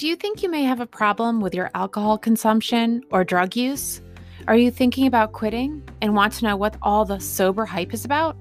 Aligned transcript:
Do 0.00 0.08
you 0.08 0.16
think 0.16 0.42
you 0.42 0.48
may 0.48 0.62
have 0.62 0.80
a 0.80 0.86
problem 0.86 1.42
with 1.42 1.54
your 1.54 1.70
alcohol 1.74 2.16
consumption 2.16 3.04
or 3.10 3.22
drug 3.22 3.54
use? 3.54 4.00
Are 4.48 4.56
you 4.56 4.70
thinking 4.70 5.06
about 5.06 5.32
quitting 5.32 5.86
and 6.00 6.14
want 6.14 6.32
to 6.32 6.46
know 6.46 6.56
what 6.56 6.78
all 6.80 7.04
the 7.04 7.20
sober 7.20 7.66
hype 7.66 7.92
is 7.92 8.06
about? 8.06 8.34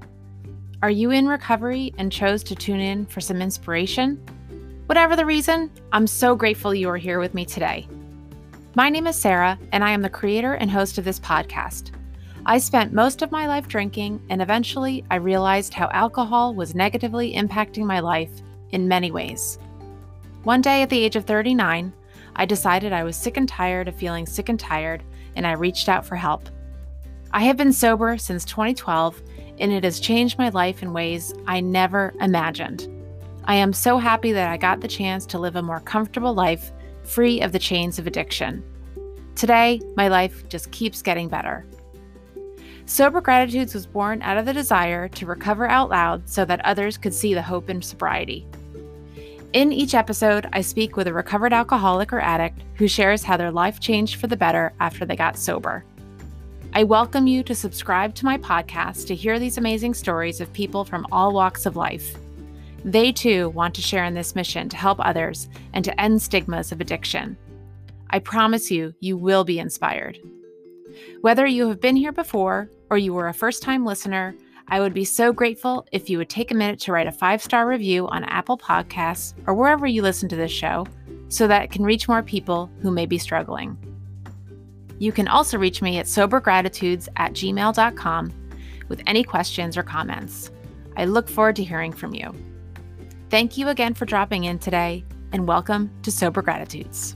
Are 0.81 0.89
you 0.89 1.11
in 1.11 1.27
recovery 1.27 1.93
and 1.97 2.13
chose 2.13 2.43
to 2.45 2.55
tune 2.55 2.79
in 2.79 3.05
for 3.07 3.19
some 3.19 3.41
inspiration? 3.41 4.15
Whatever 4.85 5.17
the 5.17 5.25
reason, 5.25 5.69
I'm 5.91 6.07
so 6.07 6.33
grateful 6.33 6.73
you 6.73 6.87
are 6.87 6.95
here 6.95 7.19
with 7.19 7.33
me 7.33 7.43
today. 7.43 7.89
My 8.75 8.89
name 8.89 9.05
is 9.05 9.17
Sarah, 9.17 9.59
and 9.73 9.83
I 9.83 9.91
am 9.91 10.01
the 10.01 10.09
creator 10.09 10.53
and 10.53 10.71
host 10.71 10.97
of 10.97 11.03
this 11.03 11.19
podcast. 11.19 11.91
I 12.45 12.57
spent 12.57 12.93
most 12.93 13.21
of 13.21 13.33
my 13.33 13.47
life 13.47 13.67
drinking, 13.67 14.21
and 14.29 14.41
eventually 14.41 15.03
I 15.11 15.15
realized 15.15 15.73
how 15.73 15.89
alcohol 15.91 16.55
was 16.55 16.73
negatively 16.73 17.33
impacting 17.33 17.83
my 17.83 17.99
life 17.99 18.31
in 18.71 18.87
many 18.87 19.11
ways. 19.11 19.59
One 20.43 20.61
day 20.61 20.81
at 20.81 20.89
the 20.89 21.03
age 21.03 21.15
of 21.15 21.25
39, 21.25 21.93
I 22.35 22.45
decided 22.45 22.93
I 22.93 23.03
was 23.03 23.17
sick 23.17 23.35
and 23.35 23.47
tired 23.47 23.87
of 23.87 23.95
feeling 23.95 24.25
sick 24.25 24.47
and 24.47 24.59
tired, 24.59 25.03
and 25.35 25.45
I 25.45 25.51
reached 25.51 25.89
out 25.89 26.05
for 26.05 26.15
help. 26.15 26.49
I 27.31 27.43
have 27.43 27.57
been 27.57 27.73
sober 27.73 28.17
since 28.17 28.45
2012 28.45 29.21
and 29.59 29.71
it 29.71 29.83
has 29.83 29.99
changed 29.99 30.37
my 30.37 30.49
life 30.49 30.81
in 30.81 30.93
ways 30.93 31.33
I 31.45 31.59
never 31.59 32.13
imagined. 32.21 32.87
I 33.43 33.55
am 33.55 33.73
so 33.73 33.97
happy 33.97 34.31
that 34.31 34.49
I 34.49 34.57
got 34.57 34.79
the 34.79 34.87
chance 34.87 35.25
to 35.27 35.39
live 35.39 35.55
a 35.55 35.61
more 35.61 35.81
comfortable 35.81 36.33
life 36.33 36.71
free 37.03 37.41
of 37.41 37.51
the 37.51 37.59
chains 37.59 37.99
of 37.99 38.07
addiction. 38.07 38.63
Today, 39.35 39.81
my 39.95 40.07
life 40.07 40.47
just 40.49 40.71
keeps 40.71 41.01
getting 41.01 41.27
better. 41.27 41.65
Sober 42.85 43.21
Gratitudes 43.21 43.73
was 43.73 43.85
born 43.85 44.21
out 44.21 44.37
of 44.37 44.45
the 44.45 44.53
desire 44.53 45.07
to 45.09 45.25
recover 45.25 45.67
out 45.67 45.89
loud 45.89 46.27
so 46.27 46.45
that 46.45 46.65
others 46.65 46.97
could 46.97 47.13
see 47.13 47.33
the 47.33 47.41
hope 47.41 47.69
in 47.69 47.81
sobriety. 47.81 48.47
In 49.51 49.73
each 49.73 49.95
episode, 49.95 50.47
I 50.53 50.61
speak 50.61 50.95
with 50.95 51.07
a 51.07 51.13
recovered 51.13 51.53
alcoholic 51.53 52.13
or 52.13 52.19
addict 52.19 52.61
who 52.75 52.87
shares 52.87 53.23
how 53.23 53.35
their 53.35 53.51
life 53.51 53.79
changed 53.79 54.17
for 54.17 54.27
the 54.27 54.37
better 54.37 54.73
after 54.79 55.07
they 55.07 55.15
got 55.15 55.39
sober. 55.39 55.83
I 56.73 56.83
welcome 56.83 57.25
you 57.25 57.41
to 57.41 57.55
subscribe 57.55 58.13
to 58.15 58.25
my 58.25 58.37
podcast 58.37 59.07
to 59.07 59.15
hear 59.15 59.39
these 59.39 59.57
amazing 59.57 59.95
stories 59.95 60.39
of 60.39 60.53
people 60.53 60.85
from 60.85 61.07
all 61.11 61.33
walks 61.33 61.65
of 61.65 61.75
life. 61.75 62.15
They 62.85 63.11
too 63.11 63.49
want 63.49 63.73
to 63.73 63.81
share 63.81 64.05
in 64.05 64.13
this 64.13 64.35
mission 64.35 64.69
to 64.69 64.77
help 64.77 64.99
others 64.99 65.49
and 65.73 65.83
to 65.83 65.99
end 65.99 66.21
stigmas 66.21 66.71
of 66.71 66.79
addiction. 66.79 67.35
I 68.11 68.19
promise 68.19 68.69
you, 68.69 68.93
you 68.99 69.17
will 69.17 69.43
be 69.43 69.57
inspired. 69.57 70.19
Whether 71.21 71.47
you 71.47 71.67
have 71.69 71.81
been 71.81 71.95
here 71.95 72.11
before 72.11 72.69
or 72.91 72.99
you 72.99 73.15
were 73.15 73.29
a 73.29 73.33
first 73.33 73.63
time 73.63 73.83
listener, 73.83 74.35
I 74.71 74.79
would 74.79 74.93
be 74.93 75.05
so 75.05 75.33
grateful 75.33 75.87
if 75.91 76.09
you 76.09 76.19
would 76.19 76.29
take 76.29 76.51
a 76.51 76.55
minute 76.55 76.79
to 76.81 76.91
write 76.91 77.07
a 77.07 77.11
five 77.11 77.41
star 77.41 77.67
review 77.67 78.07
on 78.07 78.23
Apple 78.25 78.57
Podcasts 78.57 79.33
or 79.47 79.53
wherever 79.53 79.87
you 79.87 80.01
listen 80.01 80.29
to 80.29 80.35
this 80.35 80.51
show 80.51 80.85
so 81.27 81.47
that 81.47 81.63
it 81.63 81.71
can 81.71 81.83
reach 81.83 82.07
more 82.07 82.21
people 82.21 82.69
who 82.81 82.91
may 82.91 83.05
be 83.05 83.17
struggling. 83.17 83.77
You 84.99 85.11
can 85.11 85.27
also 85.27 85.57
reach 85.57 85.81
me 85.81 85.97
at 85.97 86.05
sobergratitudes 86.05 87.07
at 87.15 87.33
gmail.com 87.33 88.33
with 88.89 89.01
any 89.07 89.23
questions 89.23 89.77
or 89.77 89.83
comments. 89.83 90.51
I 90.97 91.05
look 91.05 91.29
forward 91.29 91.55
to 91.55 91.63
hearing 91.63 91.93
from 91.93 92.13
you. 92.13 92.33
Thank 93.29 93.57
you 93.57 93.69
again 93.69 93.93
for 93.93 94.05
dropping 94.05 94.43
in 94.43 94.59
today, 94.59 95.05
and 95.31 95.47
welcome 95.47 95.91
to 96.01 96.11
Sober 96.11 96.41
Gratitudes. 96.41 97.15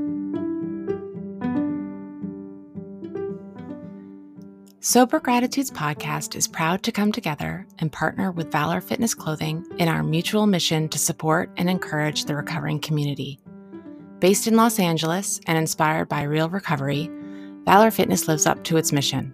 Sober 4.83 5.19
Gratitudes 5.19 5.69
podcast 5.69 6.35
is 6.35 6.47
proud 6.47 6.81
to 6.81 6.91
come 6.91 7.11
together 7.11 7.67
and 7.77 7.91
partner 7.91 8.31
with 8.31 8.51
Valor 8.51 8.81
Fitness 8.81 9.13
Clothing 9.13 9.63
in 9.77 9.87
our 9.87 10.01
mutual 10.01 10.47
mission 10.47 10.89
to 10.89 10.97
support 10.97 11.51
and 11.55 11.69
encourage 11.69 12.25
the 12.25 12.35
recovering 12.35 12.79
community. 12.79 13.39
Based 14.17 14.47
in 14.47 14.55
Los 14.55 14.79
Angeles 14.79 15.39
and 15.45 15.55
inspired 15.55 16.09
by 16.09 16.23
real 16.23 16.49
recovery, 16.49 17.11
Valor 17.63 17.91
Fitness 17.91 18.27
lives 18.27 18.47
up 18.47 18.63
to 18.63 18.77
its 18.77 18.91
mission. 18.91 19.31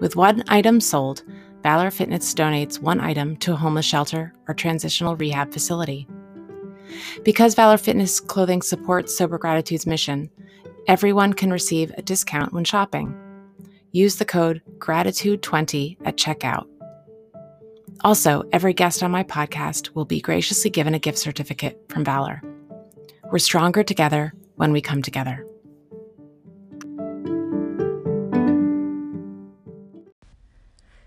With 0.00 0.16
one 0.16 0.42
item 0.48 0.80
sold, 0.80 1.22
Valor 1.62 1.92
Fitness 1.92 2.34
donates 2.34 2.80
one 2.80 3.00
item 3.00 3.36
to 3.36 3.52
a 3.52 3.56
homeless 3.56 3.86
shelter 3.86 4.34
or 4.48 4.54
transitional 4.54 5.14
rehab 5.14 5.52
facility. 5.52 6.08
Because 7.22 7.54
Valor 7.54 7.78
Fitness 7.78 8.18
clothing 8.18 8.62
supports 8.62 9.16
Sober 9.16 9.38
Gratitude's 9.38 9.86
mission, 9.86 10.28
everyone 10.88 11.32
can 11.32 11.52
receive 11.52 11.92
a 11.96 12.02
discount 12.02 12.52
when 12.52 12.64
shopping. 12.64 13.16
Use 13.92 14.16
the 14.16 14.24
code 14.24 14.60
GRATITUDE20 14.78 15.96
at 16.04 16.16
checkout. 16.16 16.66
Also, 18.04 18.44
every 18.52 18.74
guest 18.74 19.02
on 19.02 19.10
my 19.10 19.24
podcast 19.24 19.94
will 19.94 20.04
be 20.04 20.20
graciously 20.20 20.70
given 20.70 20.94
a 20.94 20.98
gift 20.98 21.18
certificate 21.18 21.80
from 21.88 22.04
Valor. 22.04 22.42
We're 23.32 23.38
stronger 23.38 23.82
together 23.82 24.34
when 24.56 24.72
we 24.72 24.82
come 24.82 25.00
together. 25.00 25.46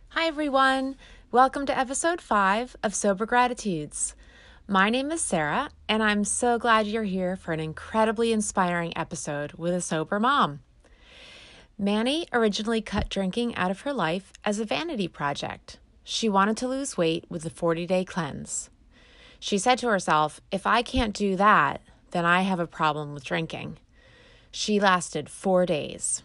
Hi, 0.09 0.27
everyone. 0.27 0.95
Welcome 1.31 1.67
to 1.67 1.77
episode 1.77 2.19
five 2.19 2.75
of 2.83 2.95
Sober 2.95 3.25
Gratitudes. 3.25 4.15
My 4.67 4.89
name 4.89 5.11
is 5.11 5.21
Sarah, 5.21 5.69
and 5.87 6.01
I'm 6.01 6.23
so 6.23 6.57
glad 6.57 6.87
you're 6.87 7.03
here 7.03 7.35
for 7.35 7.53
an 7.53 7.59
incredibly 7.59 8.33
inspiring 8.33 8.97
episode 8.97 9.53
with 9.53 9.73
a 9.73 9.81
sober 9.81 10.19
mom. 10.19 10.61
Manny 11.81 12.27
originally 12.31 12.79
cut 12.79 13.09
drinking 13.09 13.55
out 13.55 13.71
of 13.71 13.81
her 13.81 13.91
life 13.91 14.31
as 14.45 14.59
a 14.59 14.65
vanity 14.65 15.07
project. 15.07 15.79
She 16.03 16.29
wanted 16.29 16.55
to 16.57 16.67
lose 16.67 16.95
weight 16.95 17.25
with 17.27 17.41
the 17.41 17.49
40 17.49 17.87
day 17.87 18.05
cleanse. 18.05 18.69
She 19.39 19.57
said 19.57 19.79
to 19.79 19.87
herself, 19.87 20.39
If 20.51 20.67
I 20.67 20.83
can't 20.83 21.15
do 21.15 21.35
that, 21.37 21.81
then 22.11 22.23
I 22.23 22.41
have 22.41 22.59
a 22.59 22.67
problem 22.67 23.15
with 23.15 23.23
drinking. 23.25 23.79
She 24.51 24.79
lasted 24.79 25.27
four 25.27 25.65
days. 25.65 26.21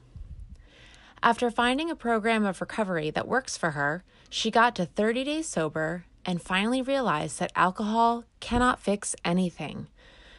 After 1.22 1.50
finding 1.50 1.90
a 1.90 1.96
program 1.96 2.44
of 2.44 2.60
recovery 2.60 3.08
that 3.08 3.26
works 3.26 3.56
for 3.56 3.70
her, 3.70 4.04
she 4.28 4.50
got 4.50 4.76
to 4.76 4.84
30 4.84 5.24
days 5.24 5.48
sober 5.48 6.04
and 6.26 6.42
finally 6.42 6.82
realized 6.82 7.38
that 7.38 7.52
alcohol 7.56 8.24
cannot 8.40 8.78
fix 8.78 9.16
anything 9.24 9.86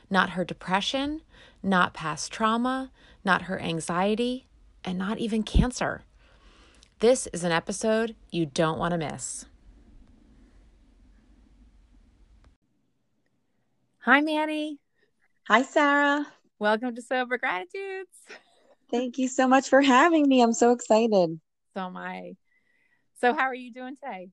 not 0.09 0.31
her 0.31 0.45
depression, 0.45 1.22
not 1.61 1.94
past 1.94 2.31
trauma, 2.31 2.91
not 3.25 3.41
her 3.44 3.59
anxiety, 3.59 4.47
and 4.88 4.98
not 4.98 5.18
even 5.18 5.44
cancer. 5.44 6.06
This 7.00 7.28
is 7.34 7.44
an 7.44 7.52
episode 7.52 8.16
you 8.31 8.46
don't 8.46 8.80
want 8.80 8.94
to 8.94 8.98
miss. 8.98 9.46
Hi, 14.00 14.22
Manny. 14.22 14.80
Hi, 15.50 15.64
Sarah. 15.64 16.26
Welcome 16.58 16.96
to 16.96 17.02
Sober 17.02 17.38
Gratitudes. 17.38 18.08
Thank 18.90 19.18
you 19.18 19.28
so 19.28 19.46
much 19.46 19.68
for 19.68 19.81
having 19.81 20.26
me. 20.26 20.42
I'm 20.42 20.53
so 20.53 20.72
excited. 20.72 21.38
So 21.74 21.81
am 21.81 21.97
I. 21.97 22.38
So, 23.20 23.34
how 23.34 23.44
are 23.44 23.53
you 23.53 23.74
doing 23.74 23.97
today? 23.97 24.30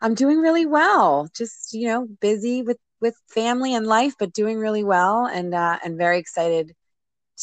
I'm 0.00 0.16
doing 0.16 0.40
really 0.40 0.66
well. 0.66 1.28
Just 1.36 1.72
you 1.72 1.86
know, 1.86 2.08
busy 2.20 2.62
with 2.62 2.78
with 3.00 3.14
family 3.28 3.76
and 3.76 3.86
life, 3.86 4.14
but 4.18 4.32
doing 4.32 4.58
really 4.58 4.82
well, 4.82 5.26
and 5.26 5.54
uh, 5.54 5.78
and 5.84 5.96
very 5.96 6.18
excited 6.18 6.74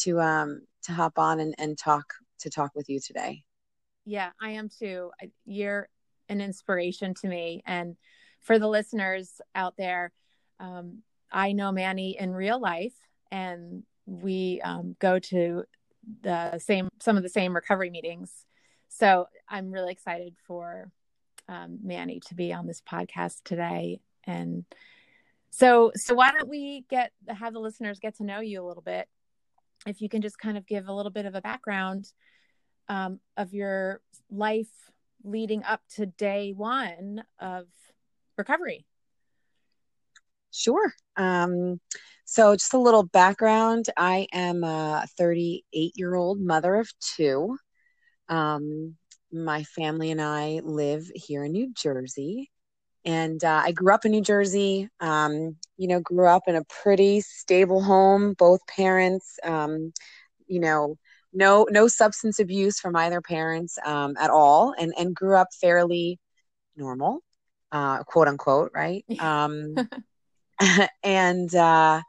to 0.00 0.20
um 0.20 0.60
to 0.84 0.92
hop 0.92 1.18
on 1.18 1.40
and, 1.40 1.54
and 1.58 1.78
talk 1.78 2.14
to 2.40 2.50
talk 2.50 2.72
with 2.74 2.88
you 2.88 3.00
today. 3.00 3.44
Yeah, 4.04 4.30
I 4.40 4.50
am 4.50 4.68
too. 4.68 5.10
You're 5.44 5.88
an 6.28 6.40
inspiration 6.40 7.14
to 7.14 7.28
me, 7.28 7.62
and 7.66 7.96
for 8.40 8.58
the 8.58 8.68
listeners 8.68 9.40
out 9.54 9.76
there, 9.76 10.12
um, 10.58 11.02
I 11.30 11.52
know 11.52 11.72
Manny 11.72 12.16
in 12.18 12.32
real 12.32 12.60
life, 12.60 12.94
and 13.30 13.82
we 14.06 14.60
um, 14.62 14.96
go 14.98 15.18
to 15.18 15.64
the 16.22 16.58
same 16.58 16.88
some 17.00 17.16
of 17.16 17.22
the 17.22 17.28
same 17.28 17.54
recovery 17.54 17.90
meetings. 17.90 18.46
So 18.88 19.26
I'm 19.48 19.70
really 19.70 19.92
excited 19.92 20.34
for 20.46 20.90
um, 21.48 21.78
Manny 21.82 22.20
to 22.26 22.34
be 22.34 22.52
on 22.52 22.66
this 22.66 22.80
podcast 22.80 23.42
today. 23.44 24.00
And 24.24 24.64
so, 25.50 25.92
so 25.94 26.14
why 26.14 26.32
don't 26.32 26.48
we 26.48 26.84
get 26.88 27.12
have 27.28 27.52
the 27.52 27.60
listeners 27.60 27.98
get 27.98 28.16
to 28.16 28.24
know 28.24 28.40
you 28.40 28.62
a 28.62 28.66
little 28.66 28.82
bit? 28.82 29.08
If 29.86 30.00
you 30.00 30.08
can 30.08 30.22
just 30.22 30.38
kind 30.38 30.58
of 30.58 30.66
give 30.66 30.88
a 30.88 30.92
little 30.92 31.10
bit 31.10 31.26
of 31.26 31.34
a 31.34 31.40
background 31.40 32.12
um, 32.88 33.20
of 33.36 33.54
your 33.54 34.00
life 34.30 34.68
leading 35.24 35.62
up 35.64 35.80
to 35.96 36.06
day 36.06 36.52
one 36.54 37.22
of 37.38 37.66
recovery. 38.36 38.86
Sure. 40.50 40.92
Um, 41.16 41.80
so, 42.24 42.54
just 42.54 42.74
a 42.74 42.78
little 42.78 43.04
background 43.04 43.86
I 43.96 44.26
am 44.32 44.64
a 44.64 45.06
38 45.16 45.92
year 45.94 46.14
old 46.14 46.40
mother 46.40 46.74
of 46.76 46.90
two. 47.00 47.56
Um, 48.28 48.96
my 49.32 49.62
family 49.64 50.10
and 50.10 50.20
I 50.20 50.60
live 50.64 51.10
here 51.14 51.44
in 51.44 51.52
New 51.52 51.72
Jersey. 51.74 52.50
And 53.04 53.42
uh, 53.42 53.62
I 53.64 53.72
grew 53.72 53.94
up 53.94 54.04
in 54.04 54.12
New 54.12 54.20
Jersey, 54.20 54.88
um, 55.00 55.56
you 55.76 55.88
know, 55.88 56.00
grew 56.00 56.26
up 56.26 56.42
in 56.46 56.56
a 56.56 56.64
pretty 56.64 57.20
stable 57.22 57.82
home, 57.82 58.34
both 58.34 58.60
parents, 58.66 59.38
um, 59.42 59.92
you 60.46 60.60
know, 60.60 60.96
no 61.32 61.66
no 61.70 61.86
substance 61.88 62.38
abuse 62.40 62.80
from 62.80 62.96
either 62.96 63.20
parents 63.20 63.78
um, 63.84 64.16
at 64.20 64.30
all, 64.30 64.74
and 64.78 64.92
and 64.98 65.14
grew 65.14 65.36
up 65.36 65.48
fairly 65.60 66.18
normal, 66.76 67.20
uh, 67.72 68.02
quote 68.04 68.28
unquote, 68.28 68.72
right? 68.74 69.04
Um, 69.20 69.76
and 71.02 71.54
uh, 71.54 72.02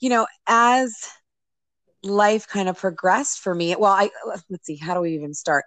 you 0.00 0.10
know, 0.10 0.26
as 0.46 0.94
life 2.02 2.46
kind 2.46 2.68
of 2.68 2.78
progressed 2.78 3.40
for 3.40 3.54
me, 3.54 3.74
well, 3.76 3.92
I 3.92 4.10
let's 4.50 4.66
see, 4.66 4.76
how 4.76 4.94
do 4.94 5.00
we 5.00 5.14
even 5.14 5.34
start? 5.34 5.64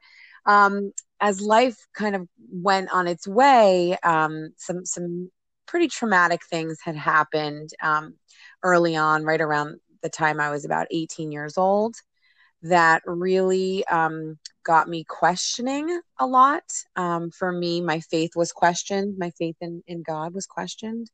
Um, 0.47 0.93
as 1.19 1.41
life 1.41 1.77
kind 1.93 2.15
of 2.15 2.27
went 2.51 2.91
on 2.91 3.07
its 3.07 3.27
way, 3.27 3.97
um, 4.03 4.49
some 4.57 4.85
some 4.85 5.31
pretty 5.67 5.87
traumatic 5.87 6.41
things 6.49 6.79
had 6.83 6.95
happened 6.95 7.69
um, 7.83 8.15
early 8.63 8.95
on, 8.95 9.23
right 9.23 9.41
around 9.41 9.79
the 10.01 10.09
time 10.09 10.39
I 10.39 10.49
was 10.49 10.65
about 10.65 10.87
18 10.91 11.31
years 11.31 11.57
old, 11.57 11.95
that 12.63 13.01
really 13.05 13.85
um, 13.87 14.37
got 14.63 14.87
me 14.87 15.03
questioning 15.03 16.01
a 16.19 16.25
lot. 16.25 16.63
Um, 16.95 17.31
for 17.31 17.51
me, 17.51 17.81
my 17.81 17.99
faith 17.99 18.31
was 18.35 18.51
questioned. 18.51 19.17
My 19.17 19.31
faith 19.31 19.57
in, 19.61 19.83
in 19.87 20.03
God 20.03 20.33
was 20.33 20.45
questioned 20.45 21.11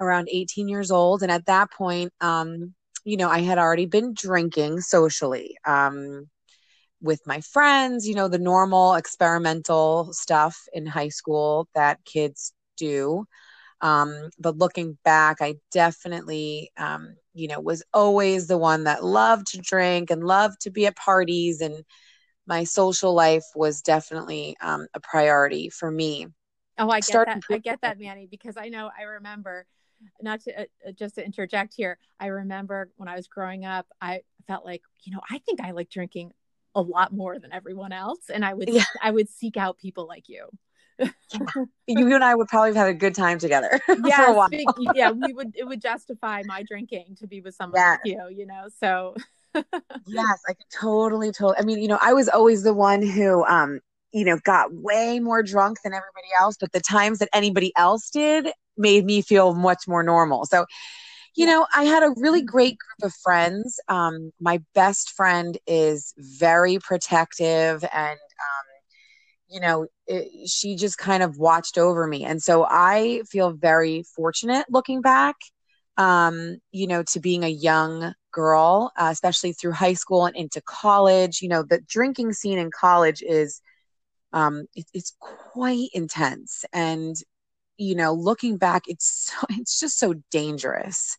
around 0.00 0.28
18 0.30 0.68
years 0.68 0.90
old. 0.90 1.22
And 1.22 1.30
at 1.30 1.46
that 1.46 1.70
point, 1.70 2.12
um, 2.20 2.74
you 3.04 3.16
know, 3.16 3.28
I 3.28 3.40
had 3.40 3.58
already 3.58 3.86
been 3.86 4.14
drinking 4.14 4.80
socially 4.80 5.56
um, 5.66 6.28
with 7.02 7.26
my 7.26 7.40
friends, 7.40 8.06
you 8.08 8.14
know, 8.14 8.28
the 8.28 8.38
normal 8.38 8.94
experimental 8.94 10.12
stuff 10.12 10.58
in 10.72 10.86
high 10.86 11.08
school 11.08 11.68
that 11.74 12.04
kids 12.04 12.52
do. 12.76 13.26
Um, 13.80 14.30
but 14.38 14.58
looking 14.58 14.98
back, 15.04 15.38
I 15.40 15.54
definitely, 15.72 16.70
um, 16.76 17.16
you 17.32 17.48
know, 17.48 17.60
was 17.60 17.82
always 17.94 18.46
the 18.46 18.58
one 18.58 18.84
that 18.84 19.04
loved 19.04 19.48
to 19.48 19.58
drink 19.58 20.10
and 20.10 20.22
loved 20.24 20.60
to 20.62 20.70
be 20.70 20.86
at 20.86 20.96
parties. 20.96 21.60
And 21.60 21.84
my 22.46 22.64
social 22.64 23.14
life 23.14 23.44
was 23.54 23.80
definitely 23.80 24.56
um, 24.60 24.86
a 24.94 25.00
priority 25.00 25.70
for 25.70 25.90
me. 25.90 26.26
Oh, 26.78 26.90
I 26.90 27.00
get 27.00 27.24
that. 27.26 27.40
I 27.50 27.58
get 27.58 27.80
that, 27.82 27.98
Manny, 27.98 28.26
because 28.30 28.56
I 28.56 28.68
know 28.68 28.90
I 28.98 29.02
remember 29.04 29.66
not 30.22 30.40
to 30.42 30.62
uh, 30.62 30.64
uh, 30.86 30.92
just 30.92 31.16
to 31.16 31.24
interject 31.24 31.74
here 31.74 31.98
i 32.18 32.26
remember 32.26 32.90
when 32.96 33.08
i 33.08 33.16
was 33.16 33.26
growing 33.26 33.64
up 33.64 33.86
i 34.00 34.22
felt 34.46 34.64
like 34.64 34.82
you 35.02 35.12
know 35.12 35.20
i 35.30 35.38
think 35.38 35.60
i 35.60 35.70
like 35.72 35.90
drinking 35.90 36.32
a 36.74 36.80
lot 36.82 37.12
more 37.12 37.38
than 37.38 37.52
everyone 37.52 37.92
else 37.92 38.30
and 38.32 38.44
i 38.44 38.54
would 38.54 38.68
yeah. 38.68 38.84
i 39.02 39.10
would 39.10 39.28
seek 39.28 39.56
out 39.56 39.78
people 39.78 40.06
like 40.06 40.28
you 40.28 40.48
you 41.86 42.14
and 42.14 42.22
I 42.22 42.34
would 42.34 42.48
probably 42.48 42.70
have 42.70 42.76
had 42.76 42.88
a 42.88 42.94
good 42.94 43.14
time 43.14 43.38
together 43.38 43.80
yeah, 44.04 44.16
for 44.26 44.32
a 44.32 44.34
while. 44.34 44.48
yeah, 44.94 45.10
we 45.10 45.32
would 45.32 45.54
it 45.56 45.66
would 45.66 45.80
justify 45.80 46.42
my 46.44 46.62
drinking 46.62 47.16
to 47.20 47.26
be 47.26 47.40
with 47.40 47.54
someone 47.54 47.80
like 47.80 48.00
you, 48.04 48.20
you 48.30 48.46
know. 48.46 48.68
So 48.78 49.14
yes, 49.54 50.40
I 50.48 50.52
could 50.52 50.70
totally, 50.72 51.32
totally. 51.32 51.56
I 51.58 51.62
mean, 51.62 51.78
you 51.80 51.88
know, 51.88 51.98
I 52.00 52.12
was 52.12 52.28
always 52.28 52.62
the 52.62 52.74
one 52.74 53.02
who, 53.02 53.44
um, 53.46 53.80
you 54.12 54.24
know, 54.24 54.38
got 54.44 54.72
way 54.72 55.20
more 55.20 55.42
drunk 55.42 55.78
than 55.82 55.92
everybody 55.92 56.28
else, 56.38 56.56
but 56.58 56.72
the 56.72 56.80
times 56.80 57.18
that 57.18 57.28
anybody 57.32 57.72
else 57.76 58.10
did 58.10 58.48
made 58.76 59.04
me 59.04 59.22
feel 59.22 59.54
much 59.54 59.84
more 59.86 60.02
normal. 60.02 60.44
So, 60.46 60.66
you 61.34 61.46
know, 61.46 61.66
I 61.74 61.84
had 61.84 62.02
a 62.02 62.14
really 62.16 62.42
great 62.42 62.76
group 62.78 63.10
of 63.10 63.14
friends. 63.22 63.78
Um, 63.88 64.32
my 64.40 64.60
best 64.74 65.10
friend 65.12 65.56
is 65.66 66.12
very 66.18 66.78
protective 66.78 67.84
and, 67.92 68.18
um, 68.18 68.66
you 69.48 69.60
know, 69.60 69.86
it, 70.06 70.48
she 70.48 70.76
just 70.76 70.98
kind 70.98 71.22
of 71.22 71.38
watched 71.38 71.78
over 71.78 72.06
me. 72.06 72.24
And 72.24 72.42
so 72.42 72.66
I 72.68 73.22
feel 73.28 73.52
very 73.52 74.04
fortunate 74.14 74.66
looking 74.70 75.00
back, 75.02 75.36
um, 75.96 76.58
you 76.72 76.86
know, 76.86 77.02
to 77.04 77.20
being 77.20 77.44
a 77.44 77.48
young 77.48 78.12
girl, 78.32 78.92
uh, 78.96 79.08
especially 79.10 79.52
through 79.52 79.72
high 79.72 79.94
school 79.94 80.26
and 80.26 80.36
into 80.36 80.60
college. 80.62 81.42
You 81.42 81.48
know, 81.48 81.62
the 81.62 81.80
drinking 81.80 82.32
scene 82.32 82.58
in 82.58 82.70
college 82.70 83.22
is, 83.22 83.60
um, 84.32 84.66
it, 84.74 84.86
it's 84.94 85.16
quite 85.20 85.88
intense. 85.92 86.64
And, 86.72 87.16
you 87.80 87.94
know, 87.94 88.12
looking 88.12 88.58
back, 88.58 88.82
it's 88.86 89.32
so, 89.32 89.46
it's 89.50 89.80
just 89.80 89.98
so 89.98 90.14
dangerous. 90.30 91.16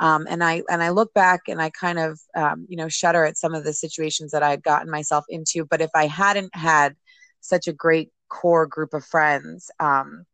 Um, 0.00 0.26
and 0.28 0.42
I 0.42 0.62
and 0.68 0.82
I 0.82 0.90
look 0.90 1.14
back 1.14 1.42
and 1.48 1.62
I 1.62 1.70
kind 1.70 1.98
of 1.98 2.20
um, 2.34 2.66
you 2.68 2.76
know 2.76 2.88
shudder 2.88 3.24
at 3.24 3.36
some 3.36 3.54
of 3.54 3.64
the 3.64 3.72
situations 3.72 4.32
that 4.32 4.42
I 4.42 4.50
had 4.50 4.62
gotten 4.62 4.90
myself 4.90 5.24
into. 5.28 5.64
But 5.64 5.80
if 5.80 5.90
I 5.94 6.06
hadn't 6.06 6.54
had 6.54 6.96
such 7.40 7.68
a 7.68 7.72
great 7.72 8.10
core 8.28 8.66
group 8.66 8.94
of 8.94 9.04
friends, 9.04 9.70
um, 9.78 10.24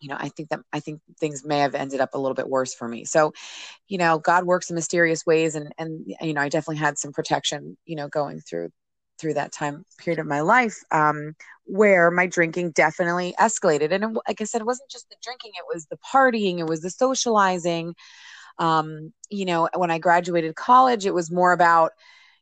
you 0.00 0.08
know, 0.08 0.16
I 0.18 0.30
think 0.30 0.48
that 0.50 0.60
I 0.72 0.80
think 0.80 1.00
things 1.18 1.44
may 1.44 1.58
have 1.58 1.74
ended 1.74 2.00
up 2.00 2.14
a 2.14 2.18
little 2.18 2.34
bit 2.34 2.48
worse 2.48 2.72
for 2.72 2.88
me. 2.88 3.04
So, 3.04 3.32
you 3.88 3.98
know, 3.98 4.18
God 4.18 4.44
works 4.44 4.70
in 4.70 4.74
mysterious 4.74 5.26
ways, 5.26 5.54
and 5.54 5.72
and 5.76 6.06
you 6.20 6.32
know, 6.32 6.40
I 6.40 6.48
definitely 6.48 6.78
had 6.78 6.98
some 6.98 7.12
protection, 7.12 7.76
you 7.84 7.96
know, 7.96 8.08
going 8.08 8.40
through 8.40 8.70
through 9.20 9.34
that 9.34 9.52
time 9.52 9.84
period 9.98 10.18
of 10.18 10.26
my 10.26 10.40
life 10.40 10.78
um, 10.90 11.34
where 11.64 12.10
my 12.10 12.26
drinking 12.26 12.70
definitely 12.72 13.34
escalated. 13.38 13.92
And 13.92 14.04
it, 14.04 14.22
like 14.26 14.40
I 14.40 14.44
said, 14.44 14.60
it 14.60 14.66
wasn't 14.66 14.90
just 14.90 15.08
the 15.08 15.16
drinking, 15.22 15.52
it 15.54 15.64
was 15.72 15.86
the 15.86 15.98
partying, 15.98 16.58
it 16.58 16.66
was 16.66 16.80
the 16.80 16.90
socializing. 16.90 17.94
Um, 18.58 19.12
you 19.30 19.44
know, 19.44 19.68
when 19.74 19.90
I 19.90 19.98
graduated 19.98 20.54
college, 20.54 21.06
it 21.06 21.14
was 21.14 21.30
more 21.30 21.52
about, 21.52 21.92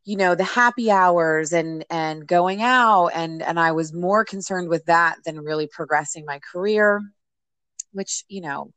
you 0.05 0.17
know, 0.17 0.35
the 0.35 0.45
happy 0.45 0.91
hours 0.91 1.53
and 1.53 1.85
and 1.91 2.27
going 2.27 2.63
out 2.63 3.09
and 3.09 3.43
and 3.43 3.61
I 3.61 3.73
was 3.73 3.93
more 3.93 4.25
concerned 4.25 4.69
with 4.69 4.85
that 4.87 5.17
than 5.25 5.41
really 5.41 5.67
progressing 5.67 6.25
my 6.25 6.41
career, 6.53 7.03
which, 7.93 8.25
you 8.29 8.41
know, 8.41 8.73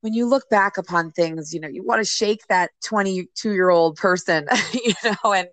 when 0.00 0.14
you 0.14 0.26
look 0.26 0.48
back 0.48 0.78
upon 0.78 1.10
things, 1.10 1.52
you 1.52 1.60
know, 1.60 1.68
you 1.68 1.84
want 1.84 2.00
to 2.00 2.10
shake 2.10 2.46
that 2.48 2.70
22 2.84 3.52
year 3.52 3.70
old 3.70 3.96
person, 3.96 4.46
you 4.72 4.94
know, 5.04 5.32
and 5.32 5.48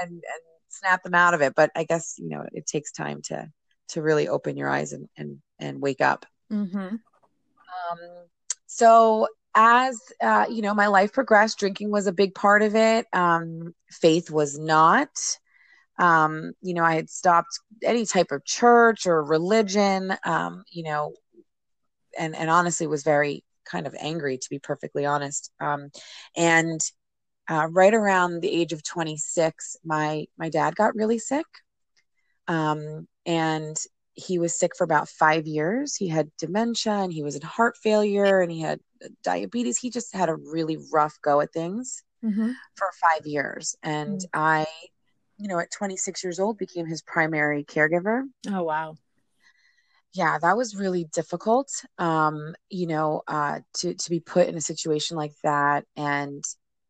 and 0.00 0.10
and 0.10 0.42
snap 0.78 1.02
them 1.02 1.14
out 1.14 1.34
of 1.34 1.42
it. 1.42 1.54
But 1.54 1.70
I 1.74 1.84
guess 1.84 2.14
you 2.18 2.28
know 2.28 2.44
it 2.52 2.66
takes 2.66 2.92
time 2.92 3.22
to 3.26 3.50
to 3.88 4.02
really 4.02 4.28
open 4.28 4.56
your 4.56 4.68
eyes 4.68 4.92
and 4.92 5.08
and 5.16 5.40
and 5.58 5.80
wake 5.80 6.00
up. 6.00 6.26
Mm-hmm. 6.52 6.78
Um, 6.78 7.98
so 8.66 9.28
as 9.56 9.98
uh, 10.20 10.44
you 10.50 10.62
know, 10.62 10.74
my 10.74 10.86
life 10.86 11.12
progressed. 11.12 11.58
Drinking 11.58 11.90
was 11.90 12.06
a 12.06 12.12
big 12.12 12.34
part 12.34 12.62
of 12.62 12.76
it. 12.76 13.06
Um, 13.12 13.74
faith 13.90 14.30
was 14.30 14.58
not. 14.58 15.08
Um, 15.98 16.52
you 16.60 16.74
know, 16.74 16.84
I 16.84 16.94
had 16.94 17.08
stopped 17.08 17.58
any 17.82 18.04
type 18.04 18.30
of 18.30 18.44
church 18.44 19.06
or 19.06 19.24
religion. 19.24 20.14
Um, 20.24 20.64
you 20.70 20.84
know, 20.84 21.14
and 22.18 22.36
and 22.36 22.50
honestly 22.50 22.86
was 22.86 23.02
very 23.02 23.42
kind 23.64 23.86
of 23.86 23.96
angry 23.98 24.38
to 24.38 24.50
be 24.50 24.58
perfectly 24.58 25.06
honest. 25.06 25.50
Um, 25.58 25.90
and 26.36 26.80
uh, 27.48 27.68
right 27.70 27.94
around 27.94 28.40
the 28.40 28.50
age 28.50 28.72
of 28.72 28.82
26, 28.82 29.76
my 29.84 30.26
my 30.38 30.48
dad 30.48 30.74
got 30.74 30.94
really 30.94 31.18
sick, 31.18 31.46
um, 32.48 33.06
and 33.24 33.76
he 34.14 34.38
was 34.38 34.58
sick 34.58 34.72
for 34.76 34.84
about 34.84 35.08
five 35.08 35.46
years. 35.46 35.94
He 35.94 36.08
had 36.08 36.30
dementia, 36.38 36.92
and 36.92 37.12
he 37.12 37.22
was 37.22 37.36
in 37.36 37.42
heart 37.42 37.76
failure, 37.76 38.40
and 38.40 38.50
he 38.50 38.60
had 38.60 38.80
diabetes. 39.22 39.78
He 39.78 39.90
just 39.90 40.14
had 40.14 40.28
a 40.28 40.36
really 40.36 40.78
rough 40.92 41.18
go 41.22 41.40
at 41.40 41.52
things 41.52 42.02
mm-hmm. 42.24 42.50
for 42.74 42.90
five 43.00 43.26
years, 43.26 43.76
and 43.82 44.18
mm-hmm. 44.18 44.40
I, 44.40 44.66
you 45.38 45.48
know, 45.48 45.58
at 45.58 45.70
26 45.70 46.24
years 46.24 46.40
old, 46.40 46.58
became 46.58 46.86
his 46.86 47.02
primary 47.02 47.64
caregiver. 47.64 48.22
Oh 48.48 48.62
wow! 48.62 48.96
yeah 50.16 50.38
that 50.40 50.56
was 50.56 50.74
really 50.74 51.04
difficult 51.12 51.68
um 51.98 52.54
you 52.70 52.86
know 52.86 53.22
uh 53.28 53.60
to 53.74 53.94
to 53.94 54.10
be 54.10 54.20
put 54.20 54.48
in 54.48 54.56
a 54.56 54.60
situation 54.60 55.16
like 55.16 55.34
that 55.42 55.84
and 55.96 56.42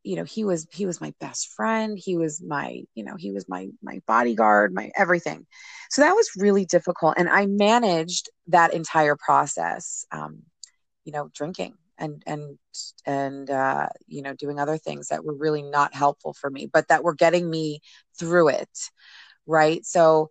you 0.07 0.17
know 0.17 0.25
he 0.25 0.45
was 0.45 0.67
he 0.73 0.87
was 0.87 1.01
my 1.01 1.13
best 1.21 1.49
friend. 1.49 1.99
He 1.99 2.17
was 2.17 2.41
my 2.43 2.83
you 2.95 3.05
know 3.05 3.17
he 3.17 3.33
was 3.33 3.49
my 3.49 3.69
my 3.83 4.01
bodyguard 4.07 4.73
my 4.73 4.91
everything. 4.97 5.47
So 5.91 6.03
that 6.03 6.15
was 6.15 6.31
really 6.37 6.65
difficult. 6.65 7.15
And 7.17 7.29
i 7.29 7.47
managed 7.47 8.31
that 8.49 8.73
entire 8.75 9.17
process 9.17 10.07
um, 10.13 10.43
you 11.05 11.13
know 11.13 11.31
drinking 11.35 11.75
and 11.99 12.23
and 12.27 12.59
and 13.07 13.51
uh, 13.51 13.89
you 14.07 14.23
know 14.23 14.35
doing 14.35 14.61
other 14.61 14.79
things 14.79 15.09
that 15.09 15.25
were 15.25 15.35
really 15.35 15.63
not 15.63 15.95
helpful 15.95 16.35
for 16.35 16.51
me 16.51 16.69
but 16.73 16.89
that 16.89 17.05
were 17.05 17.15
getting 17.15 17.51
me 17.51 17.81
through 18.19 18.49
it 18.49 18.91
right? 19.47 19.85
So 19.87 20.31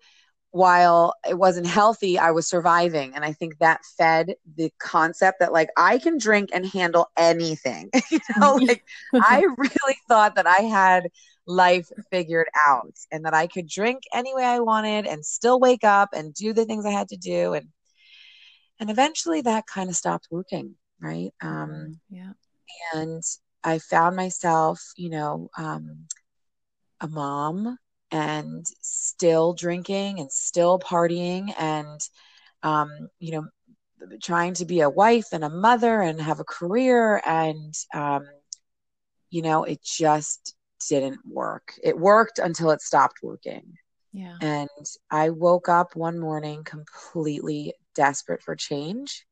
while 0.55 1.13
it 1.29 1.37
wasn't 1.37 1.67
healthy, 1.67 2.17
I 2.17 2.31
was 2.31 2.47
surviving. 2.47 3.13
And 3.13 3.25
I 3.25 3.33
think 3.33 3.57
that 3.59 3.81
fed 3.97 4.35
the 4.55 4.71
concept 4.79 5.39
that 5.41 5.51
like 5.51 5.69
I 5.77 5.97
can 5.97 6.17
drink 6.17 6.49
and 6.53 6.65
handle 6.65 7.07
anything. 7.17 7.89
you 8.11 8.19
know, 8.41 8.55
like 8.67 8.83
I 9.19 9.41
really 9.57 9.97
thought 10.07 10.35
that 10.35 10.47
I 10.47 10.61
had 10.63 11.09
life 11.45 11.89
figured 12.09 12.47
out 12.67 12.95
and 13.11 13.25
that 13.25 13.33
I 13.33 13.47
could 13.47 13.67
drink 13.67 14.03
any 14.13 14.33
way 14.33 14.45
I 14.45 14.59
wanted 14.61 15.05
and 15.05 15.25
still 15.25 15.59
wake 15.59 15.83
up 15.83 16.09
and 16.13 16.33
do 16.33 16.53
the 16.53 16.65
things 16.65 16.85
I 16.85 16.91
had 16.91 17.09
to 17.09 17.17
do. 17.17 17.53
And 17.53 17.67
and 18.79 18.89
eventually 18.89 19.41
that 19.41 19.67
kind 19.67 19.89
of 19.89 19.95
stopped 19.95 20.27
working. 20.31 20.75
right 21.01 21.31
um 21.41 21.69
Mm-hmm. 21.69 22.15
Yeah. 22.15 22.33
and 22.93 23.23
i 23.63 23.79
found 23.79 24.15
myself 24.15 24.81
you 24.97 25.09
know 25.09 25.49
um 25.57 26.07
a 27.01 27.07
mom 27.07 27.77
and 28.15 28.65
still 28.81 29.53
drinking 29.53 30.19
and 30.19 30.31
still 30.31 30.79
partying 30.79 31.53
and 31.59 32.01
um 32.63 33.09
you 33.19 33.31
know 33.31 33.45
trying 34.21 34.53
to 34.53 34.65
be 34.65 34.81
a 34.81 34.89
wife 34.89 35.27
and 35.33 35.43
a 35.43 35.49
mother 35.49 36.01
and 36.01 36.21
have 36.21 36.39
a 36.39 36.45
career 36.45 37.21
and 37.25 37.73
um 37.93 38.25
you 39.29 39.41
know 39.41 39.63
it 39.63 39.81
just 39.83 40.55
didn't 40.87 41.19
work 41.25 41.73
it 41.83 41.97
worked 41.97 42.39
until 42.39 42.71
it 42.71 42.81
stopped 42.81 43.19
working 43.23 43.73
Yeah. 44.13 44.37
and 44.41 44.69
I 45.11 45.29
woke 45.31 45.69
up 45.69 45.95
one 45.95 46.19
morning 46.19 46.63
completely 46.63 47.73
desperate 47.95 48.41
for 48.41 48.55
change 48.55 49.25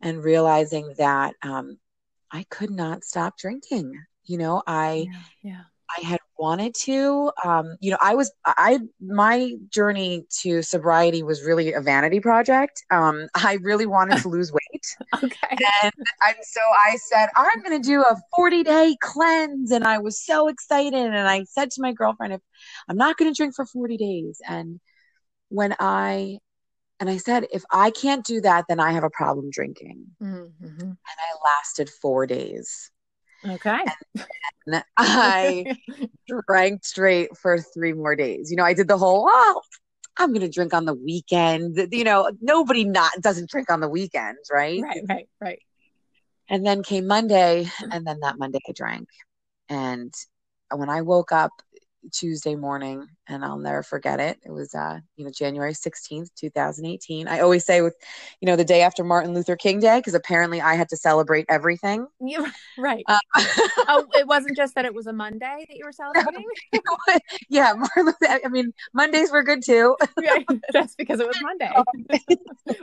and 0.00 0.24
realizing 0.24 0.94
that 0.98 1.34
um, 1.42 1.78
I 2.30 2.44
could 2.50 2.70
not 2.70 3.04
stop 3.04 3.36
drinking. 3.38 3.92
You 4.24 4.38
know, 4.38 4.62
I 4.66 5.08
Yeah. 5.08 5.22
Yeah. 5.42 5.62
I 5.98 6.02
had 6.06 6.20
wanted 6.38 6.74
to. 6.82 7.30
Um, 7.44 7.76
you 7.80 7.90
know, 7.90 7.98
I 8.00 8.14
was 8.14 8.32
I 8.44 8.80
my 9.00 9.54
journey 9.70 10.24
to 10.42 10.62
sobriety 10.62 11.22
was 11.22 11.42
really 11.42 11.72
a 11.72 11.80
vanity 11.80 12.20
project. 12.20 12.82
Um, 12.90 13.28
I 13.34 13.58
really 13.62 13.86
wanted 13.86 14.22
to 14.22 14.28
lose 14.28 14.52
weight. 14.52 14.86
Okay. 15.24 15.56
And, 15.82 15.92
and 16.26 16.36
so 16.42 16.60
I 16.86 16.96
said, 16.96 17.28
I'm 17.34 17.60
going 17.62 17.80
to 17.80 17.86
do 17.86 18.02
a 18.02 18.16
40 18.36 18.62
day 18.62 18.96
cleanse. 19.00 19.72
And 19.72 19.84
I 19.84 19.98
was 19.98 20.24
so 20.24 20.48
excited. 20.48 20.94
And 20.94 21.16
I 21.16 21.44
said 21.44 21.70
to 21.72 21.82
my 21.82 21.92
girlfriend, 21.92 22.34
if 22.34 22.40
I'm 22.88 22.96
not 22.96 23.16
going 23.16 23.32
to 23.32 23.36
drink 23.36 23.54
for 23.56 23.66
40 23.66 23.96
days. 23.96 24.40
And 24.46 24.80
when 25.48 25.74
I, 25.80 26.38
and 27.00 27.10
I 27.10 27.16
said, 27.16 27.46
if 27.52 27.64
I 27.70 27.90
can't 27.90 28.24
do 28.24 28.40
that, 28.42 28.66
then 28.68 28.80
I 28.80 28.92
have 28.92 29.04
a 29.04 29.10
problem 29.10 29.50
drinking. 29.50 30.04
Mm-hmm. 30.22 30.80
And 30.80 30.96
I 31.02 31.56
lasted 31.56 31.90
four 31.90 32.26
days. 32.26 32.90
Okay. 33.46 33.78
And 34.66 34.84
I 34.96 35.66
drank 36.46 36.84
straight 36.84 37.36
for 37.36 37.58
three 37.58 37.92
more 37.92 38.16
days. 38.16 38.50
You 38.50 38.56
know, 38.56 38.64
I 38.64 38.74
did 38.74 38.88
the 38.88 38.98
whole, 38.98 39.26
oh, 39.28 39.60
I'm 40.18 40.30
going 40.30 40.40
to 40.40 40.48
drink 40.48 40.74
on 40.74 40.84
the 40.84 40.94
weekend. 40.94 41.78
You 41.92 42.04
know, 42.04 42.30
nobody 42.40 42.84
not 42.84 43.12
doesn't 43.20 43.50
drink 43.50 43.70
on 43.70 43.80
the 43.80 43.88
weekends, 43.88 44.50
right? 44.52 44.82
right. 44.82 45.00
Right. 45.08 45.28
Right. 45.40 45.62
And 46.50 46.66
then 46.66 46.82
came 46.82 47.06
Monday, 47.06 47.68
and 47.92 48.06
then 48.06 48.20
that 48.20 48.38
Monday 48.38 48.58
I 48.66 48.72
drank. 48.72 49.08
And 49.68 50.12
when 50.74 50.88
I 50.88 51.02
woke 51.02 51.30
up 51.30 51.52
Tuesday 52.12 52.54
morning, 52.54 53.06
and 53.26 53.44
I'll 53.44 53.58
never 53.58 53.82
forget 53.82 54.20
it, 54.20 54.38
it 54.44 54.50
was 54.50 54.74
uh, 54.74 54.98
you 55.16 55.24
know, 55.24 55.30
January 55.30 55.72
16th, 55.72 56.28
2018. 56.34 57.28
I 57.28 57.40
always 57.40 57.64
say 57.64 57.80
with, 57.82 57.94
you 58.40 58.46
know, 58.46 58.56
the 58.56 58.64
day 58.64 58.82
after 58.82 59.04
Martin 59.04 59.34
Luther 59.34 59.56
King 59.56 59.80
Day, 59.80 59.98
because 59.98 60.14
apparently 60.14 60.60
I 60.60 60.74
had 60.74 60.88
to 60.90 60.96
celebrate 60.96 61.46
everything. 61.48 62.06
Yeah. 62.20 62.46
Right. 62.78 63.02
Uh, 63.08 63.18
oh, 63.88 64.06
it 64.14 64.26
wasn't 64.28 64.56
just 64.56 64.76
that 64.76 64.84
it 64.84 64.94
was 64.94 65.08
a 65.08 65.12
Monday 65.12 65.66
that 65.68 65.76
you 65.76 65.84
were 65.84 65.90
celebrating. 65.90 66.44
yeah, 67.48 67.72
Martin 67.72 68.06
Luther, 68.06 68.40
I 68.44 68.48
mean, 68.48 68.72
Mondays 68.94 69.32
were 69.32 69.42
good 69.42 69.64
too. 69.64 69.96
right. 70.16 70.46
Just 70.72 70.96
because 70.96 71.18
it 71.18 71.26
was 71.26 71.36
Monday 71.42 71.72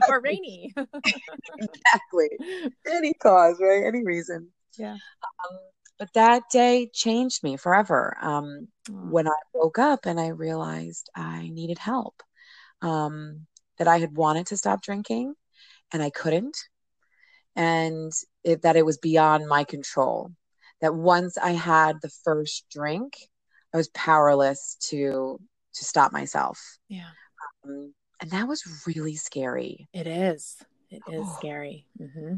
or 0.09 0.21
rainy. 0.21 0.73
exactly. 0.75 2.29
Any 2.91 3.13
cause, 3.13 3.57
right? 3.61 3.85
Any 3.85 4.03
reason. 4.03 4.49
Yeah. 4.77 4.93
Um, 4.93 5.59
but 5.97 6.11
that 6.13 6.43
day 6.51 6.89
changed 6.93 7.43
me 7.43 7.57
forever. 7.57 8.17
Um, 8.21 8.67
Aw. 8.89 8.93
when 9.09 9.27
I 9.27 9.35
woke 9.53 9.79
up 9.79 10.05
and 10.05 10.19
I 10.19 10.27
realized 10.29 11.09
I 11.15 11.49
needed 11.49 11.77
help, 11.77 12.21
um, 12.81 13.47
that 13.77 13.87
I 13.87 13.99
had 13.99 14.15
wanted 14.15 14.47
to 14.47 14.57
stop 14.57 14.81
drinking 14.81 15.33
and 15.91 16.01
I 16.01 16.09
couldn't, 16.09 16.57
and 17.55 18.11
it, 18.43 18.61
that 18.63 18.75
it 18.75 18.85
was 18.85 18.97
beyond 18.97 19.47
my 19.47 19.63
control. 19.63 20.31
That 20.81 20.93
once 20.93 21.37
I 21.37 21.51
had 21.51 21.97
the 22.01 22.11
first 22.23 22.65
drink, 22.69 23.17
I 23.73 23.77
was 23.77 23.89
powerless 23.89 24.77
to 24.89 25.39
to 25.75 25.85
stop 25.85 26.11
myself, 26.11 26.77
Yeah. 26.87 27.09
um, 27.63 27.93
and 28.21 28.31
that 28.31 28.47
was 28.47 28.83
really 28.87 29.15
scary. 29.15 29.87
It 29.93 30.07
is. 30.07 30.57
It 30.89 31.03
is 31.07 31.27
Oh. 31.27 31.37
scary. 31.37 31.85
hmm 31.97 32.35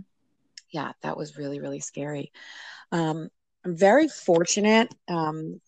Yeah, 0.71 0.91
that 1.01 1.17
was 1.17 1.37
really 1.37 1.59
really 1.59 1.79
scary. 1.79 2.31
Um, 2.91 3.29
I'm 3.67 3.75
very 3.75 4.07
fortunate 4.07 4.95
um, 5.09 5.59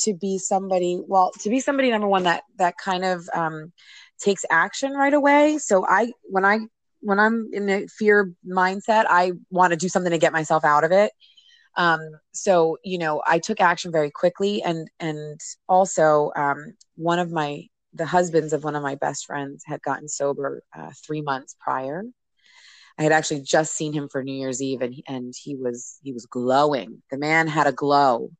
to 0.00 0.12
be 0.12 0.36
somebody. 0.36 1.00
Well, 1.06 1.32
to 1.40 1.48
be 1.48 1.60
somebody 1.60 1.90
number 1.90 2.06
one 2.06 2.24
that 2.24 2.42
that 2.58 2.76
kind 2.76 3.06
of 3.06 3.26
um, 3.34 3.72
takes 4.20 4.44
action 4.50 4.92
right 4.92 5.14
away. 5.14 5.56
So 5.56 5.86
I 5.86 6.12
when 6.24 6.44
I 6.44 6.58
when 7.00 7.18
I'm 7.18 7.48
in 7.54 7.70
a 7.70 7.86
fear 7.86 8.34
mindset, 8.46 9.06
I 9.08 9.32
want 9.50 9.70
to 9.70 9.78
do 9.78 9.88
something 9.88 10.12
to 10.12 10.18
get 10.18 10.32
myself 10.32 10.62
out 10.62 10.84
of 10.84 10.92
it. 10.92 11.10
Um, 11.74 12.00
so 12.32 12.76
you 12.84 12.98
know, 12.98 13.22
I 13.26 13.38
took 13.38 13.62
action 13.62 13.92
very 13.92 14.10
quickly, 14.10 14.62
and 14.62 14.90
and 15.00 15.40
also 15.70 16.30
um, 16.36 16.74
one 16.96 17.18
of 17.18 17.32
my 17.32 17.62
the 17.94 18.04
husbands 18.04 18.52
of 18.52 18.62
one 18.62 18.76
of 18.76 18.82
my 18.82 18.96
best 18.96 19.24
friends 19.24 19.62
had 19.64 19.80
gotten 19.80 20.06
sober 20.06 20.62
uh, 20.76 20.90
three 21.02 21.22
months 21.22 21.56
prior. 21.58 22.04
I 22.98 23.02
had 23.04 23.12
actually 23.12 23.42
just 23.42 23.74
seen 23.74 23.92
him 23.92 24.08
for 24.10 24.24
New 24.24 24.32
Year's 24.34 24.60
Eve, 24.60 24.82
and 24.82 24.92
he, 24.92 25.04
and 25.06 25.34
he 25.40 25.54
was 25.54 25.98
he 26.02 26.12
was 26.12 26.26
glowing. 26.26 27.02
The 27.10 27.18
man 27.18 27.46
had 27.46 27.66
a 27.66 27.72
glow 27.72 28.30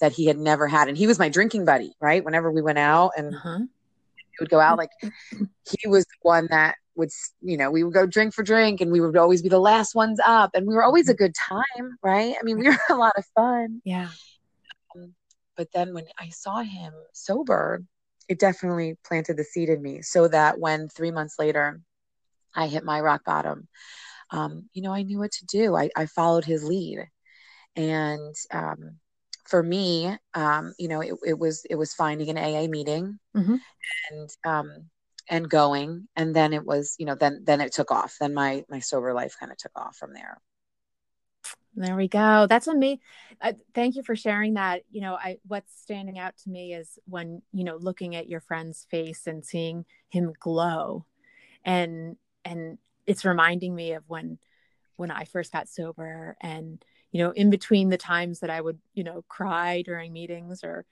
that 0.00 0.12
he 0.12 0.26
had 0.26 0.38
never 0.38 0.66
had, 0.66 0.88
and 0.88 0.96
he 0.98 1.06
was 1.06 1.18
my 1.18 1.28
drinking 1.28 1.64
buddy. 1.64 1.92
Right, 2.00 2.24
whenever 2.24 2.50
we 2.50 2.62
went 2.62 2.78
out 2.78 3.12
and 3.16 3.34
Uh-huh. 3.34 3.58
we 3.60 4.36
would 4.40 4.50
go 4.50 4.60
out, 4.60 4.78
like 4.78 4.90
he 5.00 5.88
was 5.88 6.04
the 6.04 6.18
one 6.22 6.48
that 6.50 6.74
would, 6.96 7.10
you 7.40 7.56
know, 7.56 7.70
we 7.70 7.84
would 7.84 7.94
go 7.94 8.04
drink 8.06 8.34
for 8.34 8.42
drink, 8.42 8.80
and 8.80 8.90
we 8.90 9.00
would 9.00 9.16
always 9.16 9.42
be 9.42 9.48
the 9.48 9.60
last 9.60 9.94
ones 9.94 10.18
up, 10.26 10.50
and 10.54 10.66
we 10.66 10.74
were 10.74 10.82
always 10.82 11.08
a 11.08 11.14
good 11.14 11.34
time, 11.34 11.96
right? 12.02 12.34
I 12.38 12.42
mean, 12.42 12.58
we 12.58 12.68
were 12.68 12.76
a 12.88 12.94
lot 12.94 13.14
of 13.16 13.24
fun. 13.34 13.80
Yeah. 13.84 14.08
But 15.56 15.68
then 15.72 15.94
when 15.94 16.06
I 16.18 16.30
saw 16.30 16.62
him 16.62 16.92
sober, 17.12 17.84
it 18.28 18.38
definitely 18.38 18.96
planted 19.04 19.36
the 19.36 19.44
seed 19.44 19.68
in 19.68 19.82
me, 19.82 20.02
so 20.02 20.26
that 20.28 20.58
when 20.58 20.88
three 20.88 21.10
months 21.10 21.36
later 21.38 21.80
I 22.54 22.66
hit 22.66 22.84
my 22.84 23.00
rock 23.00 23.24
bottom, 23.24 23.68
um, 24.30 24.68
you 24.72 24.82
know, 24.82 24.92
I 24.92 25.02
knew 25.02 25.18
what 25.18 25.32
to 25.32 25.46
do. 25.46 25.76
I, 25.76 25.90
I 25.96 26.06
followed 26.06 26.44
his 26.44 26.64
lead, 26.64 27.06
and 27.76 28.34
um, 28.52 28.96
for 29.48 29.62
me, 29.62 30.16
um, 30.34 30.74
you 30.78 30.88
know, 30.88 31.00
it, 31.00 31.14
it 31.26 31.38
was 31.38 31.64
it 31.68 31.76
was 31.76 31.94
finding 31.94 32.28
an 32.30 32.38
AA 32.38 32.68
meeting 32.68 33.18
Mhm. 33.34 33.60
and 34.10 34.30
um, 34.44 34.90
and 35.28 35.48
going, 35.48 36.08
and 36.16 36.34
then 36.34 36.52
it 36.52 36.64
was, 36.64 36.96
you 36.98 37.06
know, 37.06 37.14
then 37.14 37.42
then 37.44 37.60
it 37.60 37.72
took 37.72 37.90
off. 37.90 38.16
Then 38.20 38.34
my 38.34 38.64
my 38.68 38.80
sober 38.80 39.12
life 39.14 39.36
kind 39.38 39.52
of 39.52 39.58
took 39.58 39.72
off 39.76 39.96
from 39.96 40.12
there. 40.14 40.40
There 41.74 41.96
we 41.96 42.08
go. 42.08 42.46
That's 42.48 42.66
amazing. 42.66 43.00
Uh, 43.40 43.52
thank 43.74 43.94
you 43.94 44.02
for 44.02 44.16
sharing 44.16 44.54
that. 44.54 44.82
You 44.90 45.00
know, 45.02 45.14
I 45.14 45.38
what's 45.46 45.72
standing 45.80 46.18
out 46.18 46.36
to 46.38 46.50
me 46.50 46.74
is 46.74 46.98
when 47.06 47.42
you 47.52 47.64
know 47.64 47.76
looking 47.76 48.16
at 48.16 48.28
your 48.28 48.40
friend's 48.40 48.86
face 48.90 49.26
and 49.26 49.44
seeing 49.44 49.84
him 50.08 50.32
glow, 50.40 51.06
and 51.64 52.16
and 52.44 52.78
it's 53.06 53.24
reminding 53.24 53.74
me 53.74 53.92
of 53.92 54.04
when 54.08 54.38
when 54.96 55.10
I 55.10 55.24
first 55.24 55.52
got 55.52 55.68
sober, 55.68 56.36
and 56.40 56.84
you 57.12 57.22
know, 57.22 57.30
in 57.30 57.50
between 57.50 57.88
the 57.88 57.96
times 57.96 58.40
that 58.40 58.50
I 58.50 58.60
would 58.60 58.78
you 58.94 59.04
know 59.04 59.24
cry 59.28 59.82
during 59.82 60.12
meetings 60.12 60.62
or 60.64 60.84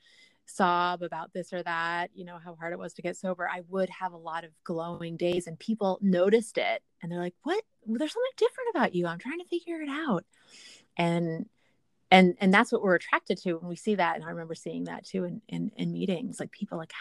sob 0.47 1.03
about 1.03 1.31
this 1.35 1.53
or 1.53 1.63
that, 1.63 2.09
you 2.15 2.25
know, 2.25 2.39
how 2.43 2.55
hard 2.55 2.73
it 2.73 2.79
was 2.79 2.95
to 2.95 3.03
get 3.03 3.19
sober, 3.19 3.47
I 3.47 3.61
would 3.69 3.91
have 3.91 4.15
a 4.15 4.17
lot 4.17 4.45
of 4.45 4.51
glowing 4.65 5.19
days, 5.19 5.47
and 5.47 5.59
people 5.59 5.99
noticed 6.01 6.57
it, 6.59 6.83
and 7.03 7.13
they're 7.13 7.21
like, 7.21 7.35
"What? 7.43 7.63
There's 7.87 8.13
something 8.13 8.33
different 8.37 8.71
about 8.75 8.95
you. 8.95 9.07
I'm 9.07 9.19
trying 9.19 9.41
to 9.41 9.45
figure 9.47 9.83
it 9.83 9.89
out." 9.91 10.25
and 10.99 11.47
and 12.11 12.37
and 12.41 12.53
that's 12.53 12.73
what 12.73 12.83
we're 12.83 12.97
attracted 12.97 13.39
to 13.39 13.55
when 13.55 13.69
we 13.69 13.77
see 13.77 13.95
that 13.95 14.17
and 14.17 14.25
i 14.25 14.29
remember 14.29 14.55
seeing 14.55 14.85
that 14.85 15.05
too 15.05 15.25
in 15.25 15.41
in, 15.49 15.71
in 15.77 15.93
meetings 15.93 16.41
like 16.41 16.51
people 16.51 16.77
like 16.77 16.93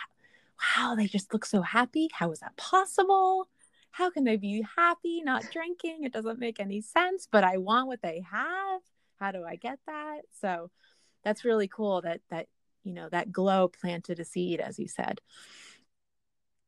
wow 0.77 0.95
they 0.95 1.07
just 1.07 1.33
look 1.33 1.45
so 1.45 1.61
happy 1.61 2.07
how 2.13 2.31
is 2.31 2.39
that 2.39 2.55
possible 2.55 3.49
how 3.97 4.11
can 4.11 4.23
they 4.25 4.37
be 4.37 4.63
happy 4.75 5.23
not 5.23 5.43
drinking? 5.51 6.03
It 6.03 6.13
doesn't 6.13 6.39
make 6.39 6.59
any 6.59 6.81
sense 6.81 7.27
but 7.31 7.43
i 7.43 7.57
want 7.57 7.87
what 7.87 8.01
they 8.03 8.23
have. 8.31 8.81
How 9.19 9.31
do 9.31 9.43
i 9.43 9.55
get 9.55 9.79
that? 9.87 10.21
So 10.39 10.69
that's 11.23 11.43
really 11.43 11.67
cool 11.67 12.01
that 12.01 12.21
that 12.29 12.47
you 12.83 12.93
know 12.93 13.09
that 13.09 13.31
glow 13.31 13.67
planted 13.67 14.19
a 14.19 14.25
seed 14.25 14.59
as 14.59 14.77
you 14.77 14.87
said. 14.87 15.19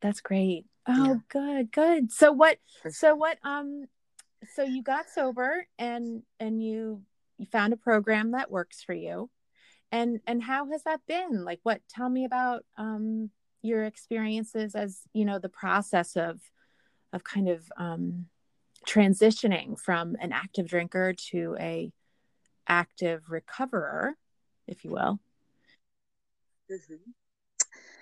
That's 0.01 0.21
great. 0.21 0.65
Oh 0.88 0.95
Yeah. 1.05 1.15
good 1.29 1.71
good. 1.71 2.12
So 2.12 2.31
what 2.31 2.57
so 2.89 3.15
what 3.15 3.38
um 3.43 3.86
so 4.55 4.63
you 4.63 4.81
got 4.81 5.09
sober 5.09 5.67
and 5.77 6.24
and 6.39 6.63
you 6.63 7.03
you 7.38 7.45
found 7.45 7.74
a 7.74 7.77
program 7.77 8.31
that 8.31 8.50
works 8.50 8.83
for 8.83 8.93
you. 8.93 9.29
And 9.91 10.19
and 10.25 10.41
how 10.41 10.71
has 10.71 10.81
that 10.83 11.01
been? 11.07 11.45
Like 11.45 11.59
what 11.62 11.81
tell 11.89 12.09
me 12.09 12.25
about 12.25 12.65
um 12.75 13.29
your 13.62 13.83
experiences 13.83 14.74
as 14.74 15.01
you 15.13 15.25
know 15.25 15.38
the 15.38 15.50
process 15.50 16.15
of 16.15 16.39
of 17.13 17.24
kind 17.24 17.50
of 17.50 17.72
um 17.78 18.28
transitioning 18.88 19.80
from 19.80 20.16
an 20.22 20.32
active 20.32 20.68
drinker 20.68 21.13
to 21.13 21.56
a 21.60 21.92
active 22.68 23.30
recoverer 23.30 24.16
if 24.68 24.84
you 24.84 24.92
will 24.92 25.20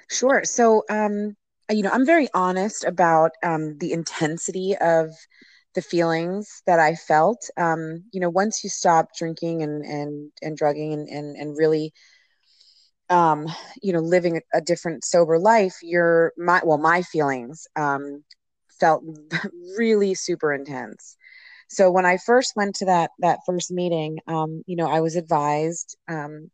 Sure. 0.10 0.44
So, 0.44 0.84
um, 0.90 1.36
you 1.70 1.84
know, 1.84 1.92
I'm 1.92 2.06
very 2.06 2.28
honest 2.34 2.84
about 2.86 3.32
um, 3.44 3.78
the 3.80 3.92
intensity 3.94 4.76
of 4.80 5.10
the 5.76 5.82
feelings 5.82 6.62
that 6.66 6.80
I 6.80 6.96
felt. 6.96 7.50
Um, 7.58 8.04
you 8.12 8.20
know, 8.20 8.30
once 8.30 8.64
you 8.64 8.70
stop 8.70 9.10
drinking 9.18 9.64
and 9.64 9.84
and 9.86 10.32
and 10.42 10.58
drugging 10.58 10.94
and 10.94 11.08
and, 11.10 11.36
and 11.36 11.58
really 11.58 11.94
um, 13.10 13.48
you 13.82 13.94
know, 13.94 14.00
living 14.00 14.38
a, 14.38 14.58
a 14.58 14.62
different 14.62 15.04
sober 15.04 15.40
life, 15.40 15.76
your 15.82 16.34
my 16.38 16.62
well, 16.64 16.78
my 16.78 17.02
feelings 17.02 17.68
um, 17.76 18.24
felt 18.80 19.04
really 19.78 20.14
super 20.14 20.54
intense. 20.54 21.18
So 21.70 21.92
when 21.92 22.06
I 22.06 22.18
first 22.18 22.56
went 22.56 22.76
to 22.76 22.86
that 22.86 23.12
that 23.20 23.40
first 23.46 23.72
meeting, 23.72 24.20
um, 24.28 24.64
you 24.68 24.76
know, 24.76 24.88
I 24.88 25.02
was 25.02 25.16
advised 25.16 25.98
um, 26.08 26.50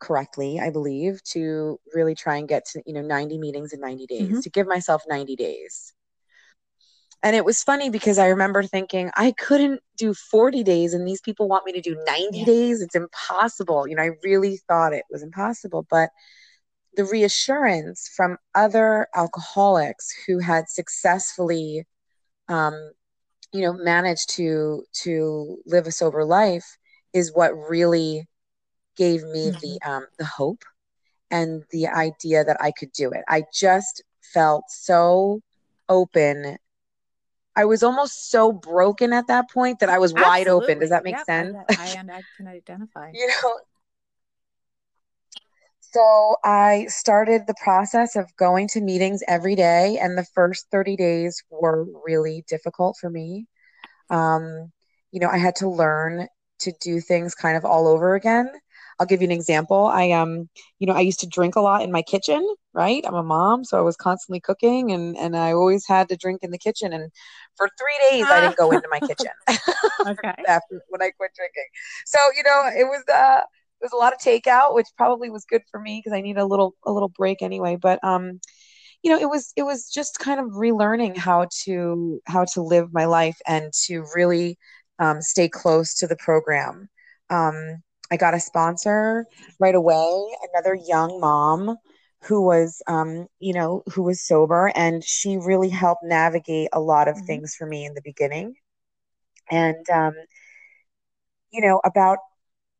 correctly, 0.00 0.58
I 0.60 0.70
believe, 0.70 1.22
to 1.32 1.78
really 1.94 2.14
try 2.14 2.36
and 2.36 2.48
get 2.48 2.64
to 2.72 2.82
you 2.86 2.94
know 2.94 3.02
90 3.02 3.38
meetings 3.38 3.72
in 3.72 3.80
90 3.80 4.06
days, 4.06 4.22
mm-hmm. 4.22 4.40
to 4.40 4.50
give 4.50 4.66
myself 4.66 5.02
90 5.08 5.36
days 5.36 5.94
and 7.22 7.34
it 7.34 7.44
was 7.44 7.62
funny 7.62 7.90
because 7.90 8.18
I 8.18 8.28
remember 8.28 8.62
thinking, 8.62 9.10
I 9.16 9.32
couldn't 9.32 9.80
do 9.96 10.14
40 10.14 10.62
days 10.62 10.94
and 10.94 11.06
these 11.06 11.20
people 11.20 11.48
want 11.48 11.66
me 11.66 11.72
to 11.72 11.80
do 11.80 12.00
90 12.06 12.38
yeah. 12.38 12.44
days. 12.44 12.80
It's 12.80 12.94
impossible. 12.94 13.88
You 13.88 13.96
know, 13.96 14.02
I 14.02 14.10
really 14.22 14.58
thought 14.68 14.92
it 14.92 15.04
was 15.10 15.22
impossible. 15.22 15.86
But 15.90 16.10
the 16.98 17.04
reassurance 17.04 18.10
from 18.16 18.36
other 18.56 19.06
alcoholics 19.14 20.12
who 20.26 20.40
had 20.40 20.68
successfully, 20.68 21.86
um, 22.48 22.74
you 23.52 23.60
know, 23.62 23.72
managed 23.72 24.30
to 24.30 24.82
to 25.04 25.58
live 25.64 25.86
a 25.86 25.92
sober 25.92 26.24
life 26.24 26.76
is 27.14 27.32
what 27.32 27.52
really 27.52 28.26
gave 28.96 29.22
me 29.22 29.52
mm-hmm. 29.52 29.60
the 29.60 29.78
um, 29.88 30.06
the 30.18 30.24
hope 30.24 30.64
and 31.30 31.62
the 31.70 31.86
idea 31.86 32.42
that 32.42 32.60
I 32.60 32.72
could 32.72 32.90
do 32.90 33.12
it. 33.12 33.22
I 33.28 33.44
just 33.54 34.02
felt 34.20 34.64
so 34.68 35.40
open 35.88 36.58
I 37.58 37.64
was 37.64 37.82
almost 37.82 38.30
so 38.30 38.52
broken 38.52 39.12
at 39.12 39.26
that 39.26 39.50
point 39.50 39.80
that 39.80 39.88
I 39.88 39.98
was 39.98 40.12
Absolutely. 40.12 40.30
wide 40.30 40.48
open. 40.48 40.78
Does 40.78 40.90
that 40.90 41.02
make 41.02 41.16
yep, 41.16 41.26
sense? 41.26 41.56
I, 41.68 41.74
I, 41.76 42.18
I 42.18 42.22
can 42.36 42.46
identify. 42.46 43.10
you 43.12 43.26
know, 43.26 43.58
so 45.98 46.36
I 46.44 46.86
started 46.88 47.46
the 47.46 47.56
process 47.62 48.14
of 48.14 48.34
going 48.36 48.68
to 48.68 48.80
meetings 48.80 49.20
every 49.26 49.56
day, 49.56 49.98
and 50.00 50.16
the 50.16 50.26
first 50.32 50.66
30 50.70 50.94
days 50.94 51.42
were 51.50 51.86
really 52.06 52.44
difficult 52.48 52.96
for 53.00 53.10
me. 53.10 53.46
Um, 54.08 54.70
you 55.10 55.18
know, 55.18 55.28
I 55.28 55.38
had 55.38 55.56
to 55.56 55.68
learn 55.68 56.28
to 56.60 56.72
do 56.80 57.00
things 57.00 57.34
kind 57.34 57.56
of 57.56 57.64
all 57.64 57.88
over 57.88 58.14
again. 58.14 58.48
I'll 59.00 59.06
give 59.06 59.22
you 59.22 59.26
an 59.26 59.32
example. 59.32 59.86
I 59.86 60.12
um, 60.12 60.48
you 60.78 60.86
know, 60.86 60.94
I 60.94 61.00
used 61.00 61.20
to 61.20 61.26
drink 61.26 61.56
a 61.56 61.60
lot 61.60 61.82
in 61.82 61.90
my 61.90 62.02
kitchen, 62.02 62.46
right? 62.72 63.02
I'm 63.04 63.14
a 63.14 63.22
mom, 63.24 63.64
so 63.64 63.76
I 63.76 63.82
was 63.82 63.96
constantly 63.96 64.40
cooking 64.40 64.92
and 64.92 65.16
and 65.16 65.36
I 65.36 65.52
always 65.52 65.84
had 65.86 66.08
to 66.10 66.16
drink 66.16 66.40
in 66.42 66.52
the 66.52 66.58
kitchen 66.58 66.92
and 66.92 67.10
for 67.56 67.68
3 67.76 68.10
days 68.10 68.26
I 68.30 68.40
didn't 68.40 68.56
go 68.56 68.70
into 68.70 68.88
my 68.88 69.00
kitchen. 69.00 69.32
okay. 70.06 70.42
After 70.46 70.80
when 70.88 71.02
I 71.02 71.10
quit 71.10 71.32
drinking. 71.34 71.66
So, 72.06 72.18
you 72.36 72.44
know, 72.44 72.70
it 72.76 72.84
was 72.84 73.02
uh 73.12 73.42
it 73.80 73.84
was 73.84 73.92
a 73.92 73.96
lot 73.96 74.12
of 74.12 74.18
takeout, 74.18 74.74
which 74.74 74.86
probably 74.96 75.30
was 75.30 75.44
good 75.44 75.62
for 75.70 75.80
me 75.80 76.00
because 76.02 76.16
I 76.16 76.20
need 76.20 76.38
a 76.38 76.46
little 76.46 76.74
a 76.84 76.92
little 76.92 77.08
break 77.08 77.42
anyway, 77.42 77.76
but 77.76 78.02
um 78.04 78.40
you 79.02 79.10
know, 79.12 79.20
it 79.20 79.28
was 79.28 79.52
it 79.56 79.62
was 79.62 79.88
just 79.90 80.18
kind 80.18 80.40
of 80.40 80.46
relearning 80.52 81.16
how 81.16 81.46
to 81.64 82.20
how 82.26 82.44
to 82.54 82.62
live 82.62 82.92
my 82.92 83.04
life 83.04 83.38
and 83.46 83.72
to 83.84 84.04
really 84.14 84.58
um, 84.98 85.22
stay 85.22 85.48
close 85.48 85.94
to 85.94 86.06
the 86.06 86.16
program. 86.16 86.88
Um, 87.30 87.82
I 88.10 88.16
got 88.16 88.34
a 88.34 88.40
sponsor 88.40 89.26
right 89.60 89.74
away, 89.74 90.24
another 90.52 90.74
young 90.74 91.20
mom 91.20 91.76
who 92.24 92.42
was 92.42 92.82
um, 92.88 93.28
you 93.38 93.54
know, 93.54 93.82
who 93.94 94.02
was 94.02 94.26
sober 94.26 94.72
and 94.74 95.04
she 95.04 95.36
really 95.38 95.68
helped 95.68 96.02
navigate 96.04 96.68
a 96.72 96.80
lot 96.80 97.08
of 97.08 97.16
mm-hmm. 97.16 97.26
things 97.26 97.54
for 97.56 97.66
me 97.66 97.84
in 97.86 97.94
the 97.94 98.02
beginning. 98.04 98.54
And 99.50 99.88
um, 99.90 100.14
you 101.52 101.60
know, 101.60 101.80
about 101.84 102.18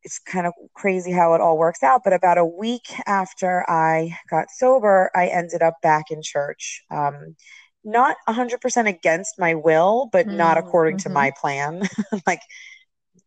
it's 0.09 0.19
kind 0.19 0.47
of 0.47 0.55
crazy 0.73 1.13
how 1.13 1.35
it 1.35 1.43
all 1.43 1.59
works 1.59 1.83
out, 1.83 2.01
but 2.03 2.15
about 2.15 2.39
a 2.39 2.45
week 2.45 2.89
after 3.07 3.63
I 3.69 4.17
got 4.31 4.47
sober, 4.51 5.11
I 5.15 5.27
ended 5.27 5.61
up 5.61 5.75
back 5.83 6.07
in 6.11 6.23
church. 6.23 6.83
Um, 6.91 7.37
not 7.85 8.17
100% 8.27 8.89
against 8.89 9.39
my 9.39 9.55
will, 9.55 10.09
but 10.11 10.27
mm-hmm. 10.27 10.39
not 10.39 10.57
according 10.57 10.97
to 10.99 11.11
my 11.11 11.31
plan. 11.39 11.83
like 12.27 12.41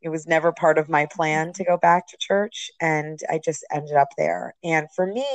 it 0.02 0.10
was 0.10 0.26
never 0.26 0.52
part 0.52 0.80
of 0.80 0.90
my 0.90 1.06
plan 1.06 1.54
to 1.54 1.64
go 1.64 1.78
back 1.78 2.08
to 2.08 2.18
church, 2.20 2.72
and 2.82 3.20
I 3.30 3.40
just 3.46 3.64
ended 3.72 3.96
up 3.96 4.10
there. 4.18 4.56
And 4.64 4.88
for 4.96 5.06
me, 5.06 5.28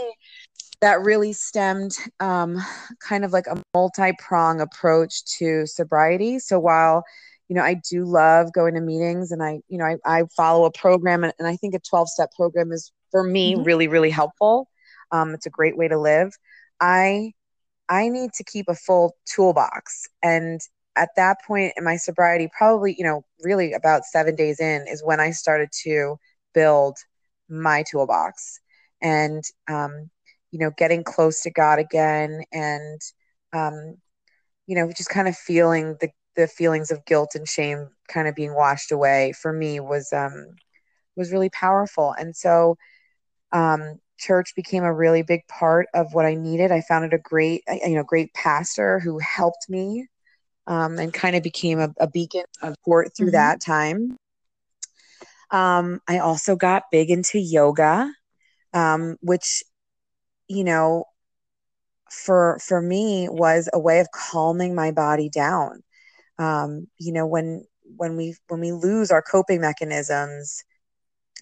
that 0.81 1.01
really 1.03 1.33
stemmed 1.33 1.93
um, 2.19 2.59
kind 2.99 3.25
of 3.25 3.33
like 3.33 3.47
a 3.47 3.63
multi 3.73 4.15
prong 4.19 4.61
approach 4.61 5.25
to 5.39 5.65
sobriety. 5.65 6.41
So 6.41 6.59
while 6.59 7.05
you 7.49 7.55
know, 7.55 7.63
I 7.63 7.81
do 7.89 8.05
love 8.05 8.53
going 8.53 8.75
to 8.75 8.81
meetings 8.81 9.31
and 9.31 9.43
I, 9.43 9.61
you 9.69 9.79
know, 9.79 9.85
I, 9.85 9.97
I 10.05 10.25
follow 10.37 10.65
a 10.65 10.73
program 10.73 11.25
and, 11.25 11.33
and 11.39 11.47
I 11.47 11.57
think 11.57 11.75
a 11.75 11.79
12 11.79 12.09
step 12.09 12.31
program 12.37 12.73
is 12.73 12.93
for 13.11 13.23
me 13.23 13.55
mm-hmm. 13.55 13.63
really, 13.63 13.89
really 13.89 14.11
helpful. 14.11 14.69
Um, 15.13 15.35
it's 15.35 15.47
a 15.47 15.51
great 15.51 15.77
way 15.77 15.89
to 15.89 15.99
live. 15.99 16.33
I, 16.81 17.33
I 17.89 18.09
need 18.09 18.33
to 18.35 18.45
keep 18.45 18.67
a 18.69 18.75
full 18.75 19.17
toolbox. 19.33 20.07
And 20.23 20.61
at 20.97 21.11
that 21.17 21.39
point 21.47 21.75
in 21.77 21.85
my 21.85 21.97
sobriety, 21.97 22.49
probably, 22.57 22.97
you 22.99 23.05
know, 23.05 23.25
really 23.43 23.73
about 23.73 24.05
seven 24.05 24.35
days 24.35 24.59
in, 24.61 24.87
is 24.89 25.05
when 25.05 25.21
I 25.21 25.31
started 25.31 25.69
to 25.85 26.17
build 26.53 26.97
my 27.49 27.85
toolbox 27.89 28.61
and, 29.01 29.45
um, 29.69 30.11
you 30.51 30.59
know, 30.59 30.71
getting 30.77 31.05
close 31.05 31.43
to 31.43 31.51
God 31.51 31.79
again 31.79 32.43
and, 32.53 33.01
um, 33.53 33.99
you 34.67 34.75
know, 34.75 34.91
just 34.91 35.11
kind 35.11 35.29
of 35.29 35.37
feeling 35.37 35.97
the, 36.01 36.09
the 36.37 36.47
feelings 36.47 36.91
of 36.91 37.05
guilt 37.05 37.35
and 37.35 37.49
shame 37.49 37.89
kind 38.09 38.29
of 38.29 38.35
being 38.35 38.55
washed 38.55 38.93
away 38.93 39.33
for 39.33 39.53
me 39.53 39.81
was, 39.81 40.13
um, 40.13 40.57
was 41.17 41.33
really 41.33 41.51
powerful. 41.51 42.13
And 42.13 42.37
so, 42.37 42.77
um, 43.53 44.01
church 44.19 44.55
became 44.57 44.83
a 44.83 44.93
really 44.93 45.23
big 45.23 45.47
part 45.49 45.87
of 45.95 46.15
what 46.15 46.27
I 46.27 46.35
needed. 46.35 46.73
I 46.73 46.81
found 46.81 47.05
it 47.05 47.15
a 47.15 47.19
great, 47.19 47.63
you 47.69 47.95
know, 47.95 48.03
great 48.03 48.33
pastor 48.35 48.99
who 48.99 49.19
helped 49.19 49.69
me 49.69 50.09
um, 50.67 50.99
and 50.99 51.13
kind 51.13 51.37
of 51.37 51.43
became 51.43 51.79
a, 51.79 51.93
a, 51.99 52.09
beacon 52.09 52.45
of 52.63 52.75
support 52.75 53.17
through 53.17 53.29
mm-hmm. 53.29 53.35
that 53.35 53.61
time. 53.61 54.17
Um, 55.51 56.01
I 56.09 56.19
also 56.19 56.57
got 56.57 56.85
big 56.91 57.11
into 57.11 57.39
yoga, 57.39 58.13
um, 58.73 59.17
which, 59.21 59.63
you 60.49 60.65
know, 60.65 61.05
for 62.11 62.59
for 62.61 62.81
me 62.81 63.29
was 63.29 63.69
a 63.73 63.79
way 63.79 64.01
of 64.01 64.09
calming 64.13 64.75
my 64.75 64.91
body 64.91 65.29
down. 65.29 65.83
Um, 66.39 66.89
you 66.99 67.13
know, 67.13 67.27
when 67.27 67.65
when 67.97 68.17
we 68.17 68.37
when 68.49 68.61
we 68.61 68.73
lose 68.73 69.11
our 69.11 69.23
coping 69.23 69.61
mechanisms, 69.61 70.65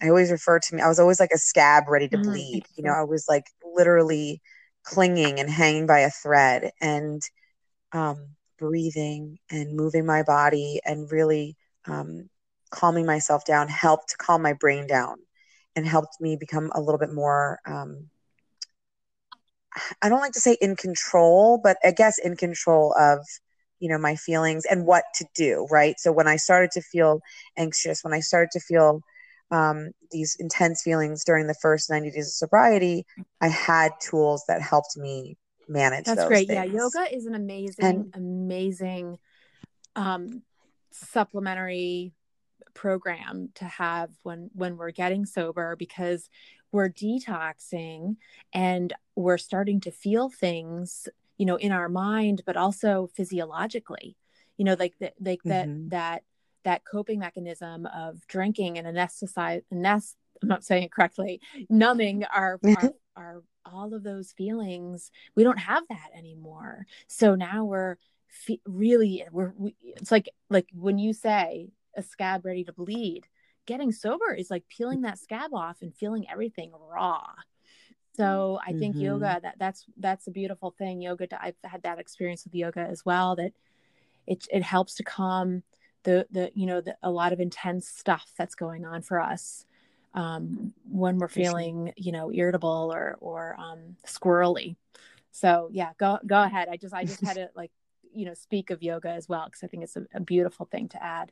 I 0.01 0.09
always 0.09 0.31
refer 0.31 0.59
to 0.59 0.75
me. 0.75 0.81
I 0.81 0.87
was 0.87 0.99
always 0.99 1.19
like 1.19 1.31
a 1.33 1.37
scab 1.37 1.85
ready 1.87 2.07
to 2.09 2.17
mm-hmm. 2.17 2.31
bleed. 2.31 2.65
You 2.75 2.83
know, 2.83 2.91
I 2.91 3.03
was 3.03 3.25
like 3.27 3.45
literally 3.75 4.41
clinging 4.83 5.39
and 5.39 5.49
hanging 5.49 5.87
by 5.87 5.99
a 5.99 6.11
thread, 6.11 6.71
and 6.81 7.21
um, 7.91 8.35
breathing 8.57 9.39
and 9.49 9.75
moving 9.75 10.05
my 10.05 10.23
body 10.23 10.79
and 10.85 11.11
really 11.11 11.55
um, 11.87 12.29
calming 12.69 13.05
myself 13.05 13.45
down 13.45 13.67
helped 13.67 14.09
to 14.09 14.17
calm 14.17 14.41
my 14.41 14.53
brain 14.53 14.87
down 14.87 15.17
and 15.75 15.87
helped 15.87 16.19
me 16.19 16.35
become 16.39 16.71
a 16.73 16.81
little 16.81 16.97
bit 16.97 17.13
more 17.13 17.59
um, 17.65 18.09
i 20.01 20.09
don't 20.09 20.19
like 20.19 20.31
to 20.31 20.39
say 20.39 20.57
in 20.61 20.75
control 20.75 21.59
but 21.61 21.77
i 21.83 21.91
guess 21.91 22.17
in 22.17 22.35
control 22.35 22.93
of 22.97 23.19
you 23.79 23.89
know 23.89 23.97
my 23.97 24.15
feelings 24.15 24.65
and 24.65 24.85
what 24.85 25.03
to 25.13 25.25
do 25.35 25.67
right 25.71 25.99
so 25.99 26.11
when 26.11 26.27
i 26.27 26.35
started 26.35 26.71
to 26.71 26.81
feel 26.81 27.21
anxious 27.57 28.03
when 28.03 28.13
i 28.13 28.19
started 28.19 28.49
to 28.51 28.59
feel 28.59 29.01
um, 29.51 29.91
these 30.11 30.35
intense 30.39 30.81
feelings 30.81 31.23
during 31.23 31.45
the 31.45 31.55
first 31.61 31.89
90 31.89 32.11
days 32.11 32.27
of 32.27 32.33
sobriety 32.33 33.05
i 33.41 33.47
had 33.47 33.91
tools 34.01 34.43
that 34.47 34.61
helped 34.61 34.97
me 34.97 35.37
manage 35.67 36.05
that's 36.05 36.25
great 36.25 36.47
things. 36.47 36.55
yeah 36.55 36.63
yoga 36.63 37.15
is 37.15 37.25
an 37.25 37.35
amazing 37.35 37.85
and, 37.85 38.11
amazing 38.15 39.17
um 39.95 40.41
supplementary 40.91 42.13
program 42.73 43.49
to 43.55 43.65
have 43.65 44.11
when 44.23 44.49
when 44.53 44.77
we're 44.77 44.91
getting 44.91 45.25
sober 45.25 45.75
because 45.75 46.29
we're 46.71 46.89
detoxing 46.89 48.17
and 48.53 48.93
we're 49.15 49.37
starting 49.37 49.79
to 49.79 49.91
feel 49.91 50.29
things 50.29 51.07
you 51.37 51.45
know 51.45 51.55
in 51.55 51.71
our 51.71 51.89
mind 51.89 52.41
but 52.45 52.57
also 52.57 53.09
physiologically 53.15 54.15
you 54.57 54.65
know 54.65 54.75
like 54.79 54.93
the, 54.99 55.11
like 55.19 55.39
mm-hmm. 55.39 55.89
that 55.89 55.89
that 55.89 56.23
that 56.63 56.81
coping 56.83 57.19
mechanism 57.19 57.85
of 57.85 58.25
drinking 58.27 58.77
and 58.77 58.87
anesthetize 58.87 59.61
anest 59.71 60.15
I'm 60.41 60.49
not 60.49 60.63
saying 60.63 60.83
it 60.83 60.91
correctly 60.91 61.41
numbing 61.69 62.23
our, 62.25 62.59
our 62.63 62.91
our 63.15 63.43
all 63.65 63.93
of 63.93 64.03
those 64.03 64.31
feelings 64.31 65.11
we 65.35 65.43
don't 65.43 65.57
have 65.57 65.83
that 65.89 66.09
anymore 66.15 66.85
so 67.07 67.35
now 67.35 67.65
we're 67.65 67.95
fe- 68.29 68.61
really 68.65 69.23
we're 69.31 69.53
we, 69.57 69.75
it's 69.81 70.11
like 70.11 70.29
like 70.49 70.67
when 70.73 70.99
you 70.99 71.13
say 71.13 71.69
a 71.95 72.03
scab 72.03 72.45
ready 72.45 72.63
to 72.63 72.73
bleed 72.73 73.25
getting 73.65 73.91
sober 73.91 74.33
is 74.33 74.51
like 74.51 74.63
peeling 74.67 75.01
that 75.01 75.17
scab 75.17 75.53
off 75.53 75.77
and 75.81 75.95
feeling 75.95 76.29
everything 76.29 76.71
raw 76.91 77.23
so 78.15 78.59
i 78.65 78.71
think 78.71 78.95
mm-hmm. 78.95 79.05
yoga 79.05 79.39
that 79.41 79.55
that's 79.57 79.85
that's 79.97 80.27
a 80.27 80.31
beautiful 80.31 80.71
thing 80.77 81.01
yoga 81.01 81.27
i've 81.41 81.55
had 81.63 81.83
that 81.83 81.99
experience 81.99 82.43
with 82.43 82.55
yoga 82.55 82.79
as 82.79 83.05
well 83.05 83.35
that 83.35 83.51
it, 84.27 84.47
it 84.51 84.63
helps 84.63 84.95
to 84.95 85.03
calm 85.03 85.63
the 86.03 86.25
the 86.31 86.51
you 86.55 86.65
know 86.65 86.81
the, 86.81 86.95
a 87.03 87.11
lot 87.11 87.33
of 87.33 87.39
intense 87.39 87.87
stuff 87.87 88.31
that's 88.37 88.55
going 88.55 88.85
on 88.85 89.01
for 89.01 89.19
us 89.19 89.65
um, 90.13 90.73
when 90.89 91.17
we're 91.17 91.27
feeling 91.27 91.91
you 91.97 92.13
know 92.13 92.31
irritable 92.31 92.91
or 92.93 93.17
or 93.19 93.55
um, 93.59 93.97
squirrely. 94.07 94.77
So 95.31 95.69
yeah, 95.71 95.91
go 95.97 96.17
go 96.25 96.41
ahead. 96.41 96.69
I 96.69 96.77
just 96.77 96.93
I 96.93 97.03
just 97.03 97.21
had 97.21 97.33
to 97.35 97.49
like 97.55 97.71
you 98.13 98.25
know 98.25 98.33
speak 98.33 98.69
of 98.69 98.81
yoga 98.81 99.09
as 99.09 99.27
well 99.27 99.45
because 99.45 99.63
I 99.63 99.67
think 99.67 99.83
it's 99.83 99.97
a, 99.97 100.05
a 100.13 100.21
beautiful 100.21 100.65
thing 100.65 100.87
to 100.89 101.03
add. 101.03 101.31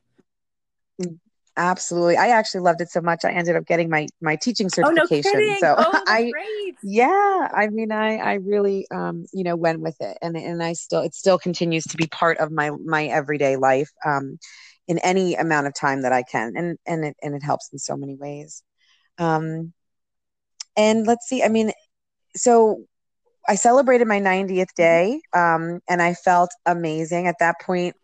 Absolutely. 1.56 2.18
I 2.18 2.30
actually 2.30 2.62
loved 2.62 2.82
it 2.82 2.90
so 2.90 3.02
much. 3.02 3.24
I 3.24 3.32
ended 3.32 3.56
up 3.56 3.66
getting 3.66 3.90
my 3.90 4.08
my 4.22 4.36
teaching 4.36 4.70
certification. 4.70 5.32
Oh, 5.36 5.40
no 5.40 5.56
so 5.60 5.76
oh, 5.78 6.04
I 6.08 6.32
great. 6.32 6.76
yeah, 6.82 7.48
I 7.54 7.68
mean 7.68 7.92
I 7.92 8.18
I 8.18 8.34
really 8.36 8.88
um 8.92 9.26
you 9.34 9.44
know 9.44 9.56
went 9.56 9.80
with 9.80 9.96
it 10.00 10.18
and 10.22 10.36
and 10.36 10.64
I 10.64 10.74
still 10.74 11.02
it 11.02 11.14
still 11.14 11.38
continues 11.38 11.84
to 11.86 11.98
be 11.98 12.08
part 12.08 12.40
of 12.40 12.52
my 12.52 12.72
my 12.84 13.06
everyday 13.06 13.56
life 13.56 13.92
um 14.04 14.40
in 14.88 14.98
any 15.00 15.36
amount 15.36 15.68
of 15.68 15.74
time 15.76 16.02
that 16.02 16.12
I 16.12 16.24
can 16.24 16.54
and 16.56 16.78
and 16.88 17.06
it 17.06 17.16
and 17.22 17.36
it 17.36 17.44
helps 17.44 17.70
in 17.72 17.78
so 17.78 17.96
many 17.96 18.16
ways. 18.16 18.64
Um 19.20 19.74
and 20.76 21.06
let's 21.06 21.28
see, 21.28 21.44
I 21.44 21.50
mean 21.50 21.72
so 22.36 22.84
I 23.48 23.56
celebrated 23.56 24.08
my 24.08 24.20
90th 24.20 24.74
day 24.76 25.22
um 25.36 25.82
and 25.88 26.02
I 26.02 26.16
felt 26.16 26.50
amazing 26.66 27.28
at 27.28 27.36
that 27.40 27.56
point 27.62 27.96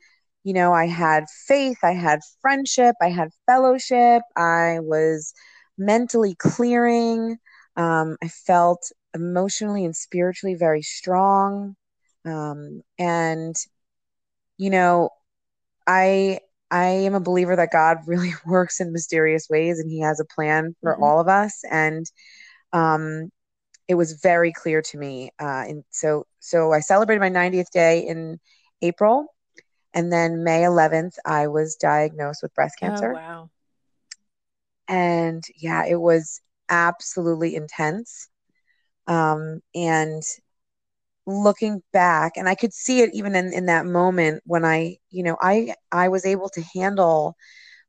you 0.50 0.54
know, 0.54 0.74
I 0.74 0.88
had 0.88 1.26
faith, 1.46 1.78
I 1.84 1.92
had 1.92 2.22
friendship, 2.42 2.96
I 3.04 3.10
had 3.10 3.30
fellowship, 3.46 4.24
I 4.36 4.80
was 4.80 5.32
mentally 5.78 6.34
clearing. 6.34 7.38
Um, 7.76 8.18
I 8.24 8.30
felt 8.30 8.92
emotionally 9.14 9.86
and 9.86 9.96
spiritually 9.96 10.56
very 10.56 10.82
strong. 10.82 11.76
Um, 12.26 12.82
and, 12.98 13.56
you 14.58 14.72
know, 14.72 15.12
I 15.86 16.40
I 16.72 16.86
am 16.86 17.14
a 17.14 17.20
believer 17.20 17.56
that 17.56 17.72
God 17.72 18.00
really 18.08 18.34
works 18.44 18.80
in 18.80 18.92
mysterious 18.92 19.46
ways 19.52 19.78
and 19.78 19.88
he 19.88 20.00
has 20.00 20.20
a 20.20 20.26
plan 20.26 20.76
for 20.82 20.96
mm-hmm. 20.96 21.04
all 21.04 21.20
of 21.20 21.28
us. 21.28 21.62
And 21.70 22.08
um, 22.74 23.30
it 23.88 23.94
was 23.94 24.14
very 24.14 24.52
clear 24.52 24.82
to 24.82 24.98
me. 24.98 25.30
Uh, 25.40 25.66
and 25.68 25.84
so, 25.92 26.26
so 26.40 26.74
I 26.74 26.80
celebrated 26.80 27.20
my 27.20 27.30
90th 27.30 27.70
day 27.70 28.00
in 28.00 28.40
April 28.82 29.28
and 29.94 30.12
then 30.12 30.44
May 30.44 30.62
11th, 30.62 31.16
I 31.26 31.48
was 31.48 31.76
diagnosed 31.76 32.42
with 32.44 32.54
breast 32.54 32.76
oh, 32.82 32.86
cancer. 32.86 33.12
Oh, 33.12 33.16
wow. 33.16 33.50
And 34.88 35.44
yeah, 35.56 35.86
it 35.86 36.00
was 36.00 36.42
absolutely 36.70 37.56
intense. 37.56 38.30
Um, 39.08 39.62
and 39.74 40.24
looking 41.26 41.82
back, 41.94 42.34
and 42.36 42.48
I 42.50 42.56
could 42.56 42.74
see 42.74 43.02
it 43.02 43.12
even 43.14 43.36
in, 43.36 43.54
in 43.54 43.66
that 43.68 43.86
moment 43.86 44.44
when 44.46 44.66
I, 44.66 44.98
you 45.10 45.24
know, 45.24 45.38
I 45.42 45.76
I 45.92 46.10
was 46.10 46.26
able 46.26 46.50
to 46.50 46.64
handle 46.74 47.36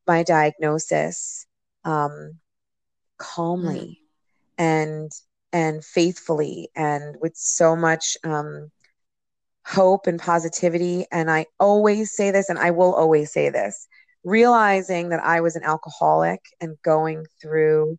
my 0.07 0.23
diagnosis 0.23 1.47
um, 1.85 2.39
calmly 3.19 4.01
mm. 4.59 4.65
and 4.65 5.11
and 5.53 5.85
faithfully 5.85 6.71
and 6.77 7.17
with 7.21 7.37
so 7.37 7.75
much 7.77 8.17
um, 8.25 8.71
hope 9.67 10.07
and 10.07 10.19
positivity. 10.19 11.07
And 11.13 11.31
I 11.31 11.47
always 11.59 12.15
say 12.15 12.31
this, 12.31 12.49
and 12.49 12.59
I 12.59 12.71
will 12.71 12.95
always 12.95 13.33
say 13.33 13.51
this 13.51 13.89
realizing 14.25 15.09
that 15.11 15.25
I 15.25 15.41
was 15.41 15.57
an 15.57 15.63
alcoholic 15.63 16.41
and 16.61 16.77
going 16.83 17.25
through, 17.41 17.99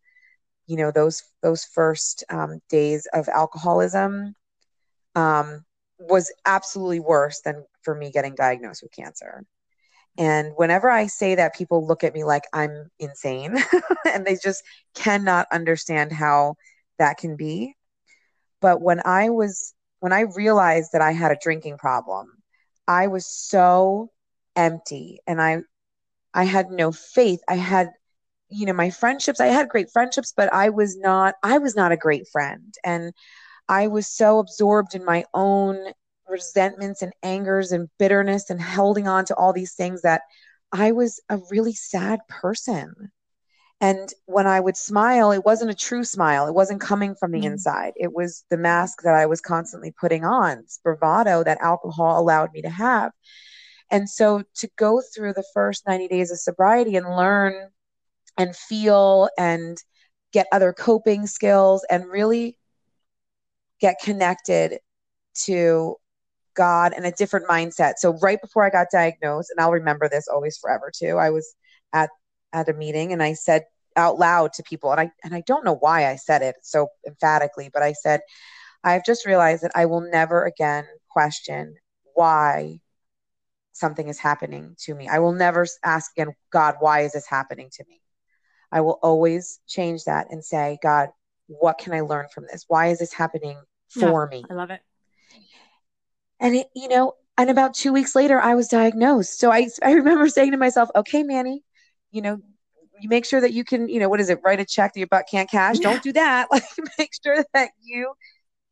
you 0.68 0.78
know, 0.78 0.92
those 0.92 1.24
those 1.42 1.66
first 1.66 2.24
um, 2.30 2.60
days 2.70 3.08
of 3.14 3.28
alcoholism 3.30 4.36
um, 5.16 5.66
was 6.00 6.32
absolutely 6.46 7.00
worse 7.00 7.42
than 7.42 7.66
for 7.84 7.96
me 7.96 8.12
getting 8.12 8.36
diagnosed 8.36 8.84
with 8.84 8.92
cancer. 8.92 9.44
And 10.18 10.54
whenever 10.56 10.90
I 10.90 11.08
say 11.08 11.36
that, 11.36 11.56
people 11.56 11.88
look 11.88 12.04
at 12.04 12.14
me 12.14 12.24
like 12.24 12.44
I'm 12.54 12.92
insane 13.00 13.58
and 14.06 14.26
they 14.26 14.36
just 14.42 14.64
cannot 14.94 15.48
understand 15.52 16.12
how 16.12 16.56
that 17.00 17.18
can 17.18 17.36
be. 17.38 17.76
But 18.60 18.82
when 18.82 19.02
I 19.06 19.30
was 19.30 19.74
when 20.02 20.12
I 20.12 20.22
realized 20.22 20.92
that 20.92 21.02
I 21.02 21.14
had 21.14 21.32
a 21.32 21.40
drinking 21.42 21.78
problem, 21.78 22.28
I 22.88 23.08
was 23.08 23.26
so 23.26 24.12
empty 24.56 25.22
and 25.26 25.42
I 25.42 25.62
I 26.34 26.44
had 26.44 26.70
no 26.70 26.92
faith. 26.92 27.42
I 27.48 27.56
had 27.56 27.92
you 28.52 28.66
know 28.66 28.74
my 28.74 28.90
friendships 28.90 29.40
i 29.40 29.48
had 29.48 29.70
great 29.70 29.90
friendships 29.92 30.34
but 30.36 30.52
i 30.54 30.70
was 30.70 30.98
not 30.98 31.36
i 31.42 31.58
was 31.58 31.76
not 31.76 31.92
a 31.92 31.98
great 31.98 32.28
friend 32.28 32.76
and 32.84 33.14
i 33.70 33.88
was 33.88 34.08
so 34.08 34.40
absorbed 34.40 34.94
in 34.94 35.06
my 35.06 35.24
own 35.34 35.78
resentments 36.28 37.02
and 37.02 37.14
angers 37.24 37.72
and 37.72 37.90
bitterness 37.98 38.50
and 38.50 38.62
holding 38.62 39.08
on 39.08 39.26
to 39.26 39.36
all 39.36 39.54
these 39.54 39.74
things 39.74 40.02
that 40.02 40.22
i 40.72 40.92
was 40.92 41.20
a 41.30 41.40
really 41.50 41.74
sad 41.74 42.20
person 42.28 42.94
and 43.82 44.14
when 44.28 44.46
I 44.46 44.60
would 44.60 44.78
smile, 44.78 45.32
it 45.32 45.44
wasn't 45.44 45.72
a 45.72 45.76
true 45.76 46.04
smile. 46.04 46.48
It 46.48 46.54
wasn't 46.54 46.82
coming 46.82 47.16
from 47.16 47.32
the 47.32 47.40
mm-hmm. 47.40 47.54
inside. 47.54 47.94
It 47.96 48.14
was 48.14 48.46
the 48.52 48.58
mask 48.58 49.02
that 49.02 49.16
I 49.16 49.26
was 49.26 49.42
constantly 49.42 49.92
putting 50.00 50.24
on, 50.24 50.64
bravado 50.84 51.44
that 51.44 51.58
alcohol 51.62 52.20
allowed 52.20 52.52
me 52.54 52.62
to 52.62 52.70
have. 52.70 53.12
And 53.90 54.08
so 54.08 54.44
to 54.58 54.70
go 54.78 55.02
through 55.02 55.34
the 55.34 55.44
first 55.56 55.88
90 55.88 56.08
days 56.10 56.30
of 56.32 56.38
sobriety 56.38 56.96
and 56.96 57.16
learn 57.16 57.70
and 58.38 58.56
feel 58.56 59.30
and 59.38 59.78
get 60.32 60.46
other 60.52 60.74
coping 60.74 61.26
skills 61.26 61.84
and 61.90 62.06
really 62.06 62.58
get 63.82 63.96
connected 64.02 64.78
to 65.46 65.96
God 66.54 66.94
and 66.96 67.06
a 67.06 67.12
different 67.12 67.48
mindset. 67.48 67.94
So 67.98 68.18
right 68.22 68.40
before 68.40 68.64
I 68.64 68.70
got 68.70 68.88
diagnosed, 68.92 69.50
and 69.50 69.60
I'll 69.60 69.72
remember 69.72 70.08
this 70.08 70.28
always 70.28 70.58
forever 70.58 70.92
too, 70.96 71.18
I 71.18 71.32
was 71.32 71.56
at 71.94 72.12
at 72.54 72.70
a 72.70 72.74
meeting 72.74 73.14
and 73.14 73.22
I 73.24 73.34
said 73.34 73.66
out 73.96 74.18
loud 74.18 74.54
to 74.54 74.64
people 74.64 74.92
and 74.92 75.02
I 75.02 75.12
and 75.24 75.36
I 75.36 75.44
don't 75.46 75.66
know 75.66 75.76
why 75.76 76.10
I 76.10 76.16
said 76.16 76.42
it 76.42 76.56
so 76.62 76.88
emphatically, 77.06 77.70
but 77.74 77.84
I 77.84 77.94
said 77.94 78.22
I've 78.84 79.06
just 79.06 79.26
realized 79.26 79.64
that 79.64 79.72
I 79.76 79.86
will 79.86 80.02
never 80.02 80.46
again 80.46 80.86
question 81.10 81.76
why 82.14 82.80
something 83.74 84.08
is 84.08 84.20
happening 84.20 84.76
to 84.80 84.94
me. 84.94 85.08
I 85.08 85.20
will 85.20 85.34
never 85.34 85.66
ask 85.84 86.12
again, 86.16 86.34
God, 86.52 86.76
why 86.80 87.02
is 87.02 87.14
this 87.14 87.28
happening 87.28 87.70
to 87.74 87.84
me? 87.88 88.02
I 88.72 88.82
will 88.82 89.00
always 89.02 89.60
change 89.68 90.06
that 90.06 90.28
and 90.30 90.44
say, 90.44 90.78
God, 90.82 91.10
what 91.48 91.78
can 91.78 91.94
I 91.94 92.02
learn 92.02 92.28
from 92.34 92.46
this? 92.50 92.66
Why 92.68 92.88
is 92.88 93.00
this 93.00 93.14
happening 93.14 93.60
for 93.90 94.30
yeah, 94.32 94.38
me? 94.38 94.46
I 94.50 94.54
love 94.54 94.72
it. 94.72 94.82
And 96.40 96.56
it, 96.56 96.68
you 96.76 96.88
know, 96.88 97.14
and 97.38 97.50
about 97.50 97.74
two 97.74 97.94
weeks 97.94 98.16
later, 98.16 98.40
I 98.40 98.56
was 98.56 98.68
diagnosed. 98.68 99.40
So 99.40 99.52
I, 99.52 99.68
I 99.84 99.94
remember 99.94 100.28
saying 100.28 100.52
to 100.52 100.58
myself, 100.58 100.90
okay, 100.96 101.24
Manny, 101.24 101.64
you 102.12 102.22
know, 102.22 102.40
you 103.00 103.10
make 103.10 103.26
sure 103.26 103.42
that 103.42 103.54
you 103.54 103.64
can, 103.64 103.90
you 103.90 104.00
know, 104.00 104.10
what 104.10 104.20
is 104.20 104.30
it, 104.30 104.40
write 104.44 104.60
a 104.60 104.66
check 104.66 104.94
that 104.94 105.00
your 105.00 105.08
butt 105.08 105.26
can't 105.30 105.50
cash. 105.50 105.80
Don't 105.80 106.04
do 106.04 106.14
that. 106.14 106.48
Like 106.52 106.64
make 106.98 107.12
sure 107.24 107.44
that 107.54 107.72
you 107.82 108.14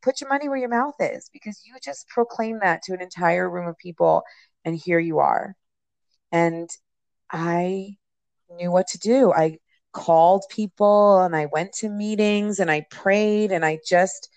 put 0.02 0.20
your 0.20 0.30
money 0.30 0.48
where 0.48 0.58
your 0.58 0.68
mouth 0.68 0.94
is 1.00 1.28
because 1.32 1.62
you 1.66 1.74
just 1.82 2.08
proclaim 2.08 2.60
that 2.60 2.82
to 2.82 2.92
an 2.92 3.02
entire 3.02 3.50
room 3.50 3.68
of 3.68 3.76
people 3.78 4.22
and 4.64 4.76
here 4.76 4.98
you 4.98 5.18
are. 5.18 5.54
And 6.32 6.70
I 7.30 7.96
knew 8.56 8.70
what 8.70 8.88
to 8.88 8.98
do. 8.98 9.32
I 9.32 9.58
called 9.92 10.44
people 10.50 11.20
and 11.20 11.34
I 11.34 11.46
went 11.46 11.72
to 11.74 11.88
meetings 11.88 12.60
and 12.60 12.70
I 12.70 12.86
prayed 12.90 13.50
and 13.52 13.64
I 13.64 13.78
just 13.86 14.28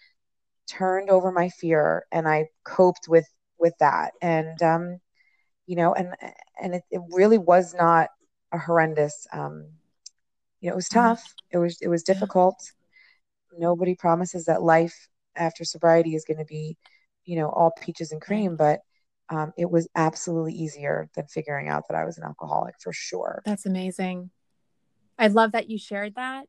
turned 0.68 1.10
over 1.10 1.32
my 1.32 1.50
fear 1.50 2.06
and 2.12 2.28
I 2.28 2.48
coped 2.64 3.08
with 3.08 3.28
with 3.60 3.74
that. 3.80 4.14
And 4.22 4.62
um 4.64 4.98
you 5.68 5.76
know 5.76 5.94
and 5.94 6.16
and 6.62 6.76
it, 6.76 6.84
it 6.92 7.02
really 7.12 7.38
was 7.38 7.74
not 7.74 8.10
a 8.54 8.58
horrendous 8.58 9.28
um, 9.34 9.66
you 10.62 10.70
know 10.70 10.74
it 10.74 10.76
was 10.76 10.88
mm-hmm. 10.88 11.08
tough. 11.08 11.34
It 11.52 11.58
was 11.58 11.78
it 11.82 11.90
was 11.90 12.04
difficult. 12.04 12.56
Nobody 13.58 13.96
promises 13.96 14.46
that 14.46 14.64
life 14.64 15.10
after 15.36 15.66
sobriety 15.66 16.16
is 16.16 16.26
going 16.26 16.38
to 16.38 16.46
be 16.46 16.78
you 17.26 17.36
know 17.36 17.50
all 17.50 17.72
peaches 17.82 18.12
and 18.12 18.22
cream 18.22 18.56
but 18.56 18.82
um, 19.30 19.54
it 19.58 19.70
was 19.70 19.88
absolutely 19.96 20.54
easier 20.54 21.10
than 21.16 21.26
figuring 21.26 21.70
out 21.70 21.84
that 21.88 21.98
i 21.98 22.06
was 22.06 22.18
an 22.18 22.24
alcoholic 22.24 22.76
for 22.80 22.94
sure. 22.94 23.42
That's 23.46 23.66
amazing. 23.66 24.30
I 25.18 25.28
love 25.28 25.54
that 25.54 25.70
you 25.70 25.78
shared 25.78 26.16
that 26.16 26.48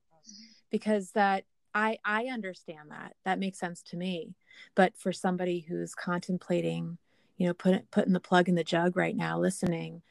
because 0.71 1.11
that 1.13 1.45
i 1.75 1.99
i 2.05 2.27
understand 2.27 2.91
that. 2.91 3.15
That 3.25 3.39
makes 3.39 3.59
sense 3.59 3.83
to 3.91 3.97
me. 3.97 4.35
But 4.75 4.97
for 4.97 5.13
somebody 5.13 5.61
who's 5.61 5.95
contemplating 5.95 6.99
you 7.37 7.47
know 7.47 7.55
putting 7.55 7.83
putting 7.91 8.13
the 8.13 8.21
plug 8.21 8.49
in 8.49 8.55
the 8.55 8.65
jug 8.65 8.97
right 8.97 9.17
now 9.17 9.39
listening 9.39 10.03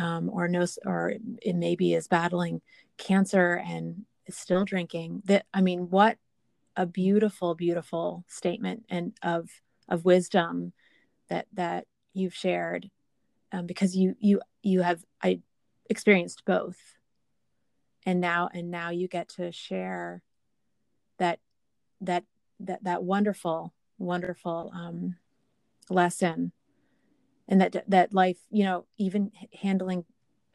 um, 0.00 0.30
or 0.32 0.48
no, 0.48 0.66
or 0.84 1.14
it 1.42 1.56
maybe 1.56 1.94
is 1.94 2.08
battling 2.08 2.60
cancer 2.96 3.62
and 3.66 4.04
is 4.26 4.36
still 4.36 4.64
drinking. 4.64 5.22
That 5.26 5.46
I 5.52 5.60
mean, 5.60 5.90
what 5.90 6.18
a 6.76 6.86
beautiful, 6.86 7.54
beautiful 7.54 8.24
statement 8.28 8.84
and 8.88 9.12
of 9.22 9.48
of 9.88 10.04
wisdom 10.04 10.72
that 11.28 11.46
that 11.54 11.86
you've 12.14 12.34
shared, 12.34 12.90
um, 13.52 13.66
because 13.66 13.96
you 13.96 14.16
you 14.20 14.40
you 14.62 14.82
have 14.82 15.04
I 15.22 15.40
experienced 15.90 16.44
both, 16.44 16.78
and 18.06 18.20
now 18.20 18.48
and 18.52 18.70
now 18.70 18.90
you 18.90 19.08
get 19.08 19.28
to 19.30 19.52
share 19.52 20.22
that 21.18 21.40
that 22.00 22.24
that 22.60 22.84
that 22.84 23.02
wonderful 23.02 23.72
wonderful 23.98 24.70
um, 24.74 25.16
lesson 25.90 26.52
and 27.48 27.60
that 27.60 27.84
that 27.88 28.12
life 28.12 28.38
you 28.50 28.64
know 28.64 28.84
even 28.98 29.32
handling 29.62 30.04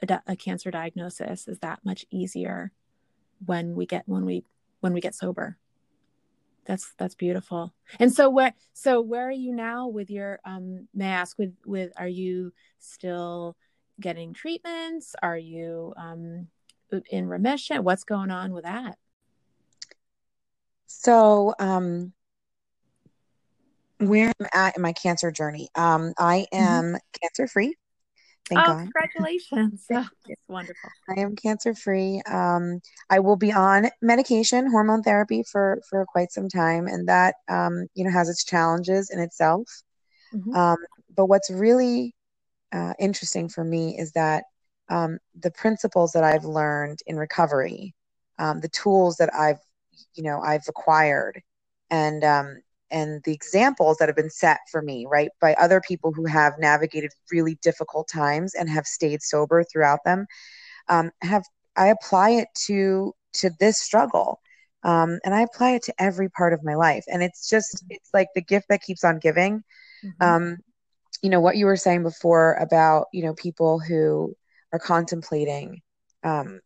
a, 0.01 0.21
a 0.27 0.35
cancer 0.35 0.71
diagnosis 0.71 1.47
is 1.47 1.59
that 1.59 1.79
much 1.83 2.05
easier 2.11 2.71
when 3.45 3.75
we 3.75 3.85
get 3.85 4.03
when 4.05 4.25
we 4.25 4.45
when 4.79 4.93
we 4.93 5.01
get 5.01 5.15
sober. 5.15 5.57
That's 6.65 6.93
that's 6.97 7.15
beautiful. 7.15 7.73
And 7.99 8.13
so 8.13 8.29
where 8.29 8.53
so 8.73 9.01
where 9.01 9.27
are 9.27 9.31
you 9.31 9.53
now 9.53 9.87
with 9.87 10.09
your 10.09 10.39
um 10.45 10.87
may 10.93 11.07
i 11.07 11.09
ask 11.09 11.37
with 11.37 11.53
with 11.65 11.91
are 11.97 12.07
you 12.07 12.53
still 12.79 13.57
getting 13.99 14.33
treatments? 14.33 15.15
Are 15.21 15.37
you 15.37 15.93
um 15.97 16.47
in 17.09 17.27
remission? 17.27 17.83
What's 17.83 18.03
going 18.03 18.31
on 18.31 18.53
with 18.53 18.63
that? 18.63 18.97
So 20.87 21.53
um 21.59 22.13
where 24.07 24.31
i'm 24.39 24.47
at 24.53 24.75
in 24.75 24.81
my 24.81 24.93
cancer 24.93 25.31
journey 25.31 25.69
um 25.75 26.13
i 26.17 26.45
mm-hmm. 26.53 26.63
am 26.63 26.83
mm-hmm. 26.85 26.95
cancer 27.21 27.47
free 27.47 27.75
Thank 28.49 28.61
oh, 28.61 28.73
God. 28.73 28.77
congratulations. 28.81 29.85
Oh, 29.93 30.07
it's 30.27 30.41
wonderful. 30.47 30.89
I 31.09 31.21
am 31.21 31.35
cancer 31.35 31.73
free. 31.73 32.21
Um, 32.29 32.81
I 33.09 33.19
will 33.19 33.35
be 33.35 33.51
on 33.51 33.89
medication, 34.01 34.69
hormone 34.69 35.03
therapy 35.03 35.43
for, 35.43 35.81
for 35.89 36.05
quite 36.05 36.31
some 36.31 36.49
time. 36.49 36.87
And 36.87 37.07
that, 37.07 37.35
um, 37.47 37.87
you 37.95 38.03
know, 38.03 38.11
has 38.11 38.29
its 38.29 38.43
challenges 38.43 39.09
in 39.09 39.19
itself. 39.19 39.67
Mm-hmm. 40.33 40.55
Um, 40.55 40.77
but 41.15 41.27
what's 41.27 41.49
really 41.49 42.15
uh, 42.71 42.93
interesting 42.99 43.49
for 43.49 43.63
me 43.63 43.97
is 43.97 44.11
that 44.13 44.45
um, 44.89 45.19
the 45.39 45.51
principles 45.51 46.11
that 46.11 46.23
I've 46.23 46.45
learned 46.45 46.99
in 47.07 47.17
recovery, 47.17 47.93
um, 48.39 48.59
the 48.59 48.69
tools 48.69 49.17
that 49.17 49.33
I've, 49.33 49.59
you 50.15 50.23
know, 50.23 50.41
I've 50.41 50.67
acquired 50.67 51.41
and, 51.89 52.23
um, 52.23 52.61
and 52.93 53.21
the 53.23 53.33
examples 53.33 53.97
that 53.97 54.07
have 54.07 54.15
been 54.15 54.29
set 54.29 54.59
for 54.71 54.81
me, 54.81 55.05
right, 55.09 55.29
by 55.41 55.55
other 55.55 55.81
people 55.81 56.13
who 56.13 56.25
have 56.25 56.53
navigated 56.59 57.11
really 57.31 57.55
difficult 57.55 58.07
times 58.07 58.53
and 58.53 58.69
have 58.69 58.85
stayed 58.85 59.21
sober 59.21 59.63
throughout 59.63 59.99
them, 60.05 60.27
um, 60.87 61.11
have 61.21 61.43
I 61.75 61.87
apply 61.87 62.29
it 62.31 62.47
to 62.67 63.13
to 63.33 63.49
this 63.59 63.79
struggle, 63.79 64.39
um, 64.83 65.19
and 65.25 65.33
I 65.33 65.41
apply 65.41 65.71
it 65.71 65.83
to 65.83 65.93
every 65.97 66.29
part 66.29 66.53
of 66.53 66.63
my 66.63 66.75
life, 66.75 67.03
and 67.11 67.23
it's 67.23 67.49
just 67.49 67.77
mm-hmm. 67.77 67.87
it's 67.95 68.09
like 68.13 68.27
the 68.35 68.41
gift 68.41 68.67
that 68.69 68.83
keeps 68.83 69.03
on 69.03 69.19
giving. 69.19 69.63
Mm-hmm. 70.05 70.23
Um, 70.23 70.57
you 71.21 71.29
know 71.29 71.39
what 71.39 71.57
you 71.57 71.65
were 71.65 71.77
saying 71.77 72.03
before 72.03 72.53
about 72.55 73.07
you 73.11 73.23
know 73.23 73.33
people 73.33 73.79
who 73.79 74.35
are 74.71 74.79
contemplating, 74.79 75.81
um, 76.23 76.59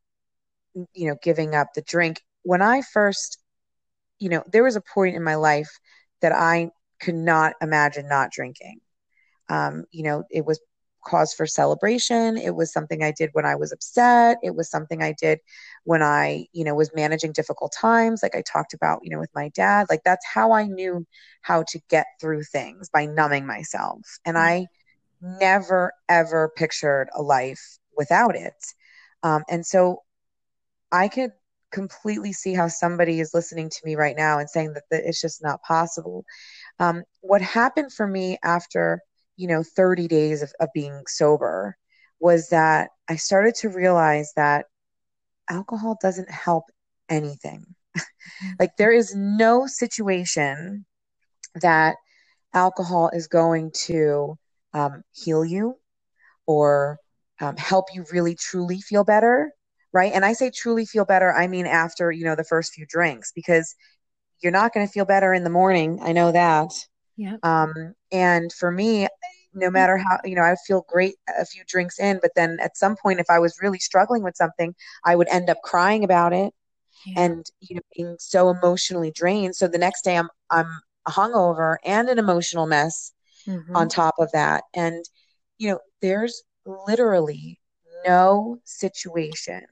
you 0.94 1.08
know, 1.08 1.16
giving 1.24 1.56
up 1.56 1.70
the 1.74 1.82
drink. 1.82 2.22
When 2.44 2.62
I 2.62 2.82
first 2.82 3.40
you 4.20 4.30
know, 4.30 4.44
there 4.52 4.63
was 4.63 4.76
a 4.76 4.82
point 4.82 5.16
in 5.16 5.24
my 5.24 5.36
life 5.36 5.70
that 6.21 6.32
I 6.32 6.71
could 6.99 7.15
not 7.15 7.53
imagine 7.62 8.08
not 8.08 8.32
drinking. 8.32 8.80
Um, 9.49 9.86
you 9.91 10.03
know, 10.03 10.23
it 10.30 10.45
was 10.45 10.60
cause 11.08 11.34
for 11.34 11.47
celebration. 11.47 12.38
It 12.38 12.56
was 12.56 12.71
something 12.71 13.01
I 13.01 13.12
did 13.12 13.30
when 13.34 13.45
I 13.45 13.56
was 13.56 13.71
upset. 13.71 14.38
It 14.43 14.56
was 14.56 14.69
something 14.69 15.01
I 15.01 15.13
did 15.13 15.39
when 15.86 16.03
I, 16.03 16.47
you 16.51 16.65
know, 16.65 16.75
was 16.75 16.91
managing 16.93 17.32
difficult 17.32 17.73
times, 17.80 18.21
like 18.21 18.36
I 18.36 18.41
talked 18.41 18.73
about, 18.73 18.99
you 19.03 19.10
know, 19.10 19.19
with 19.19 19.34
my 19.34 19.49
dad. 19.49 19.88
Like 19.89 20.01
that's 20.03 20.25
how 20.25 20.51
I 20.51 20.67
knew 20.67 21.06
how 21.41 21.63
to 21.69 21.80
get 21.89 22.08
through 22.19 22.43
things 22.43 22.89
by 22.89 23.06
numbing 23.06 23.45
myself. 23.45 24.01
And 24.25 24.36
mm-hmm. 24.36 24.65
I 25.23 25.38
never, 25.39 25.93
ever 26.10 26.51
pictured 26.56 27.10
a 27.15 27.21
life 27.21 27.77
without 27.95 28.36
it. 28.36 28.53
Um, 29.23 29.43
and 29.49 29.65
so 29.65 30.03
I 30.91 31.08
could 31.08 31.32
completely 31.71 32.34
see 32.34 32.53
how 32.53 32.67
somebody 32.67 33.19
is 33.19 33.34
listening 33.34 33.69
to 33.69 33.80
me 33.84 33.95
right 33.95 34.15
now 34.15 34.39
and 34.39 34.49
saying 34.49 34.73
that, 34.73 34.84
that 34.91 35.03
it's 35.06 35.21
just 35.21 35.43
not 35.43 35.62
possible. 35.63 36.23
Um, 36.80 37.03
what 37.21 37.41
happened 37.41 37.93
for 37.93 38.08
me 38.08 38.38
after, 38.43 39.01
you 39.36 39.47
know, 39.47 39.63
30 39.63 40.08
days 40.08 40.41
of, 40.41 40.51
of 40.60 40.69
being 40.73 41.03
sober 41.08 41.75
was 42.19 42.49
that 42.49 42.89
I 43.10 43.15
started 43.15 43.56
to 43.56 43.69
realize 43.69 44.32
that 44.36 44.65
alcohol 45.49 45.97
doesn't 46.01 46.30
help 46.30 46.65
anything. 47.10 47.65
Like 48.60 48.71
there 48.77 48.91
is 48.91 49.15
no 49.15 49.65
situation 49.65 50.86
that 51.56 51.95
alcohol 52.53 53.10
is 53.13 53.27
going 53.27 53.71
to 53.86 54.38
um, 54.73 55.01
heal 55.12 55.43
you 55.43 55.75
or 56.45 56.99
um, 57.39 57.58
help 57.58 57.86
you 57.93 58.06
really 58.12 58.36
truly 58.36 58.80
feel 58.80 59.03
better 59.03 59.51
right? 59.97 60.13
And 60.13 60.23
I 60.23 60.33
say 60.33 60.51
truly 60.51 60.86
feel 60.86 61.05
better, 61.05 61.33
I 61.33 61.47
mean 61.47 61.65
after, 61.65 62.12
you 62.12 62.23
know, 62.23 62.36
the 62.36 62.43
first 62.43 62.73
few 62.73 62.86
drinks 62.88 63.31
because 63.33 63.75
you're 64.41 64.51
not 64.51 64.71
going 64.71 64.86
to 64.86 64.93
feel 64.93 65.05
better 65.05 65.33
in 65.33 65.43
the 65.43 65.49
morning. 65.49 65.99
I 66.03 66.12
know 66.12 66.31
that. 66.31 66.71
Yeah. 67.15 67.38
Um, 67.41 67.95
and 68.12 68.53
for 68.53 68.69
me, 68.69 69.07
no 69.55 69.71
matter 69.71 69.97
how, 69.97 70.19
you 70.23 70.36
know, 70.36 70.43
I 70.43 70.55
feel 70.67 70.86
great 70.88 71.15
a 71.39 71.43
few 71.45 71.63
drinks 71.67 71.99
in, 71.99 72.19
but 72.21 72.29
then 72.36 72.60
at 72.62 72.77
some 72.77 72.95
point, 72.95 73.19
if 73.19 73.25
I 73.27 73.39
was 73.39 73.57
really 73.60 73.79
struggling 73.79 74.21
with 74.21 74.36
something, 74.36 74.75
I 75.03 75.15
would 75.15 75.27
end 75.29 75.49
up 75.49 75.57
crying 75.63 76.03
about 76.03 76.31
it 76.31 76.53
yeah. 77.07 77.23
and, 77.23 77.43
you 77.60 77.77
know, 77.77 77.81
being 77.95 78.15
so 78.19 78.51
emotionally 78.51 79.10
drained. 79.10 79.55
So 79.55 79.67
the 79.67 79.79
next 79.79 80.03
day 80.03 80.15
I'm, 80.15 80.29
I'm 80.51 80.69
hungover 81.07 81.77
and 81.83 82.07
an 82.07 82.19
emotional 82.19 82.67
mess 82.67 83.13
mm-hmm. 83.47 83.75
on 83.75 83.89
top 83.89 84.13
of 84.19 84.31
that. 84.33 84.63
And, 84.75 85.03
you 85.57 85.71
know, 85.71 85.79
there's 86.03 86.43
literally 86.88 87.60
no 88.05 88.60
situation 88.63 89.63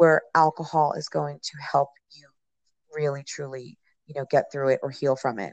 where 0.00 0.22
alcohol 0.34 0.94
is 0.94 1.10
going 1.10 1.38
to 1.42 1.52
help 1.60 1.90
you 2.12 2.26
really 2.96 3.22
truly 3.22 3.76
you 4.06 4.14
know 4.14 4.24
get 4.30 4.50
through 4.50 4.70
it 4.70 4.80
or 4.82 4.88
heal 4.88 5.14
from 5.14 5.38
it 5.38 5.52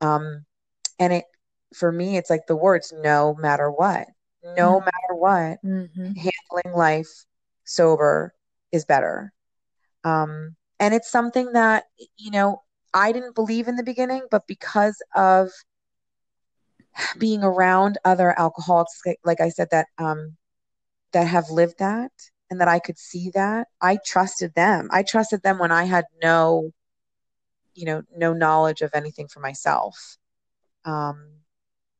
um 0.00 0.44
and 1.00 1.12
it 1.12 1.24
for 1.74 1.90
me 1.90 2.16
it's 2.16 2.30
like 2.30 2.46
the 2.46 2.54
words 2.54 2.94
no 3.02 3.34
matter 3.40 3.68
what 3.68 4.06
no 4.56 4.76
mm-hmm. 4.76 4.84
matter 4.84 5.14
what 5.18 5.58
mm-hmm. 5.64 6.04
handling 6.04 6.78
life 6.78 7.24
sober 7.64 8.32
is 8.70 8.84
better 8.84 9.32
um 10.04 10.54
and 10.78 10.94
it's 10.94 11.10
something 11.10 11.52
that 11.52 11.86
you 12.16 12.30
know 12.30 12.62
i 12.94 13.10
didn't 13.10 13.34
believe 13.34 13.66
in 13.66 13.74
the 13.74 13.82
beginning 13.82 14.22
but 14.30 14.46
because 14.46 15.02
of 15.16 15.50
being 17.18 17.42
around 17.42 17.98
other 18.04 18.38
alcoholics 18.38 19.00
like, 19.04 19.18
like 19.24 19.40
i 19.40 19.48
said 19.48 19.66
that 19.72 19.88
um 19.98 20.36
that 21.12 21.26
have 21.26 21.50
lived 21.50 21.80
that 21.80 22.12
and 22.50 22.60
that 22.60 22.68
I 22.68 22.80
could 22.80 22.98
see 22.98 23.30
that, 23.34 23.68
I 23.80 23.98
trusted 24.04 24.54
them. 24.54 24.88
I 24.92 25.02
trusted 25.02 25.42
them 25.42 25.58
when 25.58 25.72
I 25.72 25.84
had 25.84 26.04
no, 26.22 26.72
you 27.74 27.86
know, 27.86 28.02
no 28.14 28.32
knowledge 28.32 28.82
of 28.82 28.90
anything 28.92 29.28
for 29.28 29.40
myself. 29.40 30.16
Um, 30.84 31.28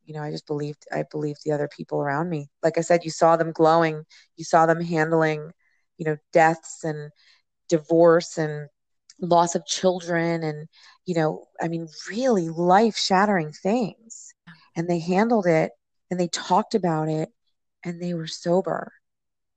you 0.04 0.14
know, 0.14 0.22
I 0.22 0.32
just 0.32 0.46
believed, 0.46 0.86
I 0.92 1.04
believed 1.10 1.42
the 1.44 1.52
other 1.52 1.68
people 1.68 2.00
around 2.00 2.28
me. 2.28 2.48
Like 2.62 2.78
I 2.78 2.80
said, 2.80 3.04
you 3.04 3.10
saw 3.10 3.36
them 3.36 3.52
glowing, 3.52 4.04
you 4.36 4.44
saw 4.44 4.66
them 4.66 4.80
handling, 4.80 5.52
you 5.98 6.04
know, 6.04 6.16
deaths 6.32 6.82
and 6.82 7.12
divorce 7.68 8.36
and 8.36 8.68
loss 9.20 9.54
of 9.54 9.66
children 9.66 10.42
and, 10.42 10.68
you 11.06 11.14
know, 11.14 11.46
I 11.60 11.68
mean, 11.68 11.88
really 12.08 12.48
life 12.48 12.96
shattering 12.96 13.52
things. 13.52 14.34
And 14.76 14.88
they 14.88 14.98
handled 14.98 15.46
it 15.46 15.72
and 16.10 16.18
they 16.18 16.28
talked 16.28 16.74
about 16.74 17.08
it 17.08 17.28
and 17.84 18.02
they 18.02 18.14
were 18.14 18.26
sober. 18.26 18.92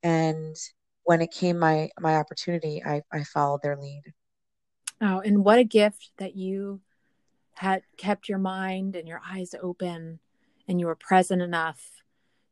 And 0.03 0.56
when 1.04 1.22
it 1.22 1.32
came 1.32 1.60
my 1.60 1.89
my 2.00 2.16
opportunity, 2.16 2.84
I, 2.84 3.02
I 3.12 3.24
followed 3.24 3.62
their 3.62 3.78
lead. 3.78 4.13
Oh, 5.02 5.20
and 5.20 5.44
what 5.44 5.60
a 5.60 5.63
gift 5.63 6.12
that 6.18 6.36
you 6.36 6.82
had 7.56 7.84
kept 7.98 8.30
your 8.30 8.39
mind 8.39 8.96
and 8.96 9.08
your 9.08 9.22
eyes 9.30 9.54
open 9.62 10.20
and 10.68 10.80
you 10.80 10.88
were 10.88 10.96
present 10.96 11.42
enough 11.42 12.04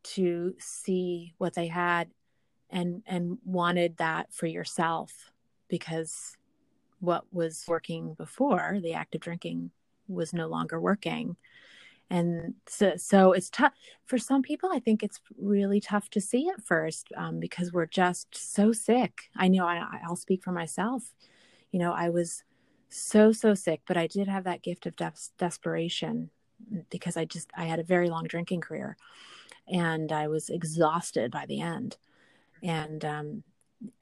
to 0.04 0.56
see 0.60 1.34
what 1.38 1.54
they 1.54 1.68
had 1.68 2.10
and 2.70 3.04
and 3.06 3.38
wanted 3.46 3.98
that 3.98 4.34
for 4.34 4.48
yourself 4.48 5.32
because 5.68 6.38
what 7.00 7.26
was 7.32 7.66
working 7.68 8.14
before 8.14 8.80
the 8.82 8.94
act 8.94 9.16
of 9.16 9.22
drinking 9.22 9.72
was 10.08 10.34
no 10.34 10.48
longer 10.48 10.80
working 10.80 11.36
and 12.12 12.56
so, 12.68 12.94
so 12.98 13.34
it's 13.34 13.50
tough. 13.52 13.74
For 14.08 14.20
some 14.20 14.44
people 14.44 14.72
i 14.74 14.80
think 14.80 15.04
it's 15.04 15.22
really 15.40 15.82
tough 15.82 16.10
to 16.12 16.22
see 16.22 16.50
at 16.50 16.64
first 16.66 17.10
um, 17.18 17.40
because 17.42 17.74
we're 17.74 17.88
just 17.88 18.36
so 18.36 18.74
sick. 18.74 19.24
I 19.38 19.50
know 19.50 19.68
I, 19.68 20.02
i'll 20.06 20.18
speak 20.18 20.44
for 20.44 20.54
myself. 20.54 21.14
You 21.74 21.80
know 21.82 21.94
i 21.94 22.10
was 22.10 22.44
so 22.90 23.34
so 23.34 23.56
sick 23.56 23.82
but 23.88 23.98
i 23.98 24.08
did 24.08 24.30
have 24.30 24.46
that 24.46 24.64
gift 24.64 24.88
of 24.88 24.96
des- 24.98 25.32
desperation 25.40 26.32
because 26.92 27.18
i 27.18 27.26
just 27.26 27.52
i 27.58 27.66
had 27.66 27.80
a 27.80 27.84
very 27.84 28.10
long 28.10 28.26
drinking 28.26 28.62
career 28.62 28.98
and 29.68 30.12
i 30.14 30.28
was 30.30 30.50
exhausted 30.50 31.32
by 31.32 31.46
the 31.48 31.62
end. 31.62 31.98
And 32.64 33.06
um 33.06 33.44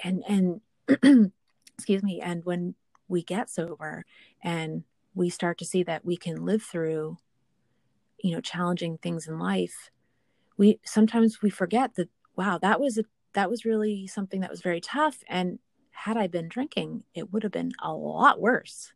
and 0.04 0.24
and 0.28 0.62
excuse 1.78 2.04
me 2.04 2.22
and 2.22 2.46
when 2.46 2.76
we 3.10 3.24
get 3.24 3.50
sober 3.50 4.06
and 4.44 4.84
we 5.16 5.30
start 5.30 5.60
to 5.60 5.66
see 5.66 5.84
that 5.84 6.06
we 6.06 6.18
can 6.18 6.46
live 6.46 6.64
through 6.64 7.18
you 8.24 8.34
know 8.34 8.42
challenging 8.42 8.98
things 8.98 9.28
in 9.28 9.40
life 9.40 9.90
we 10.58 10.80
sometimes 10.86 11.42
we 11.42 11.50
forget 11.50 11.96
that 11.96 12.10
wow 12.36 12.58
that 12.58 12.80
was 12.80 12.98
a 12.98 13.04
that 13.34 13.50
was 13.50 13.66
really 13.66 14.08
something 14.08 14.42
that 14.42 14.50
was 14.50 14.62
very 14.62 14.82
tough. 14.82 15.24
And 15.28 15.60
had 15.92 16.18
i 16.18 16.28
been 16.28 16.48
drinking 16.48 17.04
it 17.14 17.32
would 17.32 17.44
have 17.44 17.52
been 17.52 17.72
a 17.82 17.94
lot 17.94 18.40
worse. 18.40 18.94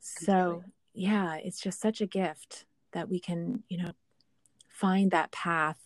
So 0.00 0.64
yeah 0.92 1.36
it's 1.36 1.60
just 1.60 1.80
such 1.80 2.00
a 2.00 2.06
gift 2.06 2.64
that 2.92 3.08
we 3.08 3.20
can 3.20 3.62
you 3.68 3.78
know 3.78 3.92
find 4.68 5.10
that 5.12 5.30
path 5.30 5.78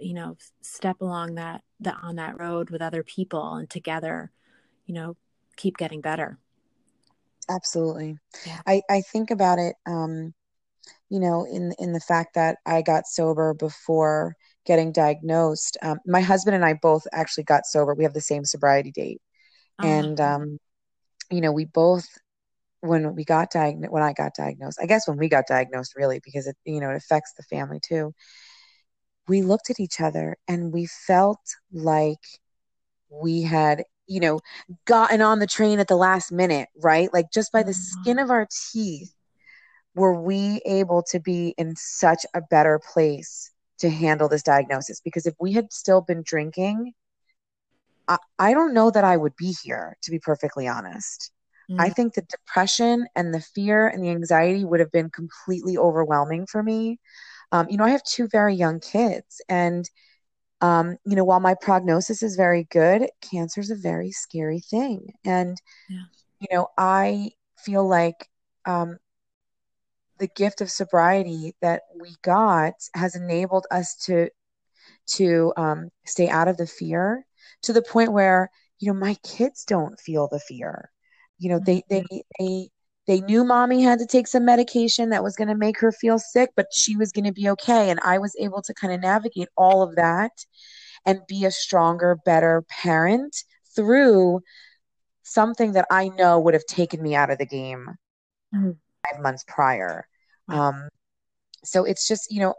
you 0.00 0.14
know 0.14 0.36
step 0.60 1.00
along 1.00 1.34
that 1.36 1.62
that 1.80 1.96
on 2.02 2.16
that 2.16 2.38
road 2.38 2.70
with 2.70 2.82
other 2.82 3.02
people 3.02 3.54
and 3.54 3.68
together 3.70 4.30
you 4.86 4.94
know 4.94 5.16
keep 5.56 5.76
getting 5.76 6.00
better. 6.00 6.38
Absolutely. 7.48 8.18
Yeah. 8.46 8.60
i 8.66 8.82
i 8.88 9.00
think 9.00 9.30
about 9.30 9.58
it 9.58 9.74
um 9.86 10.34
you 11.08 11.20
know 11.20 11.44
in 11.44 11.72
in 11.78 11.92
the 11.92 12.00
fact 12.00 12.34
that 12.34 12.58
i 12.66 12.82
got 12.82 13.06
sober 13.06 13.54
before 13.54 14.34
getting 14.64 14.92
diagnosed 14.92 15.76
um, 15.82 15.98
my 16.06 16.20
husband 16.20 16.54
and 16.54 16.64
i 16.64 16.74
both 16.74 17.06
actually 17.12 17.44
got 17.44 17.66
sober 17.66 17.94
we 17.94 18.04
have 18.04 18.14
the 18.14 18.20
same 18.20 18.44
sobriety 18.44 18.90
date 18.90 19.20
uh-huh. 19.78 19.88
and 19.88 20.20
um 20.20 20.58
you 21.30 21.40
know 21.40 21.52
we 21.52 21.64
both 21.64 22.06
when 22.80 23.14
we 23.14 23.24
got 23.24 23.50
diagnosed 23.50 23.92
when 23.92 24.02
i 24.02 24.12
got 24.12 24.34
diagnosed 24.34 24.78
i 24.82 24.86
guess 24.86 25.06
when 25.06 25.18
we 25.18 25.28
got 25.28 25.46
diagnosed 25.46 25.94
really 25.96 26.20
because 26.24 26.46
it 26.46 26.56
you 26.64 26.80
know 26.80 26.90
it 26.90 26.96
affects 26.96 27.32
the 27.36 27.42
family 27.44 27.78
too 27.80 28.12
we 29.28 29.42
looked 29.42 29.70
at 29.70 29.80
each 29.80 30.00
other 30.00 30.36
and 30.48 30.72
we 30.72 30.86
felt 30.86 31.40
like 31.72 32.18
we 33.08 33.42
had 33.42 33.84
you 34.06 34.20
know 34.20 34.40
gotten 34.84 35.22
on 35.22 35.38
the 35.38 35.46
train 35.46 35.78
at 35.78 35.88
the 35.88 35.96
last 35.96 36.32
minute 36.32 36.68
right 36.82 37.12
like 37.12 37.30
just 37.32 37.52
by 37.52 37.62
the 37.62 37.72
mm-hmm. 37.72 38.00
skin 38.02 38.18
of 38.18 38.30
our 38.30 38.48
teeth 38.72 39.14
were 39.94 40.20
we 40.20 40.60
able 40.64 41.02
to 41.02 41.20
be 41.20 41.54
in 41.58 41.74
such 41.76 42.24
a 42.34 42.40
better 42.40 42.80
place 42.92 43.50
to 43.78 43.90
handle 43.90 44.28
this 44.28 44.42
diagnosis 44.42 45.00
because 45.00 45.26
if 45.26 45.34
we 45.40 45.52
had 45.52 45.72
still 45.72 46.00
been 46.00 46.22
drinking 46.24 46.92
I, 48.08 48.18
I 48.38 48.54
don't 48.54 48.74
know 48.74 48.90
that 48.90 49.04
i 49.04 49.16
would 49.16 49.36
be 49.36 49.54
here 49.62 49.96
to 50.02 50.10
be 50.10 50.18
perfectly 50.18 50.68
honest 50.68 51.32
mm-hmm. 51.70 51.80
i 51.80 51.88
think 51.88 52.14
the 52.14 52.22
depression 52.22 53.06
and 53.16 53.34
the 53.34 53.40
fear 53.40 53.88
and 53.88 54.02
the 54.02 54.10
anxiety 54.10 54.64
would 54.64 54.80
have 54.80 54.92
been 54.92 55.10
completely 55.10 55.76
overwhelming 55.76 56.46
for 56.46 56.62
me 56.62 56.98
um, 57.52 57.66
you 57.68 57.76
know, 57.76 57.84
I 57.84 57.90
have 57.90 58.02
two 58.02 58.26
very 58.28 58.54
young 58.54 58.80
kids, 58.80 59.42
and 59.48 59.88
um, 60.62 60.96
you 61.04 61.14
know, 61.14 61.24
while 61.24 61.40
my 61.40 61.54
prognosis 61.54 62.22
is 62.22 62.34
very 62.34 62.64
good, 62.64 63.08
cancer 63.20 63.60
is 63.60 63.70
a 63.70 63.76
very 63.76 64.10
scary 64.10 64.60
thing, 64.60 65.12
and 65.24 65.60
yeah. 65.90 66.04
you 66.40 66.48
know, 66.50 66.68
I 66.78 67.32
feel 67.58 67.86
like 67.86 68.26
um, 68.64 68.98
the 70.22 70.28
gift 70.28 70.60
of 70.60 70.70
sobriety 70.70 71.52
that 71.60 71.82
we 72.00 72.14
got 72.22 72.74
has 72.94 73.16
enabled 73.16 73.66
us 73.72 73.96
to 73.96 74.28
to 75.06 75.52
um, 75.56 75.90
stay 76.06 76.28
out 76.28 76.46
of 76.46 76.56
the 76.56 76.66
fear 76.66 77.26
to 77.62 77.72
the 77.72 77.82
point 77.82 78.12
where 78.12 78.48
you 78.78 78.86
know 78.86 78.98
my 78.98 79.16
kids 79.24 79.64
don't 79.64 79.98
feel 79.98 80.28
the 80.28 80.38
fear 80.38 80.90
you 81.38 81.50
know 81.50 81.58
they 81.58 81.82
they 81.90 82.02
mm-hmm. 82.02 82.18
they 82.38 82.68
they 83.08 83.20
knew 83.22 83.44
mommy 83.44 83.82
had 83.82 83.98
to 83.98 84.06
take 84.06 84.28
some 84.28 84.44
medication 84.44 85.10
that 85.10 85.24
was 85.24 85.34
going 85.34 85.48
to 85.48 85.56
make 85.56 85.80
her 85.80 85.90
feel 85.90 86.20
sick, 86.20 86.50
but 86.54 86.68
she 86.72 86.96
was 86.96 87.10
going 87.10 87.24
to 87.24 87.32
be 87.32 87.48
okay. 87.50 87.90
And 87.90 87.98
I 88.04 88.18
was 88.18 88.36
able 88.38 88.62
to 88.62 88.74
kind 88.74 88.94
of 88.94 89.00
navigate 89.00 89.48
all 89.56 89.82
of 89.82 89.96
that 89.96 90.30
and 91.04 91.20
be 91.26 91.44
a 91.44 91.50
stronger, 91.50 92.16
better 92.24 92.62
parent 92.68 93.36
through 93.74 94.40
something 95.24 95.72
that 95.72 95.86
I 95.90 96.10
know 96.10 96.38
would 96.38 96.54
have 96.54 96.66
taken 96.66 97.02
me 97.02 97.16
out 97.16 97.30
of 97.30 97.38
the 97.38 97.46
game 97.46 97.88
mm-hmm. 98.54 98.70
five 99.10 99.20
months 99.20 99.44
prior. 99.48 100.06
Um, 100.48 100.88
so 101.64 101.84
it's 101.84 102.08
just, 102.08 102.32
you 102.32 102.40
know, 102.40 102.54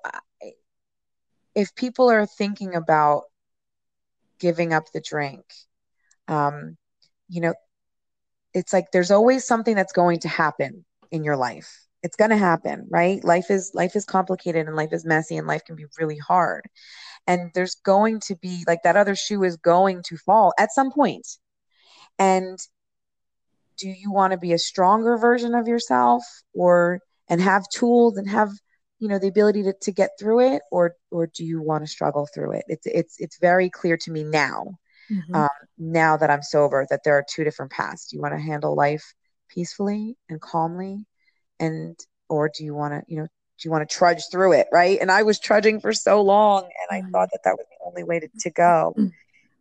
if 1.55 1.75
people 1.75 2.09
are 2.11 2.25
thinking 2.25 2.75
about 2.75 3.23
giving 4.39 4.73
up 4.73 4.85
the 4.93 5.01
drink, 5.01 5.43
um, 6.27 6.77
you 7.29 7.41
know, 7.41 7.53
it's 8.53 8.73
like 8.73 8.91
there's 8.91 9.11
always 9.11 9.45
something 9.45 9.75
that's 9.75 9.93
going 9.93 10.19
to 10.21 10.29
happen 10.29 10.85
in 11.11 11.23
your 11.23 11.37
life. 11.37 11.87
It's 12.03 12.15
going 12.17 12.31
to 12.31 12.37
happen 12.37 12.87
right? 12.91 13.23
Life 13.23 13.49
is 13.49 13.71
life 13.73 13.95
is 13.95 14.05
complicated 14.05 14.67
and 14.67 14.75
life 14.75 14.93
is 14.93 15.05
messy 15.05 15.37
and 15.37 15.47
life 15.47 15.63
can 15.65 15.75
be 15.75 15.85
really 15.99 16.17
hard. 16.17 16.65
And 17.27 17.51
there's 17.55 17.75
going 17.75 18.19
to 18.21 18.35
be 18.35 18.63
like 18.67 18.83
that 18.83 18.97
other 18.97 19.15
shoe 19.15 19.43
is 19.43 19.57
going 19.57 20.03
to 20.07 20.17
fall 20.17 20.53
at 20.59 20.71
some 20.73 20.91
point. 20.91 21.27
and 22.19 22.59
do 23.77 23.89
you 23.89 24.11
want 24.11 24.31
to 24.31 24.37
be 24.37 24.53
a 24.53 24.59
stronger 24.59 25.17
version 25.17 25.55
of 25.55 25.67
yourself 25.67 26.23
or 26.53 26.99
and 27.33 27.41
have 27.41 27.67
tools 27.69 28.17
and 28.17 28.29
have 28.29 28.49
you 28.99 29.07
know 29.09 29.19
the 29.19 29.27
ability 29.27 29.63
to, 29.63 29.73
to 29.81 29.91
get 29.91 30.11
through 30.19 30.39
it 30.39 30.61
or 30.71 30.95
or 31.11 31.27
do 31.27 31.43
you 31.43 31.61
want 31.61 31.83
to 31.83 31.89
struggle 31.89 32.27
through 32.33 32.51
it 32.51 32.63
it's 32.67 32.85
it's 32.85 33.15
it's 33.19 33.37
very 33.39 33.69
clear 33.69 33.97
to 33.97 34.11
me 34.11 34.23
now 34.23 34.77
mm-hmm. 35.11 35.35
um, 35.35 35.49
now 35.77 36.17
that 36.17 36.29
I'm 36.29 36.41
sober 36.41 36.85
that 36.89 37.03
there 37.03 37.15
are 37.15 37.25
two 37.27 37.43
different 37.43 37.71
paths. 37.71 38.07
Do 38.07 38.15
you 38.15 38.21
want 38.21 38.33
to 38.33 38.41
handle 38.41 38.75
life 38.75 39.13
peacefully 39.49 40.17
and 40.29 40.41
calmly, 40.41 41.05
and 41.59 41.97
or 42.29 42.49
do 42.49 42.63
you 42.63 42.73
want 42.73 42.93
to, 42.93 43.03
you 43.07 43.17
know, 43.19 43.25
do 43.25 43.67
you 43.67 43.71
want 43.71 43.87
to 43.87 43.95
trudge 43.95 44.23
through 44.31 44.53
it, 44.53 44.67
right? 44.71 44.97
And 44.99 45.11
I 45.11 45.23
was 45.23 45.39
trudging 45.39 45.79
for 45.79 45.93
so 45.93 46.21
long, 46.21 46.63
and 46.63 47.05
I 47.05 47.09
thought 47.11 47.29
that 47.31 47.41
that 47.43 47.57
was 47.57 47.65
the 47.69 47.85
only 47.85 48.03
way 48.03 48.19
to, 48.19 48.27
to 48.39 48.49
go. 48.49 48.93
Mm-hmm. 48.97 49.09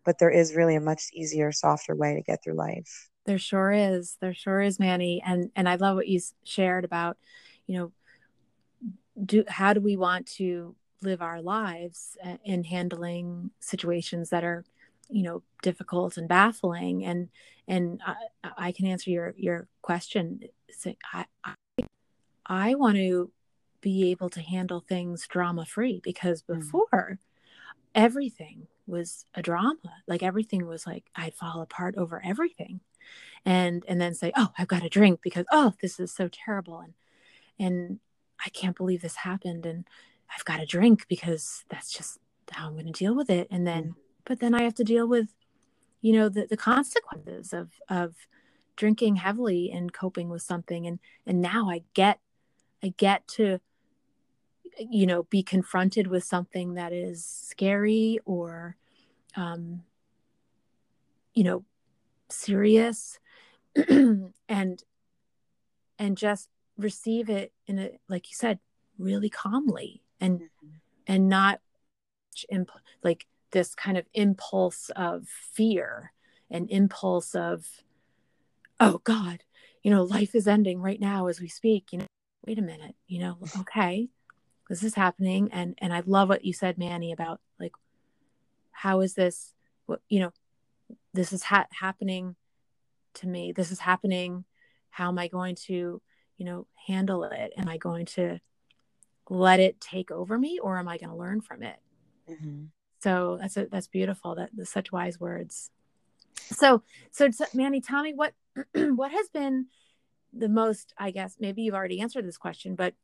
But 0.04 0.18
there 0.18 0.30
is 0.30 0.54
really 0.54 0.74
a 0.74 0.80
much 0.80 1.04
easier, 1.12 1.52
softer 1.52 1.94
way 1.94 2.14
to 2.14 2.22
get 2.22 2.42
through 2.42 2.54
life. 2.54 3.08
There 3.24 3.38
sure 3.38 3.70
is. 3.70 4.16
There 4.20 4.34
sure 4.34 4.60
is, 4.60 4.80
Manny. 4.80 5.22
And 5.24 5.50
and 5.54 5.68
I 5.68 5.76
love 5.76 5.96
what 5.96 6.08
you 6.08 6.20
shared 6.44 6.84
about, 6.84 7.18
you 7.66 7.78
know, 7.78 7.92
do 9.24 9.44
how 9.48 9.72
do 9.72 9.80
we 9.80 9.96
want 9.96 10.26
to 10.26 10.74
live 11.02 11.20
our 11.20 11.42
lives 11.42 12.16
uh, 12.24 12.36
in 12.44 12.64
handling 12.64 13.50
situations 13.60 14.30
that 14.30 14.44
are 14.44 14.64
you 15.08 15.22
know 15.22 15.42
difficult 15.62 16.16
and 16.16 16.28
baffling 16.28 17.04
and 17.04 17.28
and 17.68 18.00
I, 18.06 18.14
I 18.68 18.72
can 18.72 18.86
answer 18.86 19.10
your 19.10 19.34
your 19.36 19.68
question 19.82 20.40
I, 21.12 21.26
I, 21.44 21.54
I 22.46 22.74
want 22.74 22.96
to 22.96 23.30
be 23.80 24.10
able 24.10 24.30
to 24.30 24.40
handle 24.40 24.80
things 24.80 25.26
drama 25.26 25.66
free 25.66 26.00
because 26.02 26.42
mm. 26.42 26.58
before 26.58 26.88
mm. 26.92 27.18
everything 27.94 28.66
was 28.86 29.26
a 29.34 29.42
drama 29.42 29.76
like 30.06 30.22
everything 30.22 30.66
was 30.66 30.86
like 30.86 31.04
I'd 31.14 31.34
fall 31.34 31.60
apart 31.60 31.96
over 31.96 32.22
everything 32.24 32.80
and 33.44 33.84
and 33.86 34.00
then 34.00 34.14
say 34.14 34.32
oh 34.36 34.48
I've 34.56 34.68
got 34.68 34.84
a 34.84 34.88
drink 34.88 35.20
because 35.22 35.46
oh 35.52 35.74
this 35.82 36.00
is 36.00 36.12
so 36.12 36.28
terrible 36.28 36.80
and 36.80 36.94
and 37.62 38.00
I 38.44 38.50
can't 38.50 38.76
believe 38.76 39.02
this 39.02 39.16
happened 39.16 39.66
and 39.66 39.86
I've 40.34 40.44
got 40.44 40.60
a 40.60 40.66
drink 40.66 41.06
because 41.08 41.64
that's 41.68 41.92
just 41.92 42.18
how 42.50 42.66
I'm 42.66 42.74
going 42.74 42.86
to 42.86 42.92
deal 42.92 43.14
with 43.14 43.30
it 43.30 43.48
and 43.50 43.66
then 43.66 43.84
mm 43.84 43.94
but 44.24 44.40
then 44.40 44.54
I 44.54 44.62
have 44.62 44.74
to 44.74 44.84
deal 44.84 45.06
with, 45.06 45.28
you 46.00 46.12
know, 46.12 46.28
the, 46.28 46.46
the 46.46 46.56
consequences 46.56 47.52
of 47.52 47.70
of 47.88 48.14
drinking 48.76 49.16
heavily 49.16 49.70
and 49.70 49.92
coping 49.92 50.28
with 50.28 50.42
something. 50.42 50.86
And 50.86 50.98
and 51.26 51.40
now 51.40 51.68
I 51.70 51.82
get 51.94 52.20
I 52.82 52.94
get 52.96 53.26
to 53.28 53.60
you 54.78 55.06
know 55.06 55.24
be 55.24 55.42
confronted 55.42 56.06
with 56.06 56.24
something 56.24 56.74
that 56.74 56.92
is 56.92 57.24
scary 57.24 58.18
or 58.24 58.76
um 59.36 59.82
you 61.34 61.44
know 61.44 61.64
serious 62.30 63.18
and 63.88 64.84
and 65.98 66.16
just 66.16 66.48
receive 66.76 67.28
it 67.28 67.52
in 67.66 67.78
a 67.78 67.90
like 68.08 68.30
you 68.30 68.34
said 68.34 68.58
really 68.98 69.28
calmly 69.28 70.02
and 70.20 70.40
mm-hmm. 70.40 70.68
and 71.06 71.28
not 71.28 71.60
imp- 72.48 72.70
like 73.02 73.26
this 73.50 73.74
kind 73.74 73.98
of 73.98 74.06
impulse 74.14 74.90
of 74.96 75.28
fear 75.28 76.12
and 76.50 76.70
impulse 76.70 77.34
of 77.34 77.66
oh 78.80 79.00
god 79.04 79.42
you 79.82 79.90
know 79.90 80.02
life 80.02 80.34
is 80.34 80.48
ending 80.48 80.80
right 80.80 81.00
now 81.00 81.26
as 81.26 81.40
we 81.40 81.48
speak 81.48 81.92
you 81.92 81.98
know 81.98 82.06
wait 82.46 82.58
a 82.58 82.62
minute 82.62 82.94
you 83.06 83.18
know 83.18 83.38
okay 83.58 84.08
this 84.68 84.82
is 84.82 84.94
happening 84.94 85.48
and 85.52 85.74
and 85.78 85.92
i 85.92 86.02
love 86.06 86.28
what 86.28 86.44
you 86.44 86.52
said 86.52 86.78
manny 86.78 87.12
about 87.12 87.40
like 87.60 87.72
how 88.70 89.00
is 89.00 89.14
this 89.14 89.54
what 89.86 90.00
you 90.08 90.20
know 90.20 90.32
this 91.12 91.32
is 91.32 91.42
ha- 91.42 91.66
happening 91.78 92.34
to 93.14 93.28
me 93.28 93.52
this 93.52 93.70
is 93.70 93.80
happening 93.80 94.44
how 94.90 95.08
am 95.08 95.18
i 95.18 95.28
going 95.28 95.54
to 95.54 96.00
you 96.42 96.46
know 96.50 96.66
handle 96.88 97.22
it 97.24 97.52
am 97.56 97.68
i 97.68 97.76
going 97.76 98.04
to 98.04 98.40
let 99.30 99.60
it 99.60 99.80
take 99.80 100.10
over 100.10 100.36
me 100.36 100.58
or 100.58 100.78
am 100.78 100.88
i 100.88 100.98
going 100.98 101.10
to 101.10 101.16
learn 101.16 101.40
from 101.40 101.62
it 101.62 101.78
mm-hmm. 102.28 102.64
So 103.02 103.38
that's 103.40 103.56
a, 103.56 103.66
that's 103.66 103.88
beautiful. 103.88 104.36
That 104.36 104.50
that's 104.54 104.72
such 104.72 104.92
wise 104.92 105.18
words. 105.18 105.70
So 106.36 106.82
so 107.10 107.28
Manny, 107.52 107.80
tell 107.80 108.02
me 108.02 108.14
what 108.14 108.32
what 108.74 109.10
has 109.10 109.28
been 109.28 109.66
the 110.34 110.48
most 110.48 110.94
i 110.96 111.10
guess 111.10 111.36
maybe 111.40 111.62
you've 111.62 111.74
already 111.74 112.00
answered 112.00 112.26
this 112.26 112.38
question 112.38 112.74
but 112.74 112.94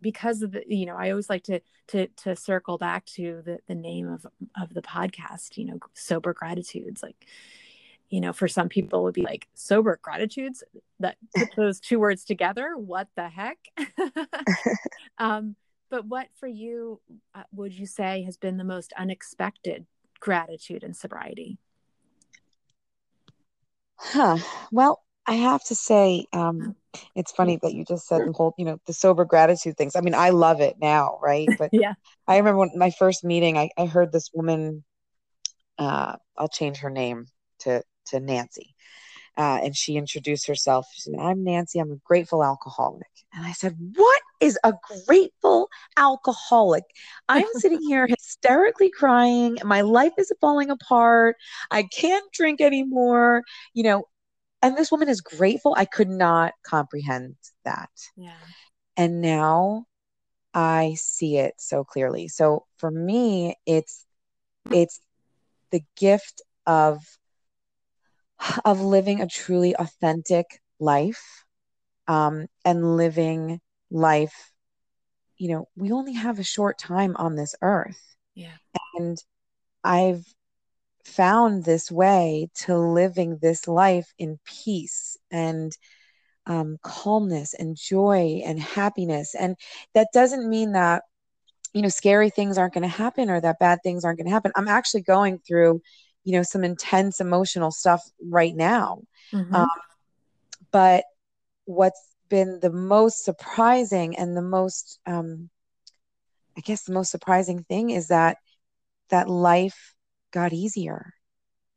because 0.00 0.42
of 0.42 0.52
the 0.52 0.62
you 0.68 0.86
know 0.86 0.94
i 0.96 1.10
always 1.10 1.28
like 1.28 1.42
to 1.42 1.60
to 1.88 2.06
to 2.08 2.36
circle 2.36 2.78
back 2.78 3.04
to 3.04 3.42
the 3.44 3.58
the 3.66 3.74
name 3.74 4.08
of 4.08 4.24
of 4.60 4.72
the 4.74 4.82
podcast 4.82 5.56
you 5.56 5.64
know 5.64 5.78
sober 5.94 6.32
gratitudes 6.32 7.02
like 7.02 7.26
you 8.08 8.20
know 8.20 8.32
for 8.32 8.48
some 8.48 8.68
people 8.68 9.02
would 9.04 9.14
be 9.14 9.22
like 9.22 9.48
sober 9.54 9.98
gratitudes 10.02 10.62
that 11.00 11.16
put 11.36 11.48
those 11.56 11.80
two 11.80 11.98
words 11.98 12.24
together 12.24 12.76
what 12.76 13.08
the 13.16 13.28
heck 13.28 13.58
um 15.18 15.56
but 15.90 16.04
what 16.06 16.28
for 16.34 16.46
you 16.46 17.00
uh, 17.34 17.44
would 17.52 17.72
you 17.72 17.86
say 17.86 18.22
has 18.22 18.36
been 18.36 18.56
the 18.56 18.64
most 18.64 18.92
unexpected 18.96 19.86
gratitude 20.20 20.82
in 20.82 20.94
sobriety? 20.94 21.58
Huh. 23.96 24.38
Well, 24.70 25.02
I 25.26 25.34
have 25.34 25.62
to 25.64 25.74
say, 25.74 26.26
um, 26.32 26.74
it's 27.14 27.32
funny 27.32 27.58
that 27.62 27.74
you 27.74 27.84
just 27.84 28.06
said 28.06 28.26
the 28.26 28.32
whole, 28.32 28.54
you 28.56 28.64
know, 28.64 28.78
the 28.86 28.92
sober 28.92 29.24
gratitude 29.24 29.76
things. 29.76 29.96
I 29.96 30.00
mean, 30.00 30.14
I 30.14 30.30
love 30.30 30.60
it 30.60 30.76
now, 30.80 31.18
right? 31.22 31.48
But 31.58 31.70
yeah, 31.72 31.94
I 32.26 32.38
remember 32.38 32.60
when 32.60 32.70
my 32.76 32.90
first 32.90 33.24
meeting, 33.24 33.58
I, 33.58 33.70
I 33.76 33.86
heard 33.86 34.12
this 34.12 34.30
woman, 34.32 34.84
uh, 35.78 36.16
I'll 36.36 36.48
change 36.48 36.78
her 36.78 36.90
name 36.90 37.26
to 37.60 37.82
to 38.10 38.20
Nancy. 38.20 38.74
Uh, 39.36 39.60
and 39.62 39.76
she 39.76 39.96
introduced 39.96 40.48
herself. 40.48 40.86
She 40.92 41.02
said, 41.02 41.14
I'm 41.20 41.44
Nancy. 41.44 41.78
I'm 41.78 41.92
a 41.92 41.96
grateful 42.04 42.42
alcoholic. 42.42 43.06
And 43.32 43.46
I 43.46 43.52
said, 43.52 43.76
What 43.94 44.20
is 44.40 44.58
a 44.64 44.74
grateful 45.06 45.68
alcoholic? 45.96 46.82
I'm 47.28 47.46
sitting 47.54 47.80
here 47.80 48.06
hysterically 48.08 48.90
crying. 48.90 49.58
My 49.62 49.82
life 49.82 50.12
is 50.18 50.32
falling 50.40 50.70
apart. 50.70 51.36
I 51.70 51.84
can't 51.84 52.24
drink 52.32 52.60
anymore. 52.60 53.44
You 53.74 53.84
know, 53.84 54.04
and 54.60 54.76
this 54.76 54.90
woman 54.90 55.08
is 55.08 55.20
grateful. 55.20 55.74
I 55.76 55.84
could 55.84 56.10
not 56.10 56.52
comprehend 56.64 57.36
that. 57.64 57.90
Yeah. 58.16 58.32
And 58.96 59.20
now 59.20 59.84
I 60.52 60.96
see 60.98 61.36
it 61.36 61.54
so 61.58 61.84
clearly. 61.84 62.26
So 62.26 62.64
for 62.78 62.90
me, 62.90 63.54
it's 63.66 64.04
it's 64.72 65.00
the 65.70 65.82
gift 65.96 66.42
of 66.66 66.98
of 68.64 68.80
living 68.80 69.20
a 69.20 69.26
truly 69.26 69.74
authentic 69.76 70.60
life 70.78 71.44
um, 72.06 72.46
and 72.64 72.96
living 72.96 73.60
life 73.90 74.52
you 75.36 75.48
know 75.48 75.68
we 75.76 75.92
only 75.92 76.12
have 76.12 76.38
a 76.38 76.44
short 76.44 76.78
time 76.78 77.16
on 77.16 77.36
this 77.36 77.54
earth 77.62 78.16
yeah 78.34 78.56
and 78.96 79.18
i've 79.82 80.24
found 81.04 81.64
this 81.64 81.90
way 81.90 82.48
to 82.54 82.76
living 82.76 83.38
this 83.40 83.66
life 83.66 84.12
in 84.18 84.38
peace 84.44 85.16
and 85.30 85.76
um, 86.46 86.78
calmness 86.82 87.54
and 87.54 87.76
joy 87.76 88.40
and 88.44 88.58
happiness. 88.60 89.34
And 89.34 89.56
that 89.94 90.08
doesn't 90.12 90.48
mean 90.48 90.72
that, 90.72 91.02
you 91.74 91.82
know, 91.82 91.88
scary 91.88 92.30
things 92.30 92.58
aren't 92.58 92.74
going 92.74 92.82
to 92.82 92.88
happen 92.88 93.30
or 93.30 93.40
that 93.40 93.58
bad 93.58 93.80
things 93.82 94.04
aren't 94.04 94.18
going 94.18 94.26
to 94.26 94.32
happen. 94.32 94.52
I'm 94.56 94.68
actually 94.68 95.02
going 95.02 95.38
through, 95.46 95.82
you 96.24 96.32
know, 96.32 96.42
some 96.42 96.64
intense 96.64 97.20
emotional 97.20 97.70
stuff 97.70 98.02
right 98.22 98.54
now. 98.54 99.02
Mm-hmm. 99.32 99.54
Um, 99.54 99.68
but 100.70 101.04
what's 101.64 102.00
been 102.28 102.60
the 102.60 102.72
most 102.72 103.24
surprising 103.24 104.16
and 104.16 104.36
the 104.36 104.42
most, 104.42 105.00
um, 105.06 105.48
I 106.56 106.60
guess, 106.60 106.84
the 106.84 106.92
most 106.92 107.10
surprising 107.10 107.64
thing 107.64 107.90
is 107.90 108.08
that 108.08 108.38
that 109.10 109.28
life 109.28 109.94
got 110.32 110.52
easier. 110.52 111.14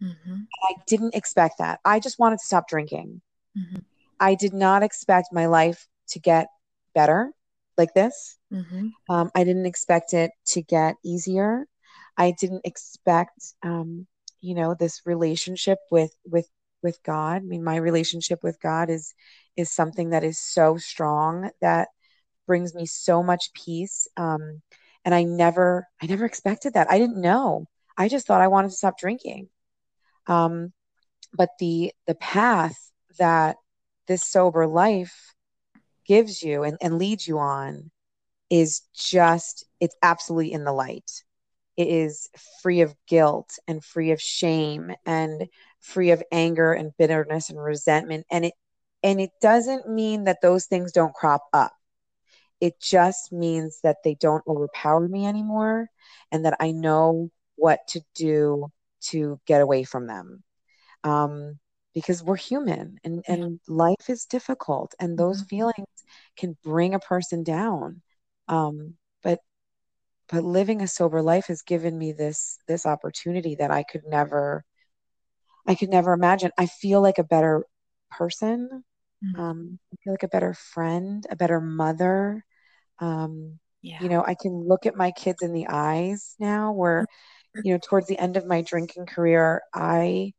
Mm-hmm. 0.02 0.36
I 0.64 0.74
didn't 0.88 1.16
expect 1.16 1.60
that. 1.60 1.80
I 1.86 2.00
just 2.00 2.20
wanted 2.20 2.40
to 2.40 2.46
stop 2.46 2.68
drinking. 2.68 3.22
Mm-hmm. 3.58 3.80
I 4.20 4.36
did 4.36 4.54
not 4.54 4.84
expect 4.84 5.30
my 5.32 5.46
life 5.46 5.88
to 6.10 6.20
get 6.20 6.48
better 6.94 7.32
like 7.78 7.94
this. 7.94 8.38
Mm-hmm. 8.52 8.88
Um, 9.10 9.32
I 9.36 9.44
didn't 9.44 9.66
expect 9.66 10.14
it 10.14 10.32
to 10.48 10.62
get 10.62 10.96
easier. 11.04 11.66
I 12.18 12.32
didn't 12.40 12.62
expect, 12.66 13.54
um, 13.64 14.08
you 14.42 14.56
know, 14.56 14.76
this 14.76 15.02
relationship 15.06 15.80
with 15.90 16.14
with 16.26 16.48
with 16.84 17.02
God. 17.04 17.38
I 17.38 17.46
mean, 17.46 17.64
my 17.64 17.78
relationship 17.78 18.44
with 18.44 18.60
God 18.62 18.90
is 18.90 19.14
is 19.56 19.72
something 19.72 20.12
that 20.12 20.24
is 20.24 20.40
so 20.40 20.78
strong 20.78 21.52
that 21.62 21.90
brings 22.48 22.74
me 22.74 22.86
so 22.86 23.24
much 23.24 23.54
peace. 23.54 24.08
Um, 24.18 24.62
and 25.06 25.16
I 25.16 25.24
never, 25.24 25.88
I 26.02 26.06
never 26.06 26.26
expected 26.26 26.74
that. 26.74 26.92
I 26.92 27.00
didn't 27.00 27.22
know. 27.22 27.66
I 27.98 28.08
just 28.08 28.28
thought 28.28 28.42
I 28.42 28.48
wanted 28.48 28.70
to 28.70 28.76
stop 28.76 28.98
drinking. 28.98 29.50
Um, 30.28 30.74
but 31.34 31.50
the 31.60 31.94
the 32.08 32.16
path 32.16 32.78
that 33.20 33.58
this 34.08 34.24
sober 34.24 34.68
life 34.68 35.34
gives 36.06 36.44
you 36.44 36.64
and, 36.64 36.78
and 36.82 36.98
leads 36.98 37.28
you 37.28 37.40
on 37.40 37.92
is 38.50 38.82
just 38.94 39.66
it's 39.80 39.96
absolutely 40.02 40.52
in 40.52 40.64
the 40.64 40.74
light. 40.74 41.24
It 41.82 41.88
is 41.88 42.30
free 42.62 42.82
of 42.82 42.96
guilt 43.08 43.58
and 43.68 43.84
free 43.84 44.12
of 44.12 44.22
shame 44.22 44.94
and 45.04 45.48
free 45.80 46.12
of 46.12 46.22
anger 46.32 46.74
and 46.74 46.96
bitterness 46.96 47.50
and 47.50 47.60
resentment. 47.60 48.28
And 48.30 48.46
it 48.46 48.54
and 49.02 49.20
it 49.20 49.32
doesn't 49.42 49.90
mean 49.90 50.26
that 50.26 50.44
those 50.44 50.68
things 50.68 50.92
don't 50.92 51.16
crop 51.16 51.42
up. 51.54 51.74
It 52.60 52.80
just 52.80 53.32
means 53.32 53.80
that 53.82 53.98
they 54.04 54.14
don't 54.14 54.44
overpower 54.48 55.08
me 55.08 55.26
anymore 55.26 55.90
and 56.32 56.46
that 56.46 56.56
I 56.60 56.72
know 56.72 57.32
what 57.56 57.80
to 57.90 58.02
do 58.14 58.68
to 59.06 59.40
get 59.48 59.62
away 59.62 59.84
from 59.84 60.06
them. 60.06 60.44
Um, 61.04 61.58
because 61.96 62.22
we're 62.22 62.36
human 62.36 63.00
and, 63.04 63.24
and 63.28 63.60
life 63.68 64.08
is 64.08 64.26
difficult 64.26 64.94
and 65.00 65.18
those 65.18 65.40
mm-hmm. 65.40 65.48
feelings 65.48 65.88
can 66.38 66.56
bring 66.64 66.94
a 66.94 67.00
person 67.00 67.42
down. 67.44 68.04
Um, 68.48 68.98
but 70.32 70.44
living 70.44 70.82
a 70.82 70.88
sober 70.88 71.22
life 71.22 71.48
has 71.48 71.62
given 71.62 71.98
me 71.98 72.14
this 72.14 72.58
this 72.68 72.86
opportunity 72.86 73.56
that 73.56 73.72
I 73.72 73.84
could 73.84 74.04
never 74.08 74.64
I 75.68 75.76
could 75.76 75.90
never 75.90 76.14
imagine. 76.14 76.52
I 76.58 76.66
feel 76.66 77.02
like 77.02 77.20
a 77.20 77.24
better 77.24 77.66
person. 78.10 78.84
Mm-hmm. 79.24 79.40
Um, 79.40 79.80
I 79.94 79.96
feel 80.04 80.14
like 80.14 80.24
a 80.24 80.28
better 80.28 80.56
friend, 80.56 81.26
a 81.30 81.36
better 81.36 81.62
mother. 81.62 82.44
Um, 83.00 83.60
yeah. 83.84 84.02
You 84.02 84.10
know, 84.10 84.24
I 84.26 84.36
can 84.36 84.68
look 84.68 84.86
at 84.86 84.96
my 84.96 85.12
kids 85.12 85.44
in 85.44 85.54
the 85.54 85.68
eyes 85.70 86.36
now 86.40 86.72
where 86.72 87.06
you 87.64 87.74
know 87.74 87.80
towards 87.82 88.08
the 88.08 88.18
end 88.18 88.38
of 88.38 88.46
my 88.46 88.62
drinking 88.62 89.06
career 89.06 89.62
i 89.74 90.32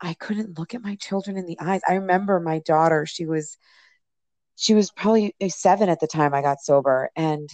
i 0.00 0.14
couldn't 0.14 0.58
look 0.58 0.74
at 0.74 0.82
my 0.82 0.96
children 0.96 1.36
in 1.36 1.46
the 1.46 1.58
eyes 1.60 1.80
i 1.88 1.94
remember 1.94 2.40
my 2.40 2.58
daughter 2.60 3.06
she 3.06 3.26
was 3.26 3.56
she 4.56 4.74
was 4.74 4.90
probably 4.90 5.34
seven 5.48 5.88
at 5.88 6.00
the 6.00 6.06
time 6.06 6.34
i 6.34 6.42
got 6.42 6.60
sober 6.60 7.10
and 7.16 7.48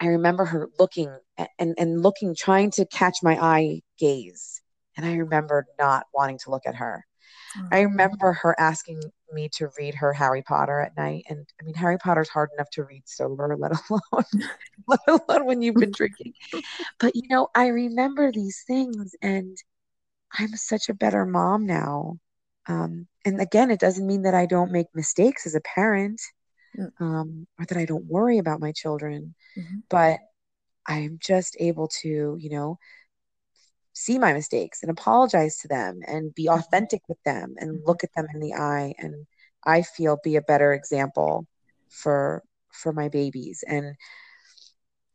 i 0.00 0.06
remember 0.06 0.44
her 0.44 0.68
looking 0.78 1.14
and 1.58 1.74
and 1.78 2.02
looking 2.02 2.34
trying 2.34 2.70
to 2.72 2.86
catch 2.86 3.18
my 3.22 3.38
eye 3.40 3.80
gaze. 3.98 4.62
And 4.96 5.06
i 5.06 5.14
remember 5.16 5.66
not 5.78 6.06
wanting 6.14 6.38
to 6.44 6.50
look 6.50 6.62
at 6.66 6.74
her. 6.76 7.04
Mm-hmm. 7.56 7.74
i 7.74 7.80
remember 7.80 8.32
her 8.32 8.54
asking 8.58 9.00
me 9.32 9.48
to 9.54 9.68
read 9.78 9.94
her 9.94 10.12
harry 10.12 10.42
potter 10.42 10.80
at 10.80 10.96
night. 10.96 11.24
And 11.28 11.46
i 11.60 11.64
mean 11.64 11.74
harry 11.74 11.98
potter's 11.98 12.28
hard 12.28 12.50
enough 12.54 12.70
to 12.70 12.84
read 12.84 13.02
sober 13.06 13.56
let 13.56 13.72
alone 13.72 14.24
let 14.88 15.00
alone 15.08 15.46
when 15.46 15.62
you've 15.62 15.76
been 15.76 15.92
drinking. 15.92 16.34
But 16.98 17.14
you 17.14 17.22
know 17.28 17.48
i 17.54 17.68
remember 17.68 18.32
these 18.32 18.64
things 18.66 19.14
and 19.22 19.56
i'm 20.38 20.56
such 20.56 20.88
a 20.88 20.94
better 20.94 21.24
mom 21.26 21.66
now. 21.66 22.18
Um, 22.66 23.06
and 23.24 23.40
again 23.40 23.70
it 23.70 23.80
doesn't 23.80 24.06
mean 24.06 24.22
that 24.22 24.34
i 24.34 24.46
don't 24.46 24.70
make 24.72 24.86
mistakes 24.94 25.46
as 25.46 25.54
a 25.54 25.60
parent 25.60 26.20
mm. 26.78 26.90
um, 27.00 27.46
or 27.58 27.66
that 27.66 27.78
i 27.78 27.84
don't 27.84 28.04
worry 28.06 28.38
about 28.38 28.60
my 28.60 28.72
children 28.72 29.34
mm-hmm. 29.56 29.78
but 29.88 30.18
i'm 30.86 31.18
just 31.20 31.56
able 31.60 31.88
to 31.88 32.36
you 32.38 32.50
know 32.50 32.78
see 33.92 34.18
my 34.18 34.32
mistakes 34.32 34.82
and 34.82 34.90
apologize 34.90 35.58
to 35.58 35.68
them 35.68 36.00
and 36.06 36.34
be 36.34 36.46
mm-hmm. 36.46 36.58
authentic 36.58 37.02
with 37.08 37.22
them 37.24 37.54
and 37.58 37.70
mm-hmm. 37.70 37.86
look 37.86 38.04
at 38.04 38.12
them 38.14 38.26
in 38.34 38.40
the 38.40 38.54
eye 38.54 38.94
and 38.98 39.26
i 39.64 39.82
feel 39.82 40.18
be 40.22 40.36
a 40.36 40.42
better 40.42 40.72
example 40.72 41.46
for 41.88 42.42
for 42.72 42.92
my 42.92 43.08
babies 43.08 43.64
and 43.66 43.94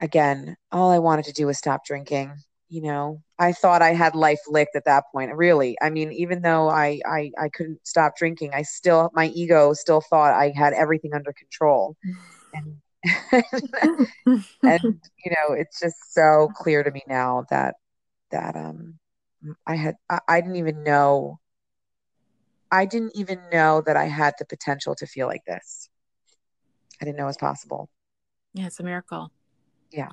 again 0.01 0.55
all 0.71 0.91
i 0.91 0.99
wanted 0.99 1.25
to 1.25 1.33
do 1.33 1.47
was 1.47 1.57
stop 1.57 1.85
drinking 1.85 2.33
you 2.69 2.81
know 2.81 3.21
i 3.39 3.51
thought 3.51 3.81
i 3.81 3.93
had 3.93 4.15
life 4.15 4.39
licked 4.47 4.75
at 4.75 4.85
that 4.85 5.03
point 5.11 5.33
really 5.35 5.77
i 5.81 5.89
mean 5.89 6.11
even 6.11 6.41
though 6.41 6.69
I, 6.69 6.99
I 7.05 7.31
i 7.39 7.49
couldn't 7.49 7.85
stop 7.85 8.17
drinking 8.17 8.51
i 8.53 8.63
still 8.63 9.11
my 9.13 9.27
ego 9.27 9.73
still 9.73 10.01
thought 10.01 10.33
i 10.33 10.51
had 10.55 10.73
everything 10.73 11.13
under 11.13 11.33
control 11.33 11.95
and 12.53 12.77
and 14.63 14.99
you 15.25 15.31
know 15.31 15.53
it's 15.53 15.79
just 15.79 16.13
so 16.13 16.49
clear 16.55 16.83
to 16.83 16.91
me 16.91 17.01
now 17.07 17.45
that 17.49 17.75
that 18.31 18.55
um 18.55 18.97
I 19.65 19.75
had 19.75 19.95
I, 20.09 20.19
I 20.27 20.41
didn't 20.41 20.57
even 20.57 20.83
know 20.83 21.39
I 22.71 22.85
didn't 22.85 23.15
even 23.15 23.39
know 23.51 23.81
that 23.85 23.95
I 23.95 24.05
had 24.05 24.33
the 24.39 24.45
potential 24.45 24.95
to 24.95 25.05
feel 25.05 25.27
like 25.27 25.45
this. 25.45 25.89
I 27.01 27.05
didn't 27.05 27.17
know 27.17 27.23
it 27.23 27.27
was 27.27 27.37
possible. 27.37 27.89
Yeah, 28.53 28.67
it's 28.67 28.79
a 28.79 28.83
miracle. 28.83 29.31
Yeah. 29.91 30.09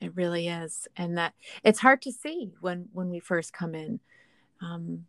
It 0.00 0.16
really 0.16 0.48
is. 0.48 0.88
And 0.96 1.18
that 1.18 1.34
it's 1.62 1.80
hard 1.80 2.02
to 2.02 2.12
see 2.12 2.52
when 2.60 2.88
when 2.92 3.10
we 3.10 3.20
first 3.20 3.52
come 3.52 3.74
in. 3.74 4.00
Um 4.60 5.06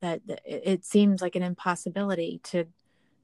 that 0.00 0.20
it 0.44 0.84
seems 0.84 1.22
like 1.22 1.36
an 1.36 1.42
impossibility 1.42 2.40
to 2.44 2.66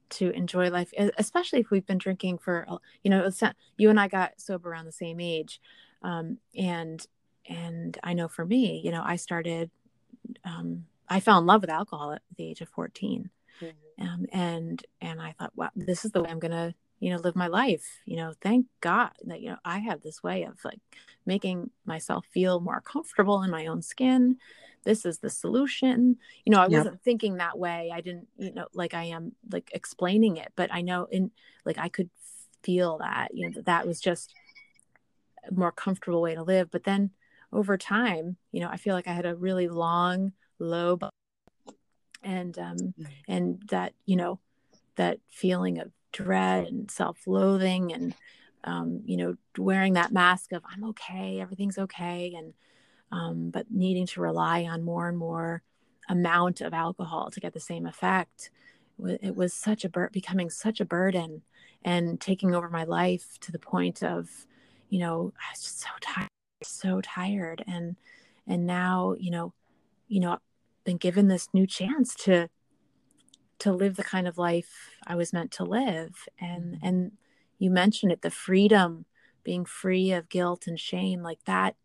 to 0.09 0.31
enjoy 0.31 0.69
life 0.69 0.93
especially 1.17 1.59
if 1.59 1.69
we've 1.69 1.85
been 1.85 1.97
drinking 1.97 2.37
for 2.37 2.67
you 3.03 3.09
know 3.09 3.29
you 3.77 3.89
and 3.89 3.99
i 3.99 4.07
got 4.07 4.39
sober 4.39 4.69
around 4.69 4.85
the 4.85 4.91
same 4.91 5.19
age 5.19 5.61
um, 6.03 6.37
and 6.55 7.05
and 7.47 7.97
I 8.03 8.13
know 8.13 8.27
for 8.27 8.45
me, 8.45 8.81
you 8.83 8.91
know, 8.91 9.03
I 9.03 9.17
started, 9.17 9.69
um, 10.45 10.85
I 11.09 11.19
fell 11.19 11.39
in 11.39 11.45
love 11.45 11.61
with 11.61 11.69
alcohol 11.69 12.13
at 12.13 12.21
the 12.37 12.45
age 12.45 12.61
of 12.61 12.69
14. 12.69 13.29
Mm-hmm. 13.61 14.03
Um, 14.03 14.25
and, 14.31 14.85
and 15.01 15.21
I 15.21 15.33
thought, 15.37 15.51
wow, 15.55 15.69
this 15.75 16.05
is 16.05 16.11
the 16.11 16.23
way 16.23 16.29
I'm 16.29 16.39
going 16.39 16.51
to, 16.51 16.73
you 16.99 17.09
know, 17.09 17.17
live 17.17 17.35
my 17.35 17.47
life. 17.47 17.99
You 18.05 18.17
know, 18.17 18.33
thank 18.41 18.67
God 18.81 19.11
that, 19.25 19.41
you 19.41 19.49
know, 19.49 19.57
I 19.65 19.79
have 19.79 20.01
this 20.01 20.23
way 20.23 20.43
of 20.43 20.63
like 20.63 20.79
making 21.25 21.69
myself 21.85 22.25
feel 22.31 22.59
more 22.59 22.81
comfortable 22.81 23.43
in 23.43 23.51
my 23.51 23.67
own 23.67 23.81
skin 23.81 24.37
this 24.83 25.05
is 25.05 25.19
the 25.19 25.29
solution 25.29 26.17
you 26.45 26.51
know 26.51 26.59
i 26.59 26.63
yep. 26.63 26.71
wasn't 26.71 27.03
thinking 27.03 27.37
that 27.37 27.57
way 27.57 27.89
i 27.93 28.01
didn't 28.01 28.27
you 28.37 28.53
know 28.53 28.67
like 28.73 28.93
i 28.93 29.03
am 29.03 29.33
like 29.51 29.69
explaining 29.73 30.37
it 30.37 30.51
but 30.55 30.71
i 30.73 30.81
know 30.81 31.07
in 31.11 31.31
like 31.65 31.77
i 31.77 31.89
could 31.89 32.09
feel 32.63 32.97
that 32.97 33.29
you 33.33 33.47
know 33.47 33.53
that 33.55 33.65
that 33.65 33.87
was 33.87 33.99
just 33.99 34.33
a 35.49 35.53
more 35.53 35.71
comfortable 35.71 36.21
way 36.21 36.35
to 36.35 36.43
live 36.43 36.69
but 36.71 36.83
then 36.83 37.11
over 37.51 37.77
time 37.77 38.37
you 38.51 38.59
know 38.59 38.69
i 38.69 38.77
feel 38.77 38.95
like 38.95 39.07
i 39.07 39.13
had 39.13 39.25
a 39.25 39.35
really 39.35 39.67
long 39.67 40.31
low 40.59 40.97
and 42.21 42.57
um 42.57 42.77
mm-hmm. 42.77 43.03
and 43.27 43.61
that 43.69 43.93
you 44.05 44.15
know 44.15 44.39
that 44.95 45.19
feeling 45.29 45.79
of 45.79 45.91
dread 46.13 46.67
and 46.67 46.89
self-loathing 46.89 47.93
and 47.93 48.15
um, 48.63 49.01
you 49.05 49.17
know 49.17 49.35
wearing 49.57 49.93
that 49.93 50.13
mask 50.13 50.53
of 50.53 50.63
i'm 50.71 50.83
okay 50.85 51.41
everything's 51.41 51.77
okay 51.77 52.33
and 52.37 52.53
um, 53.11 53.49
but 53.51 53.69
needing 53.69 54.07
to 54.07 54.21
rely 54.21 54.63
on 54.63 54.83
more 54.83 55.09
and 55.09 55.17
more 55.17 55.61
amount 56.09 56.61
of 56.61 56.73
alcohol 56.73 57.29
to 57.29 57.39
get 57.39 57.53
the 57.53 57.59
same 57.59 57.85
effect 57.85 58.49
it 59.21 59.35
was 59.35 59.53
such 59.53 59.83
a 59.83 59.89
bur- 59.89 60.09
becoming 60.13 60.49
such 60.49 60.79
a 60.79 60.85
burden 60.85 61.41
and 61.83 62.21
taking 62.21 62.55
over 62.55 62.69
my 62.69 62.85
life 62.85 63.37
to 63.41 63.51
the 63.51 63.59
point 63.59 64.01
of 64.01 64.29
you 64.89 64.99
know 64.99 65.33
i 65.37 65.51
was 65.51 65.61
just 65.61 65.81
so 65.81 65.89
tired 65.99 66.29
so 66.67 67.01
tired. 67.01 67.63
And 67.67 67.95
and 68.47 68.65
now 68.65 69.15
you 69.19 69.31
know 69.31 69.53
you 70.07 70.19
know 70.19 70.37
been 70.83 70.97
given 70.97 71.27
this 71.27 71.47
new 71.53 71.65
chance 71.65 72.13
to 72.15 72.49
to 73.63 73.71
live 73.71 73.95
the 73.95 74.03
kind 74.03 74.27
of 74.27 74.37
life 74.37 74.89
I 75.07 75.15
was 75.15 75.31
meant 75.31 75.51
to 75.53 75.63
live. 75.63 76.27
And 76.37 76.75
mm-hmm. 76.75 76.85
and 76.85 77.11
you 77.59 77.69
mentioned 77.69 78.11
it, 78.11 78.21
the 78.21 78.29
freedom, 78.29 79.05
being 79.43 79.63
free 79.63 80.11
of 80.11 80.27
guilt 80.27 80.67
and 80.67 80.79
shame, 80.79 81.23
like 81.23 81.43
that. 81.45 81.75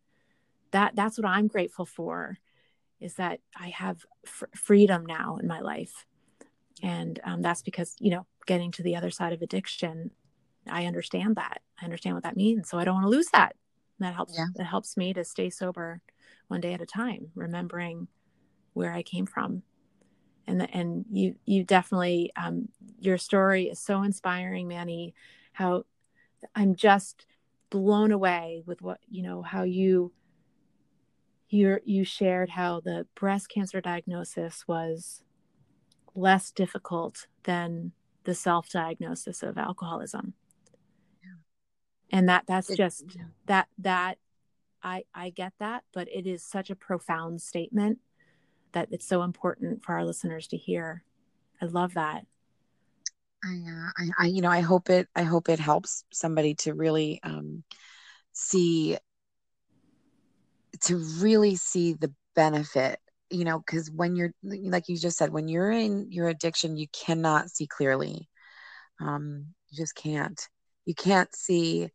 That 0.72 0.96
that's 0.96 1.16
what 1.16 1.26
I'm 1.26 1.46
grateful 1.46 1.86
for, 1.86 2.38
is 3.00 3.14
that 3.14 3.40
I 3.56 3.68
have 3.68 4.04
f- 4.26 4.50
freedom 4.54 5.06
now 5.06 5.38
in 5.40 5.46
my 5.46 5.60
life, 5.60 6.04
and 6.82 7.18
um, 7.24 7.42
that's 7.42 7.62
because 7.62 7.94
you 8.00 8.10
know 8.10 8.26
getting 8.46 8.72
to 8.72 8.82
the 8.82 8.96
other 8.96 9.10
side 9.10 9.32
of 9.32 9.40
addiction, 9.40 10.10
I 10.68 10.84
understand 10.86 11.36
that. 11.36 11.62
I 11.80 11.84
understand 11.84 12.16
what 12.16 12.24
that 12.24 12.36
means, 12.36 12.68
so 12.68 12.76
I 12.78 12.84
don't 12.84 12.96
want 12.96 13.04
to 13.04 13.16
lose 13.16 13.28
that. 13.28 13.54
that 14.00 14.14
helps. 14.14 14.34
Yeah. 14.36 14.46
That 14.56 14.64
helps 14.64 14.96
me 14.96 15.14
to 15.14 15.24
stay 15.24 15.48
sober, 15.48 16.02
one 16.48 16.60
day 16.60 16.74
at 16.74 16.82
a 16.82 16.86
time, 16.86 17.28
remembering 17.34 18.08
where 18.74 18.92
I 18.92 19.02
came 19.02 19.26
from 19.26 19.62
and 20.48 20.74
and 20.74 21.04
you 21.10 21.36
you 21.44 21.62
definitely 21.62 22.32
um, 22.34 22.68
your 22.98 23.18
story 23.18 23.64
is 23.64 23.78
so 23.78 24.02
inspiring, 24.02 24.66
Manny. 24.66 25.14
How 25.52 25.84
I'm 26.54 26.74
just 26.74 27.26
blown 27.70 28.10
away 28.10 28.62
with 28.66 28.80
what 28.80 28.98
you 29.08 29.22
know 29.22 29.42
how 29.42 29.62
you 29.62 30.12
you 31.50 31.78
you 31.84 32.04
shared 32.04 32.48
how 32.50 32.80
the 32.80 33.06
breast 33.14 33.48
cancer 33.50 33.80
diagnosis 33.80 34.64
was 34.66 35.22
less 36.14 36.50
difficult 36.50 37.26
than 37.44 37.92
the 38.24 38.34
self 38.34 38.70
diagnosis 38.70 39.42
of 39.42 39.58
alcoholism. 39.58 40.32
Yeah. 41.22 42.18
And 42.18 42.28
that 42.28 42.44
that's 42.46 42.74
just 42.74 43.04
yeah. 43.14 43.22
that 43.46 43.68
that 43.78 44.18
I 44.82 45.04
I 45.14 45.30
get 45.30 45.52
that, 45.58 45.84
but 45.92 46.08
it 46.08 46.26
is 46.26 46.42
such 46.42 46.70
a 46.70 46.76
profound 46.76 47.42
statement 47.42 47.98
that 48.72 48.88
it's 48.90 49.06
so 49.06 49.22
important 49.22 49.82
for 49.82 49.94
our 49.94 50.04
listeners 50.04 50.46
to 50.48 50.56
hear. 50.56 51.02
I 51.60 51.66
love 51.66 51.94
that. 51.94 52.24
I, 53.44 53.62
uh, 53.68 53.90
I, 53.96 54.24
I, 54.24 54.26
you 54.26 54.42
know, 54.42 54.50
I 54.50 54.60
hope 54.60 54.90
it, 54.90 55.08
I 55.14 55.22
hope 55.22 55.48
it 55.48 55.60
helps 55.60 56.04
somebody 56.12 56.54
to 56.56 56.74
really 56.74 57.20
um, 57.22 57.62
see, 58.32 58.96
to 60.82 60.96
really 61.20 61.56
see 61.56 61.94
the 61.94 62.12
benefit, 62.34 62.98
you 63.30 63.44
know, 63.44 63.58
because 63.58 63.90
when 63.90 64.16
you're, 64.16 64.32
like 64.42 64.88
you 64.88 64.96
just 64.96 65.18
said, 65.18 65.32
when 65.32 65.48
you're 65.48 65.70
in 65.70 66.10
your 66.10 66.28
addiction, 66.28 66.76
you 66.76 66.86
cannot 66.92 67.50
see 67.50 67.66
clearly. 67.66 68.28
Um, 69.00 69.54
you 69.70 69.76
just 69.76 69.94
can't. 69.94 70.40
You 70.84 70.94
can't 70.94 71.32
see 71.34 71.90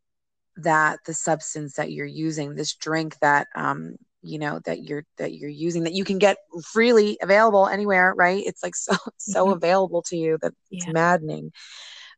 that 0.57 0.99
the 1.05 1.13
substance 1.13 1.75
that 1.75 1.91
you're 1.91 2.05
using, 2.05 2.55
this 2.55 2.75
drink 2.75 3.17
that 3.19 3.47
um, 3.55 3.95
you 4.23 4.39
know 4.39 4.59
that 4.65 4.83
you're 4.83 5.05
that 5.17 5.33
you're 5.33 5.49
using 5.49 5.83
that 5.83 5.93
you 5.93 6.03
can 6.03 6.17
get 6.17 6.37
freely 6.71 7.17
available 7.21 7.67
anywhere 7.67 8.13
right 8.15 8.43
it's 8.45 8.63
like 8.63 8.75
so 8.87 8.95
so 9.17 9.45
mm-hmm. 9.45 9.53
available 9.53 10.01
to 10.01 10.17
you 10.17 10.37
that 10.41 10.53
it's 10.71 10.85
yeah. 10.85 10.91
maddening 10.91 11.51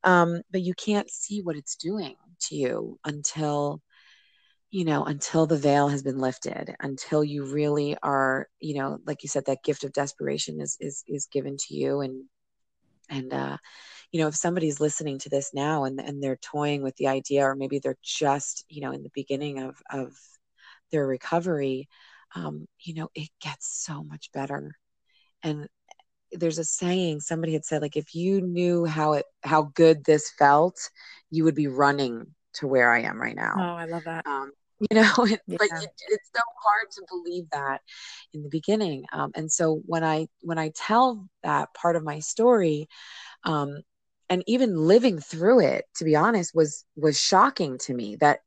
um 0.03 0.41
but 0.51 0.61
you 0.61 0.73
can't 0.73 1.09
see 1.09 1.41
what 1.41 1.55
it's 1.55 1.75
doing 1.75 2.15
to 2.39 2.55
you 2.55 2.99
until 3.03 3.81
you 4.69 4.85
know 4.85 5.03
until 5.03 5.45
the 5.45 5.57
veil 5.57 5.87
has 5.87 6.03
been 6.03 6.19
lifted 6.19 6.75
until 6.79 7.23
you 7.23 7.45
really 7.45 7.97
are 8.03 8.47
you 8.59 8.75
know 8.75 8.99
like 9.05 9.23
you 9.23 9.29
said 9.29 9.45
that 9.45 9.63
gift 9.63 9.83
of 9.83 9.93
desperation 9.93 10.61
is 10.61 10.77
is 10.79 11.03
is 11.07 11.27
given 11.27 11.57
to 11.57 11.73
you 11.73 12.01
and 12.01 12.23
and 13.09 13.33
uh 13.33 13.57
you 14.11 14.19
know 14.19 14.27
if 14.27 14.35
somebody's 14.35 14.79
listening 14.79 15.17
to 15.19 15.29
this 15.29 15.51
now 15.53 15.85
and 15.85 15.99
and 15.99 16.21
they're 16.21 16.37
toying 16.37 16.81
with 16.81 16.95
the 16.97 17.07
idea 17.07 17.43
or 17.43 17.55
maybe 17.55 17.79
they're 17.79 17.97
just 18.03 18.65
you 18.67 18.81
know 18.81 18.91
in 18.91 19.03
the 19.03 19.11
beginning 19.13 19.59
of 19.59 19.81
of 19.89 20.13
their 20.91 21.05
recovery, 21.05 21.87
um, 22.35 22.67
you 22.79 22.93
know, 22.93 23.09
it 23.15 23.29
gets 23.41 23.83
so 23.85 24.03
much 24.03 24.31
better. 24.33 24.75
And 25.43 25.67
there's 26.31 26.59
a 26.59 26.63
saying 26.63 27.21
somebody 27.21 27.53
had 27.53 27.65
said, 27.65 27.81
like, 27.81 27.95
if 27.95 28.15
you 28.15 28.41
knew 28.41 28.85
how 28.85 29.13
it 29.13 29.25
how 29.43 29.71
good 29.75 30.03
this 30.03 30.31
felt, 30.37 30.77
you 31.29 31.43
would 31.43 31.55
be 31.55 31.67
running 31.67 32.27
to 32.55 32.67
where 32.67 32.91
I 32.91 33.01
am 33.01 33.21
right 33.21 33.35
now. 33.35 33.53
Oh, 33.57 33.75
I 33.75 33.85
love 33.85 34.03
that. 34.05 34.25
Um, 34.25 34.51
you 34.79 35.01
know, 35.01 35.13
it, 35.19 35.41
yeah. 35.47 35.57
but 35.57 35.67
it, 35.67 35.89
it's 36.07 36.29
so 36.35 36.41
hard 36.63 36.91
to 36.91 37.03
believe 37.09 37.45
that 37.51 37.81
in 38.33 38.43
the 38.43 38.49
beginning. 38.49 39.05
Um, 39.13 39.31
and 39.35 39.51
so 39.51 39.81
when 39.85 40.03
I 40.03 40.27
when 40.41 40.57
I 40.57 40.71
tell 40.75 41.27
that 41.43 41.73
part 41.73 41.95
of 41.95 42.03
my 42.03 42.19
story, 42.19 42.87
um, 43.43 43.81
and 44.29 44.43
even 44.47 44.75
living 44.75 45.19
through 45.19 45.61
it, 45.61 45.85
to 45.97 46.03
be 46.03 46.15
honest, 46.15 46.55
was 46.55 46.85
was 46.95 47.19
shocking 47.19 47.77
to 47.79 47.93
me 47.93 48.17
that 48.17 48.39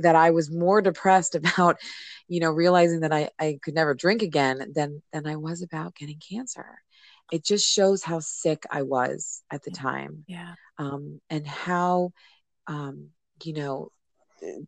that 0.00 0.16
I 0.16 0.30
was 0.30 0.50
more 0.50 0.80
depressed 0.80 1.34
about, 1.34 1.78
you 2.28 2.40
know, 2.40 2.50
realizing 2.50 3.00
that 3.00 3.12
I, 3.12 3.30
I 3.38 3.58
could 3.62 3.74
never 3.74 3.94
drink 3.94 4.22
again 4.22 4.72
than 4.74 5.02
than 5.12 5.26
I 5.26 5.36
was 5.36 5.62
about 5.62 5.94
getting 5.94 6.18
cancer. 6.18 6.82
It 7.32 7.44
just 7.44 7.66
shows 7.66 8.02
how 8.02 8.18
sick 8.20 8.64
I 8.70 8.82
was 8.82 9.42
at 9.50 9.62
the 9.62 9.70
time. 9.70 10.24
Yeah. 10.26 10.54
Um, 10.78 11.20
and 11.30 11.46
how 11.46 12.12
um, 12.66 13.10
you 13.42 13.52
know, 13.52 13.90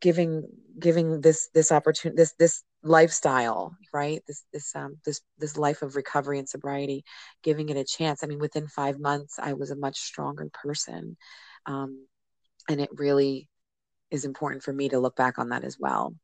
giving 0.00 0.44
giving 0.78 1.20
this 1.20 1.48
this 1.54 1.72
opportunity 1.72 2.16
this 2.16 2.34
this 2.38 2.62
lifestyle 2.82 3.74
right 3.92 4.22
this 4.26 4.44
this 4.52 4.74
um 4.74 4.96
this 5.04 5.20
this 5.38 5.56
life 5.56 5.82
of 5.82 5.96
recovery 5.96 6.38
and 6.38 6.48
sobriety 6.48 7.04
giving 7.42 7.68
it 7.68 7.76
a 7.76 7.84
chance 7.84 8.22
i 8.22 8.26
mean 8.26 8.38
within 8.38 8.66
five 8.66 8.98
months 8.98 9.38
i 9.38 9.52
was 9.52 9.70
a 9.70 9.76
much 9.76 9.98
stronger 9.98 10.48
person 10.52 11.16
um 11.66 12.06
and 12.68 12.80
it 12.80 12.90
really 12.92 13.48
is 14.12 14.24
important 14.24 14.62
for 14.62 14.72
me 14.72 14.90
to 14.90 15.00
look 15.00 15.16
back 15.16 15.38
on 15.38 15.48
that 15.48 15.64
as 15.64 15.78
well. 15.80 16.14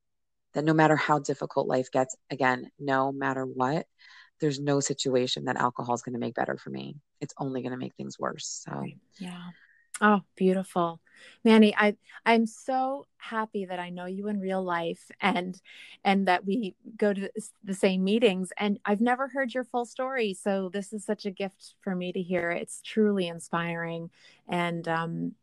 That 0.54 0.64
no 0.64 0.74
matter 0.74 0.94
how 0.94 1.18
difficult 1.18 1.66
life 1.66 1.90
gets, 1.90 2.14
again, 2.30 2.70
no 2.78 3.10
matter 3.10 3.44
what, 3.44 3.86
there's 4.40 4.60
no 4.60 4.78
situation 4.78 5.46
that 5.46 5.56
alcohol 5.56 5.94
is 5.94 6.02
going 6.02 6.12
to 6.12 6.20
make 6.20 6.34
better 6.34 6.56
for 6.56 6.70
me. 6.70 6.96
It's 7.20 7.34
only 7.38 7.62
going 7.62 7.72
to 7.72 7.78
make 7.78 7.94
things 7.96 8.18
worse. 8.18 8.62
So, 8.64 8.84
yeah. 9.18 9.48
Oh, 10.00 10.20
beautiful. 10.36 11.00
Manny, 11.44 11.74
I 11.76 11.96
I'm 12.24 12.46
so 12.46 13.06
happy 13.16 13.64
that 13.64 13.80
I 13.80 13.90
know 13.90 14.06
you 14.06 14.28
in 14.28 14.38
real 14.38 14.62
life 14.62 15.10
and 15.20 15.60
and 16.04 16.28
that 16.28 16.44
we 16.44 16.76
go 16.96 17.12
to 17.12 17.28
the 17.64 17.74
same 17.74 18.04
meetings 18.04 18.52
and 18.56 18.78
I've 18.84 19.00
never 19.00 19.26
heard 19.26 19.52
your 19.52 19.64
full 19.64 19.84
story 19.84 20.34
so 20.34 20.70
this 20.72 20.92
is 20.92 21.04
such 21.04 21.26
a 21.26 21.32
gift 21.32 21.74
for 21.80 21.96
me 21.96 22.12
to 22.12 22.22
hear. 22.22 22.52
It's 22.52 22.80
truly 22.82 23.26
inspiring 23.26 24.10
and 24.48 24.86
um 24.86 25.34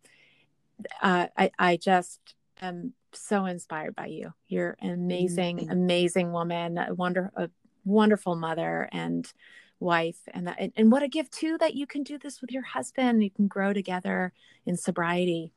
uh, 1.01 1.27
I, 1.37 1.51
I 1.57 1.77
just 1.77 2.34
am 2.61 2.93
so 3.13 3.45
inspired 3.45 3.95
by 3.95 4.07
you. 4.07 4.33
You're 4.47 4.75
an 4.79 4.91
amazing, 4.91 5.57
mm-hmm. 5.59 5.71
amazing 5.71 6.31
woman, 6.31 6.77
a 6.77 6.93
wonder, 6.93 7.31
a 7.35 7.49
wonderful 7.83 8.35
mother 8.35 8.89
and 8.91 9.31
wife, 9.79 10.17
and 10.33 10.47
that, 10.47 10.57
and, 10.59 10.73
and 10.75 10.91
what 10.91 11.03
a 11.03 11.07
gift 11.07 11.33
too 11.33 11.57
that 11.59 11.75
you 11.75 11.85
can 11.87 12.03
do 12.03 12.17
this 12.17 12.41
with 12.41 12.51
your 12.51 12.63
husband. 12.63 13.23
You 13.23 13.31
can 13.31 13.47
grow 13.47 13.73
together 13.73 14.33
in 14.65 14.77
sobriety. 14.77 15.51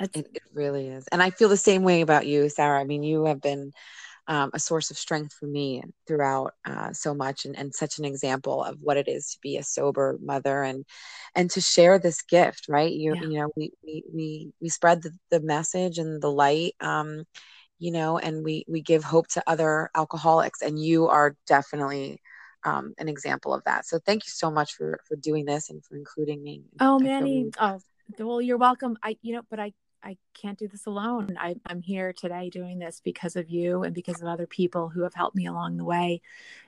It, 0.00 0.10
it 0.14 0.42
really 0.52 0.88
is, 0.88 1.06
and 1.08 1.22
I 1.22 1.30
feel 1.30 1.48
the 1.48 1.56
same 1.56 1.82
way 1.82 2.00
about 2.00 2.26
you, 2.26 2.48
Sarah. 2.48 2.80
I 2.80 2.84
mean, 2.84 3.02
you 3.02 3.24
have 3.24 3.40
been 3.40 3.72
um, 4.28 4.50
a 4.54 4.58
source 4.58 4.90
of 4.90 4.98
strength 4.98 5.32
for 5.34 5.46
me 5.46 5.82
throughout 6.06 6.52
uh, 6.64 6.92
so 6.92 7.14
much 7.14 7.44
and, 7.44 7.56
and 7.56 7.74
such 7.74 7.98
an 7.98 8.04
example 8.04 8.62
of 8.64 8.78
what 8.80 8.96
it 8.96 9.08
is 9.08 9.32
to 9.32 9.38
be 9.40 9.56
a 9.56 9.62
sober 9.62 10.18
mother 10.20 10.62
and 10.62 10.84
and 11.34 11.50
to 11.50 11.60
share 11.60 11.98
this 11.98 12.22
gift 12.22 12.66
right? 12.68 12.92
You, 12.92 13.14
yeah. 13.14 13.22
you 13.22 13.38
know 13.38 13.50
we, 13.56 13.72
we 13.84 14.04
we 14.12 14.52
we 14.60 14.68
spread 14.68 15.02
the, 15.02 15.12
the 15.30 15.40
message 15.40 15.98
and 15.98 16.20
the 16.20 16.30
light 16.30 16.74
um, 16.80 17.24
you 17.78 17.92
know 17.92 18.18
and 18.18 18.44
we 18.44 18.64
we 18.68 18.80
give 18.80 19.04
hope 19.04 19.28
to 19.28 19.42
other 19.46 19.90
alcoholics 19.94 20.62
and 20.62 20.82
you 20.82 21.08
are 21.08 21.36
definitely 21.46 22.20
um, 22.64 22.94
an 22.98 23.08
example 23.08 23.54
of 23.54 23.62
that. 23.64 23.86
So 23.86 24.00
thank 24.04 24.24
you 24.24 24.30
so 24.30 24.50
much 24.50 24.74
for 24.74 24.98
for 25.06 25.16
doing 25.16 25.44
this 25.44 25.70
and 25.70 25.84
for 25.84 25.96
including 25.96 26.42
me 26.42 26.62
oh 26.80 26.98
manny 26.98 27.44
really- 27.44 27.52
oh 27.60 27.78
well 28.18 28.40
you're 28.40 28.58
welcome. 28.58 28.98
I 29.02 29.16
you 29.22 29.34
know 29.34 29.42
but 29.48 29.60
i 29.60 29.72
I 30.02 30.16
can't 30.34 30.58
do 30.58 30.68
this 30.68 30.86
alone. 30.86 31.36
I, 31.38 31.56
I'm 31.66 31.82
here 31.82 32.12
today 32.12 32.50
doing 32.50 32.78
this 32.78 33.00
because 33.02 33.36
of 33.36 33.50
you 33.50 33.82
and 33.82 33.94
because 33.94 34.22
of 34.22 34.28
other 34.28 34.46
people 34.46 34.88
who 34.88 35.02
have 35.02 35.14
helped 35.14 35.36
me 35.36 35.46
along 35.46 35.76
the 35.76 35.84
way. 35.84 36.20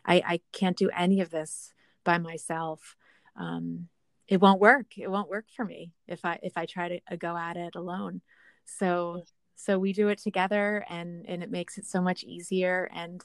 I, 0.05 0.23
I 0.27 0.41
can't 0.53 0.77
do 0.77 0.91
any 0.91 1.21
of 1.21 1.31
this 1.31 1.73
by 2.05 2.19
myself. 2.19 2.97
Um, 3.37 3.89
it 4.27 4.41
won't 4.41 4.61
work. 4.61 4.99
It 4.99 5.11
won't 5.11 5.31
work 5.31 5.47
for 5.55 5.65
me 5.65 5.93
if 6.07 6.25
I 6.25 6.39
if 6.43 6.57
I 6.57 6.67
try 6.67 6.89
to 6.89 7.01
uh, 7.11 7.17
go 7.17 7.37
at 7.37 7.57
it 7.57 7.75
alone. 7.77 8.21
So 8.65 9.23
so 9.55 9.79
we 9.79 9.93
do 9.93 10.09
it 10.09 10.19
together, 10.19 10.85
and 10.89 11.25
and 11.27 11.43
it 11.43 11.51
makes 11.51 11.79
it 11.79 11.87
so 11.87 12.01
much 12.01 12.25
easier. 12.25 12.91
And 12.93 13.25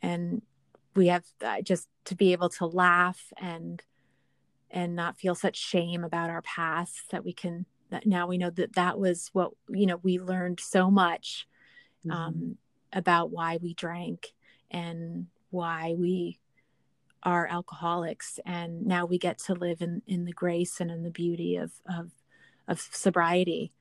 and 0.00 0.42
we 0.94 1.08
have 1.08 1.24
uh, 1.44 1.60
just 1.60 1.88
to 2.06 2.14
be 2.14 2.32
able 2.32 2.48
to 2.50 2.66
laugh 2.66 3.32
and 3.36 3.82
and 4.70 4.96
not 4.96 5.18
feel 5.18 5.34
such 5.34 5.56
shame 5.56 6.02
about 6.02 6.30
our 6.30 6.42
past 6.42 7.10
that 7.10 7.24
we 7.24 7.32
can 7.32 7.66
now 8.04 8.26
we 8.26 8.38
know 8.38 8.50
that 8.50 8.74
that 8.74 8.98
was 8.98 9.30
what 9.32 9.52
you 9.68 9.86
know 9.86 10.00
we 10.02 10.18
learned 10.18 10.60
so 10.60 10.90
much 10.90 11.46
mm-hmm. 12.06 12.10
um, 12.10 12.56
about 12.92 13.30
why 13.30 13.58
we 13.60 13.74
drank 13.74 14.32
and 14.70 15.26
why 15.50 15.94
we 15.96 16.38
are 17.22 17.46
alcoholics. 17.46 18.38
And 18.46 18.86
now 18.86 19.04
we 19.04 19.18
get 19.18 19.38
to 19.40 19.54
live 19.54 19.82
in 19.82 20.02
in 20.06 20.24
the 20.24 20.32
grace 20.32 20.80
and 20.80 20.90
in 20.90 21.02
the 21.02 21.10
beauty 21.10 21.56
of 21.56 21.72
of 21.86 22.12
of 22.68 22.80
sobriety 22.80 23.72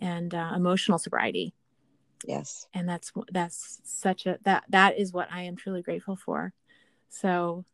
and 0.00 0.34
uh, 0.34 0.52
emotional 0.54 0.98
sobriety. 0.98 1.54
Yes. 2.26 2.66
And 2.74 2.88
that's 2.88 3.12
that's 3.32 3.80
such 3.84 4.26
a 4.26 4.38
that 4.42 4.64
that 4.68 4.98
is 4.98 5.12
what 5.12 5.28
i 5.32 5.42
am 5.42 5.56
truly 5.56 5.82
grateful 5.82 6.16
for. 6.16 6.52
So 7.08 7.64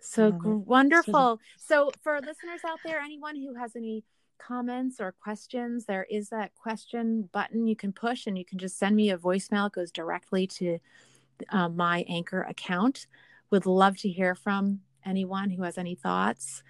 so 0.00 0.30
wonderful. 0.30 1.40
so 1.58 1.90
for 2.02 2.20
listeners 2.20 2.60
out 2.64 2.78
there 2.84 3.00
anyone 3.00 3.34
who 3.34 3.54
has 3.54 3.74
any 3.74 4.04
comments 4.38 5.00
or 5.00 5.12
questions, 5.12 5.84
there 5.84 6.06
is 6.10 6.28
that 6.30 6.54
question 6.54 7.28
button 7.32 7.66
you 7.66 7.76
can 7.76 7.92
push 7.92 8.26
and 8.26 8.38
you 8.38 8.44
can 8.44 8.58
just 8.58 8.78
send 8.78 8.96
me 8.96 9.10
a 9.10 9.18
voicemail. 9.18 9.66
It 9.66 9.72
goes 9.72 9.90
directly 9.90 10.46
to 10.46 10.78
uh, 11.50 11.68
my 11.68 12.04
Anchor 12.08 12.42
account. 12.42 13.06
Would 13.50 13.66
love 13.66 13.96
to 13.98 14.08
hear 14.08 14.34
from 14.34 14.80
anyone 15.04 15.50
who 15.50 15.62
has 15.62 15.78
any 15.78 15.94
thoughts. 15.94 16.62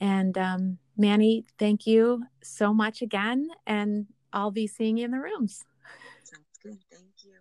And 0.00 0.36
um, 0.38 0.78
Manny, 0.96 1.44
thank 1.58 1.86
you 1.86 2.24
so 2.42 2.72
much 2.72 3.02
again. 3.02 3.48
And 3.66 4.06
I'll 4.32 4.50
be 4.50 4.66
seeing 4.66 4.96
you 4.96 5.04
in 5.04 5.10
the 5.10 5.18
rooms. 5.18 5.64
Sounds 6.24 6.58
good. 6.62 6.78
Thank 6.90 7.24
you. 7.24 7.38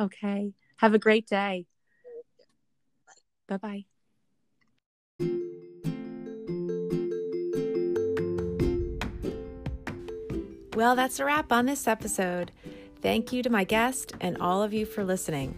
Okay. 0.00 0.52
Have 0.76 0.94
a 0.94 0.98
great 0.98 1.26
day. 1.26 1.66
Bye 3.48 3.84
bye. 5.18 5.42
Well, 10.74 10.96
that's 10.96 11.20
a 11.20 11.26
wrap 11.26 11.52
on 11.52 11.66
this 11.66 11.86
episode. 11.86 12.50
Thank 13.02 13.30
you 13.30 13.42
to 13.42 13.50
my 13.50 13.62
guest 13.62 14.14
and 14.22 14.38
all 14.38 14.62
of 14.62 14.72
you 14.72 14.86
for 14.86 15.04
listening. 15.04 15.54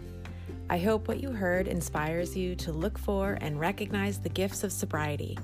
I 0.69 0.77
hope 0.77 1.07
what 1.07 1.21
you 1.21 1.29
heard 1.29 1.69
inspires 1.69 2.35
you 2.35 2.53
to 2.57 2.73
look 2.73 2.97
for 2.97 3.37
and 3.39 3.57
recognize 3.57 4.19
the 4.19 4.27
gifts 4.27 4.65
of 4.65 4.73
sobriety. 4.73 5.37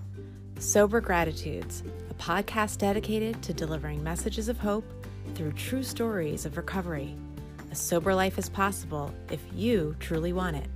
Sober 0.59 0.99
Gratitudes, 0.99 1.83
a 2.09 2.13
podcast 2.15 2.79
dedicated 2.79 3.41
to 3.43 3.53
delivering 3.53 4.03
messages 4.03 4.49
of 4.49 4.57
hope 4.57 4.83
through 5.35 5.53
true 5.53 5.83
stories 5.83 6.45
of 6.45 6.57
recovery. 6.57 7.15
A 7.71 7.75
sober 7.75 8.13
life 8.13 8.37
is 8.37 8.49
possible 8.49 9.13
if 9.29 9.39
you 9.53 9.95
truly 10.01 10.33
want 10.33 10.57
it. 10.57 10.67